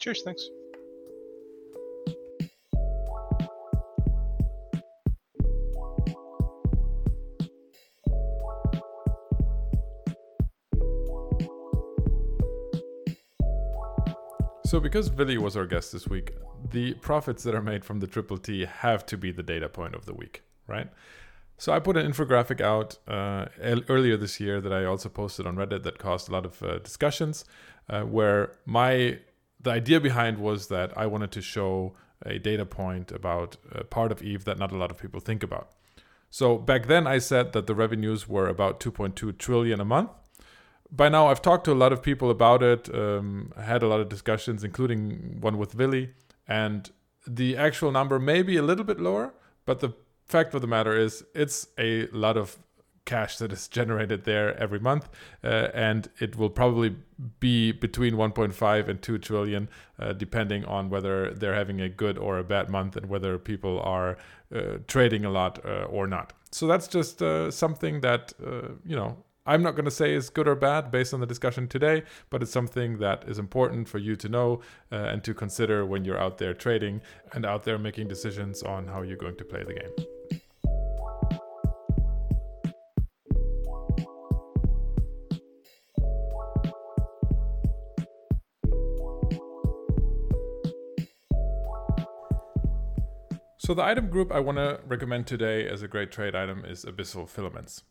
Cheers. 0.00 0.22
Thanks. 0.24 0.61
So, 14.72 14.80
because 14.80 15.08
Vily 15.08 15.36
was 15.36 15.54
our 15.54 15.66
guest 15.66 15.92
this 15.92 16.08
week, 16.08 16.32
the 16.70 16.94
profits 16.94 17.42
that 17.42 17.54
are 17.54 17.60
made 17.60 17.84
from 17.84 18.00
the 18.00 18.06
Triple 18.06 18.38
T 18.38 18.64
have 18.64 19.04
to 19.04 19.18
be 19.18 19.30
the 19.30 19.42
data 19.42 19.68
point 19.68 19.94
of 19.94 20.06
the 20.06 20.14
week, 20.14 20.44
right? 20.66 20.88
So, 21.58 21.74
I 21.74 21.78
put 21.78 21.98
an 21.98 22.10
infographic 22.10 22.62
out 22.62 22.96
uh, 23.06 23.48
earlier 23.60 24.16
this 24.16 24.40
year 24.40 24.62
that 24.62 24.72
I 24.72 24.86
also 24.86 25.10
posted 25.10 25.46
on 25.46 25.56
Reddit 25.56 25.82
that 25.82 25.98
caused 25.98 26.30
a 26.30 26.32
lot 26.32 26.46
of 26.46 26.62
uh, 26.62 26.78
discussions, 26.78 27.44
uh, 27.90 28.04
where 28.04 28.52
my 28.64 29.18
the 29.60 29.72
idea 29.72 30.00
behind 30.00 30.38
was 30.38 30.68
that 30.68 30.96
I 30.96 31.04
wanted 31.04 31.32
to 31.32 31.42
show 31.42 31.94
a 32.24 32.38
data 32.38 32.64
point 32.64 33.12
about 33.12 33.58
a 33.72 33.84
part 33.84 34.10
of 34.10 34.22
Eve 34.22 34.46
that 34.46 34.58
not 34.58 34.72
a 34.72 34.78
lot 34.78 34.90
of 34.90 34.96
people 34.96 35.20
think 35.20 35.42
about. 35.42 35.68
So 36.30 36.56
back 36.56 36.86
then 36.86 37.06
I 37.06 37.18
said 37.18 37.52
that 37.52 37.66
the 37.66 37.74
revenues 37.74 38.26
were 38.26 38.48
about 38.48 38.80
2.2 38.80 39.36
trillion 39.36 39.82
a 39.82 39.84
month 39.84 40.12
by 40.92 41.08
now 41.08 41.28
I've 41.28 41.42
talked 41.42 41.64
to 41.64 41.72
a 41.72 41.74
lot 41.74 41.92
of 41.92 42.02
people 42.02 42.30
about 42.30 42.62
it. 42.62 42.94
Um, 42.94 43.52
I 43.56 43.62
had 43.62 43.82
a 43.82 43.88
lot 43.88 44.00
of 44.00 44.08
discussions, 44.08 44.62
including 44.62 45.40
one 45.40 45.56
with 45.56 45.72
Vily, 45.72 46.10
and 46.46 46.90
the 47.26 47.56
actual 47.56 47.90
number 47.90 48.18
may 48.18 48.42
be 48.42 48.56
a 48.58 48.62
little 48.62 48.84
bit 48.84 49.00
lower, 49.00 49.32
but 49.64 49.80
the 49.80 49.90
fact 50.26 50.54
of 50.54 50.60
the 50.60 50.66
matter 50.66 50.96
is 50.96 51.24
it's 51.34 51.68
a 51.78 52.06
lot 52.08 52.36
of 52.36 52.58
cash 53.04 53.38
that 53.38 53.52
is 53.52 53.68
generated 53.78 54.24
there 54.24 54.56
every 54.58 54.78
month, 54.78 55.08
uh, 55.42 55.68
and 55.72 56.10
it 56.20 56.36
will 56.36 56.50
probably 56.50 56.94
be 57.40 57.72
between 57.72 58.14
1.5 58.14 58.88
and 58.88 59.00
2 59.00 59.18
trillion, 59.18 59.70
uh, 59.98 60.12
depending 60.12 60.64
on 60.66 60.90
whether 60.90 61.32
they're 61.32 61.54
having 61.54 61.80
a 61.80 61.88
good 61.88 62.18
or 62.18 62.38
a 62.38 62.44
bad 62.44 62.68
month 62.68 62.96
and 62.96 63.08
whether 63.08 63.38
people 63.38 63.80
are 63.80 64.18
uh, 64.54 64.78
trading 64.88 65.24
a 65.24 65.30
lot 65.30 65.64
uh, 65.64 65.84
or 65.84 66.06
not. 66.06 66.34
So 66.50 66.66
that's 66.66 66.86
just 66.86 67.22
uh, 67.22 67.50
something 67.50 68.02
that 68.02 68.34
you 68.84 68.94
know 68.94 69.16
I'm 69.44 69.62
not 69.62 69.72
going 69.72 69.86
to 69.86 69.90
say 69.90 70.14
is 70.14 70.30
good 70.30 70.46
or 70.46 70.54
bad 70.54 70.92
based 70.92 71.12
on 71.12 71.18
the 71.18 71.26
discussion 71.26 71.66
today, 71.66 72.04
but 72.30 72.42
it's 72.42 72.52
something 72.52 72.98
that 72.98 73.24
is 73.26 73.40
important 73.40 73.88
for 73.88 73.98
you 73.98 74.14
to 74.14 74.28
know 74.28 74.60
uh, 74.92 74.96
and 74.96 75.24
to 75.24 75.34
consider 75.34 75.84
when 75.84 76.04
you're 76.04 76.18
out 76.18 76.38
there 76.38 76.54
trading 76.54 77.00
and 77.32 77.44
out 77.44 77.64
there 77.64 77.76
making 77.76 78.06
decisions 78.06 78.62
on 78.62 78.86
how 78.86 79.02
you're 79.02 79.16
going 79.16 79.34
to 79.36 79.44
play 79.44 79.64
the 79.64 79.74
game. 79.74 79.90
So, 93.58 93.74
the 93.74 93.82
item 93.84 94.08
group 94.08 94.30
I 94.32 94.40
want 94.40 94.58
to 94.58 94.80
recommend 94.86 95.26
today 95.26 95.68
as 95.68 95.82
a 95.82 95.88
great 95.88 96.12
trade 96.12 96.34
item 96.34 96.64
is 96.64 96.84
Abyssal 96.84 97.28
Filaments. 97.28 97.84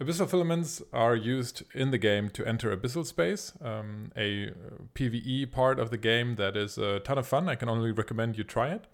Abyssal 0.00 0.30
filaments 0.30 0.80
are 0.92 1.16
used 1.16 1.64
in 1.74 1.90
the 1.90 1.98
game 1.98 2.30
to 2.30 2.46
enter 2.46 2.74
abyssal 2.76 3.04
space, 3.04 3.52
um, 3.60 4.12
a 4.16 4.52
PvE 4.94 5.50
part 5.50 5.80
of 5.80 5.90
the 5.90 5.96
game 5.96 6.36
that 6.36 6.56
is 6.56 6.78
a 6.78 7.00
ton 7.00 7.18
of 7.18 7.26
fun. 7.26 7.48
I 7.48 7.56
can 7.56 7.68
only 7.68 7.90
recommend 7.90 8.38
you 8.38 8.44
try 8.44 8.68
it. 8.68 8.86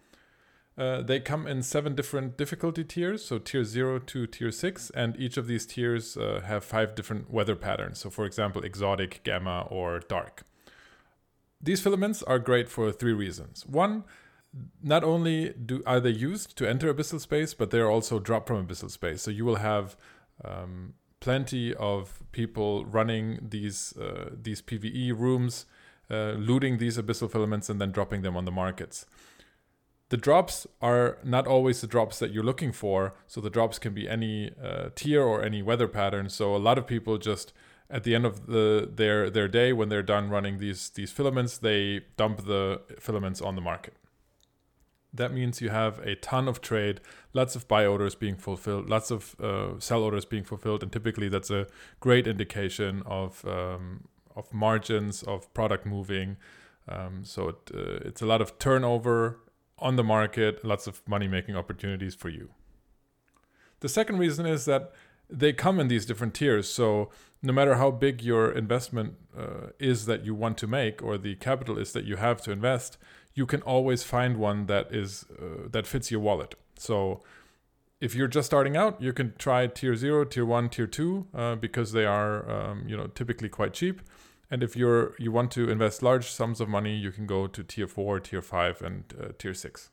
Uh, 0.78 1.02
they 1.02 1.20
come 1.20 1.46
in 1.46 1.62
seven 1.62 1.94
different 1.94 2.38
difficulty 2.38 2.82
tiers, 2.82 3.22
so 3.22 3.38
tier 3.38 3.64
0 3.64 3.98
to 4.00 4.26
tier 4.26 4.50
6, 4.50 4.90
and 4.90 5.14
each 5.18 5.36
of 5.36 5.46
these 5.46 5.66
tiers 5.66 6.16
uh, 6.16 6.40
have 6.46 6.64
five 6.64 6.94
different 6.94 7.30
weather 7.30 7.54
patterns. 7.54 7.98
So, 7.98 8.08
for 8.08 8.24
example, 8.24 8.62
exotic, 8.62 9.22
gamma, 9.24 9.68
or 9.70 10.00
dark. 10.00 10.42
These 11.60 11.82
filaments 11.82 12.22
are 12.22 12.38
great 12.38 12.68
for 12.68 12.90
three 12.90 13.12
reasons. 13.12 13.66
One, 13.66 14.04
not 14.82 15.04
only 15.04 15.50
do 15.50 15.82
are 15.86 16.00
they 16.00 16.10
used 16.10 16.56
to 16.56 16.68
enter 16.68 16.92
abyssal 16.92 17.20
space, 17.20 17.54
but 17.54 17.70
they 17.70 17.78
are 17.78 17.90
also 17.90 18.18
dropped 18.18 18.48
from 18.48 18.66
abyssal 18.66 18.90
space. 18.90 19.22
So 19.22 19.30
you 19.30 19.44
will 19.44 19.56
have 19.56 19.96
um, 20.42 20.94
plenty 21.20 21.74
of 21.74 22.22
people 22.32 22.84
running 22.84 23.38
these 23.40 23.96
uh, 23.96 24.30
these 24.42 24.60
PVE 24.60 25.18
rooms, 25.18 25.66
uh, 26.10 26.32
looting 26.32 26.78
these 26.78 26.98
abyssal 26.98 27.30
filaments 27.30 27.68
and 27.70 27.80
then 27.80 27.90
dropping 27.90 28.22
them 28.22 28.36
on 28.36 28.44
the 28.44 28.50
markets. 28.50 29.06
The 30.10 30.18
drops 30.18 30.66
are 30.82 31.18
not 31.24 31.46
always 31.46 31.80
the 31.80 31.86
drops 31.86 32.18
that 32.18 32.30
you're 32.30 32.44
looking 32.44 32.72
for, 32.72 33.14
so 33.26 33.40
the 33.40 33.50
drops 33.50 33.78
can 33.78 33.94
be 33.94 34.08
any 34.08 34.52
uh, 34.62 34.90
tier 34.94 35.22
or 35.22 35.42
any 35.42 35.62
weather 35.62 35.88
pattern. 35.88 36.28
So 36.28 36.54
a 36.54 36.58
lot 36.58 36.78
of 36.78 36.86
people 36.86 37.16
just 37.18 37.52
at 37.88 38.04
the 38.04 38.14
end 38.14 38.26
of 38.26 38.46
the 38.46 38.90
their 38.94 39.30
their 39.30 39.48
day 39.48 39.72
when 39.72 39.88
they're 39.88 40.02
done 40.02 40.28
running 40.28 40.58
these 40.58 40.90
these 40.90 41.10
filaments, 41.10 41.58
they 41.58 42.02
dump 42.16 42.44
the 42.44 42.82
filaments 43.00 43.40
on 43.40 43.54
the 43.54 43.62
market 43.62 43.94
that 45.14 45.32
means 45.32 45.60
you 45.60 45.70
have 45.70 46.00
a 46.00 46.16
ton 46.16 46.48
of 46.48 46.60
trade, 46.60 47.00
lots 47.32 47.54
of 47.54 47.68
buy 47.68 47.86
orders 47.86 48.14
being 48.14 48.36
fulfilled, 48.36 48.90
lots 48.90 49.10
of 49.10 49.36
uh, 49.40 49.78
sell 49.78 50.02
orders 50.02 50.24
being 50.24 50.44
fulfilled, 50.44 50.82
and 50.82 50.92
typically 50.92 51.28
that's 51.28 51.50
a 51.50 51.66
great 52.00 52.26
indication 52.26 53.02
of 53.06 53.44
um, 53.46 54.08
of 54.34 54.52
margins 54.52 55.22
of 55.22 55.52
product 55.54 55.86
moving. 55.86 56.36
Um, 56.88 57.24
so 57.24 57.48
it, 57.50 57.70
uh, 57.72 58.08
it's 58.08 58.20
a 58.20 58.26
lot 58.26 58.42
of 58.42 58.58
turnover 58.58 59.38
on 59.78 59.96
the 59.96 60.04
market, 60.04 60.64
lots 60.64 60.86
of 60.86 61.00
money 61.08 61.28
making 61.28 61.56
opportunities 61.56 62.14
for 62.14 62.28
you. 62.28 62.50
The 63.80 63.88
second 63.88 64.18
reason 64.18 64.46
is 64.46 64.64
that 64.64 64.92
they 65.30 65.52
come 65.52 65.80
in 65.80 65.88
these 65.88 66.06
different 66.06 66.34
tiers. 66.34 66.68
So 66.68 67.10
no 67.42 67.52
matter 67.52 67.76
how 67.76 67.90
big 67.90 68.22
your 68.22 68.50
investment 68.50 69.14
uh, 69.36 69.68
is 69.78 70.06
that 70.06 70.24
you 70.24 70.34
want 70.34 70.58
to 70.58 70.66
make 70.66 71.02
or 71.02 71.18
the 71.18 71.34
capital 71.36 71.78
is 71.78 71.92
that 71.92 72.04
you 72.04 72.16
have 72.16 72.40
to 72.42 72.50
invest, 72.50 72.98
you 73.34 73.46
can 73.46 73.62
always 73.62 74.02
find 74.02 74.36
one 74.36 74.66
that 74.66 74.92
is 74.94 75.24
uh, 75.38 75.68
that 75.70 75.86
fits 75.86 76.10
your 76.10 76.20
wallet. 76.20 76.54
So 76.76 77.22
if 78.00 78.14
you're 78.14 78.28
just 78.28 78.46
starting 78.46 78.76
out, 78.76 79.00
you 79.00 79.12
can 79.12 79.34
try 79.38 79.66
tier 79.66 79.96
zero, 79.96 80.24
tier 80.24 80.44
one, 80.44 80.68
tier 80.68 80.86
two, 80.86 81.26
uh, 81.34 81.54
because 81.54 81.92
they 81.92 82.04
are 82.04 82.48
um, 82.50 82.84
you 82.86 82.96
know 82.96 83.06
typically 83.08 83.48
quite 83.48 83.72
cheap. 83.72 84.00
And 84.50 84.62
if 84.62 84.76
you're 84.76 85.14
you 85.18 85.32
want 85.32 85.50
to 85.52 85.70
invest 85.70 86.02
large 86.02 86.30
sums 86.30 86.60
of 86.60 86.68
money, 86.68 86.96
you 86.96 87.10
can 87.10 87.26
go 87.26 87.46
to 87.46 87.64
tier 87.64 87.88
four, 87.88 88.20
tier 88.20 88.42
five, 88.42 88.82
and 88.82 89.04
uh, 89.20 89.28
tier 89.38 89.54
six. 89.54 89.90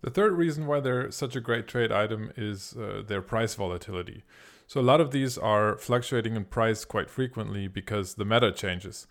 The 0.00 0.10
third 0.10 0.34
reason 0.34 0.66
why 0.66 0.78
they're 0.78 1.10
such 1.10 1.34
a 1.34 1.40
great 1.40 1.66
trade 1.66 1.90
item 1.90 2.30
is 2.36 2.76
uh, 2.76 3.02
their 3.04 3.20
price 3.20 3.56
volatility. 3.56 4.22
So 4.68 4.80
a 4.80 4.82
lot 4.82 5.00
of 5.00 5.10
these 5.10 5.36
are 5.36 5.76
fluctuating 5.78 6.36
in 6.36 6.44
price 6.44 6.84
quite 6.84 7.10
frequently 7.10 7.66
because 7.66 8.14
the 8.14 8.24
meta 8.24 8.52
changes. 8.52 9.06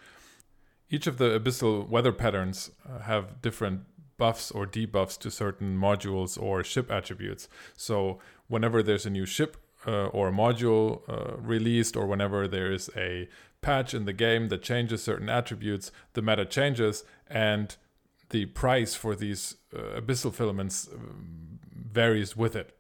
Each 0.89 1.07
of 1.07 1.17
the 1.17 1.39
abyssal 1.39 1.87
weather 1.87 2.13
patterns 2.13 2.71
uh, 2.87 2.99
have 2.99 3.41
different 3.41 3.81
buffs 4.17 4.51
or 4.51 4.65
debuffs 4.65 5.17
to 5.19 5.29
certain 5.29 5.77
modules 5.77 6.41
or 6.41 6.63
ship 6.63 6.91
attributes. 6.91 7.47
So 7.75 8.19
whenever 8.47 8.81
there's 8.81 9.05
a 9.05 9.09
new 9.09 9.25
ship 9.25 9.57
uh, 9.85 10.07
or 10.07 10.29
a 10.29 10.31
module 10.31 11.01
uh, 11.07 11.37
released, 11.37 11.95
or 11.95 12.07
whenever 12.07 12.47
there 12.47 12.71
is 12.71 12.89
a 12.95 13.29
patch 13.61 13.93
in 13.93 14.05
the 14.05 14.13
game 14.13 14.49
that 14.49 14.61
changes 14.63 15.03
certain 15.03 15.29
attributes, 15.29 15.91
the 16.13 16.21
meta 16.21 16.45
changes 16.45 17.03
and 17.29 17.75
the 18.29 18.45
price 18.47 18.95
for 18.95 19.15
these 19.15 19.55
uh, 19.75 19.99
abyssal 19.99 20.33
filaments 20.33 20.89
um, 20.91 21.59
varies 21.73 22.35
with 22.35 22.55
it. 22.55 22.75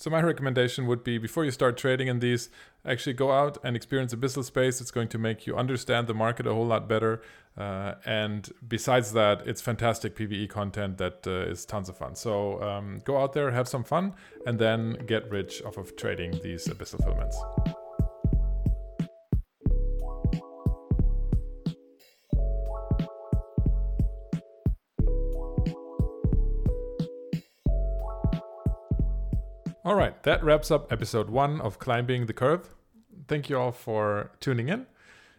So 0.00 0.08
my 0.08 0.22
recommendation 0.22 0.86
would 0.86 1.04
be 1.04 1.18
before 1.18 1.44
you 1.44 1.50
start 1.50 1.76
trading 1.76 2.08
in 2.08 2.20
these, 2.20 2.48
actually 2.86 3.12
go 3.12 3.32
out 3.32 3.58
and 3.62 3.76
experience 3.76 4.14
abyssal 4.14 4.42
space. 4.42 4.80
It's 4.80 4.90
going 4.90 5.08
to 5.08 5.18
make 5.18 5.46
you 5.46 5.54
understand 5.54 6.06
the 6.06 6.14
market 6.14 6.46
a 6.46 6.54
whole 6.54 6.64
lot 6.64 6.88
better. 6.88 7.20
Uh, 7.54 7.96
and 8.06 8.48
besides 8.66 9.12
that, 9.12 9.46
it's 9.46 9.60
fantastic 9.60 10.16
PVE 10.16 10.48
content 10.48 10.96
that 10.96 11.26
uh, 11.26 11.50
is 11.50 11.66
tons 11.66 11.90
of 11.90 11.98
fun. 11.98 12.14
So 12.14 12.62
um, 12.62 13.02
go 13.04 13.18
out 13.18 13.34
there, 13.34 13.50
have 13.50 13.68
some 13.68 13.84
fun, 13.84 14.14
and 14.46 14.58
then 14.58 15.04
get 15.04 15.30
rich 15.30 15.62
off 15.66 15.76
of 15.76 15.94
trading 15.96 16.40
these 16.42 16.66
abyssal 16.66 17.04
filaments. 17.04 17.38
All 29.82 29.94
right, 29.94 30.22
that 30.24 30.44
wraps 30.44 30.70
up 30.70 30.92
episode 30.92 31.30
one 31.30 31.58
of 31.62 31.78
Climbing 31.78 32.26
the 32.26 32.34
Curve. 32.34 32.74
Thank 33.28 33.48
you 33.48 33.58
all 33.58 33.72
for 33.72 34.30
tuning 34.38 34.68
in. 34.68 34.84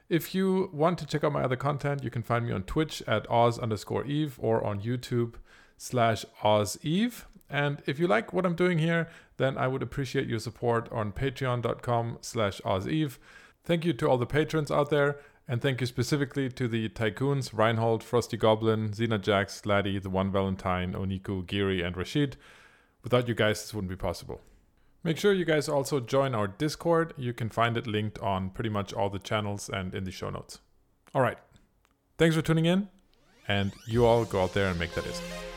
If 0.10 0.34
you 0.34 0.72
want 0.74 0.98
to 0.98 1.06
check 1.06 1.24
out 1.24 1.32
my 1.32 1.44
other 1.44 1.56
content, 1.56 2.04
you 2.04 2.10
can 2.10 2.24
find 2.24 2.48
me 2.48 2.52
on 2.52 2.64
Twitch 2.64 3.04
at 3.06 3.30
Oz 3.30 3.60
underscore 3.60 4.04
Eve 4.06 4.40
or 4.42 4.66
on 4.66 4.82
YouTube 4.82 5.36
slash 5.78 6.26
Oz 6.44 6.80
Eve. 6.82 7.28
And 7.52 7.84
if 7.86 8.00
you 8.00 8.08
like 8.08 8.34
what 8.34 8.48
I'm 8.48 8.56
doing 8.56 8.80
here, 8.80 9.08
then 9.38 9.60
I 9.60 9.68
would 9.68 9.84
appreciate 9.84 10.28
your 10.28 10.40
support 10.40 10.92
on 10.92 11.12
patreon.com 11.12 12.18
slash 12.22 12.62
Oz 12.66 12.88
Eve. 12.88 13.20
Thank 13.64 13.86
you 13.86 13.94
to 13.94 14.10
all 14.10 14.18
the 14.18 14.26
patrons 14.26 14.72
out 14.72 14.90
there, 14.90 15.20
and 15.48 15.62
thank 15.62 15.82
you 15.82 15.86
specifically 15.86 16.50
to 16.50 16.68
the 16.68 16.90
tycoons 16.90 17.56
Reinhold, 17.56 18.04
Frosty 18.04 18.38
Goblin, 18.38 18.90
Xena 18.90 19.22
Jax, 19.22 19.68
Laddie, 19.68 20.00
The 20.00 20.10
One 20.10 20.32
Valentine, 20.32 20.94
Oniku, 20.94 21.46
Giri, 21.46 21.84
and 21.84 21.96
Rashid. 21.96 22.38
Without 23.04 23.28
you 23.28 23.34
guys, 23.34 23.62
this 23.62 23.74
wouldn't 23.74 23.90
be 23.90 23.96
possible. 23.96 24.42
Make 25.04 25.18
sure 25.18 25.34
you 25.34 25.46
guys 25.46 25.68
also 25.68 26.00
join 26.00 26.36
our 26.36 26.48
Discord. 26.48 27.14
You 27.18 27.34
can 27.34 27.50
find 27.50 27.76
it 27.76 27.88
linked 27.88 28.20
on 28.20 28.52
pretty 28.52 28.70
much 28.70 28.94
all 28.94 29.10
the 29.10 29.20
channels 29.20 29.68
and 29.68 29.96
in 29.96 30.04
the 30.04 30.12
show 30.12 30.30
notes. 30.30 30.60
All 31.16 31.22
right. 31.22 31.40
Thanks 32.20 32.36
for 32.36 32.44
tuning 32.44 32.66
in, 32.66 32.88
and 33.48 33.72
you 33.88 34.06
all 34.06 34.26
go 34.26 34.44
out 34.44 34.54
there 34.54 34.68
and 34.68 34.78
make 34.78 34.94
that 34.94 35.06
ISK. 35.06 35.51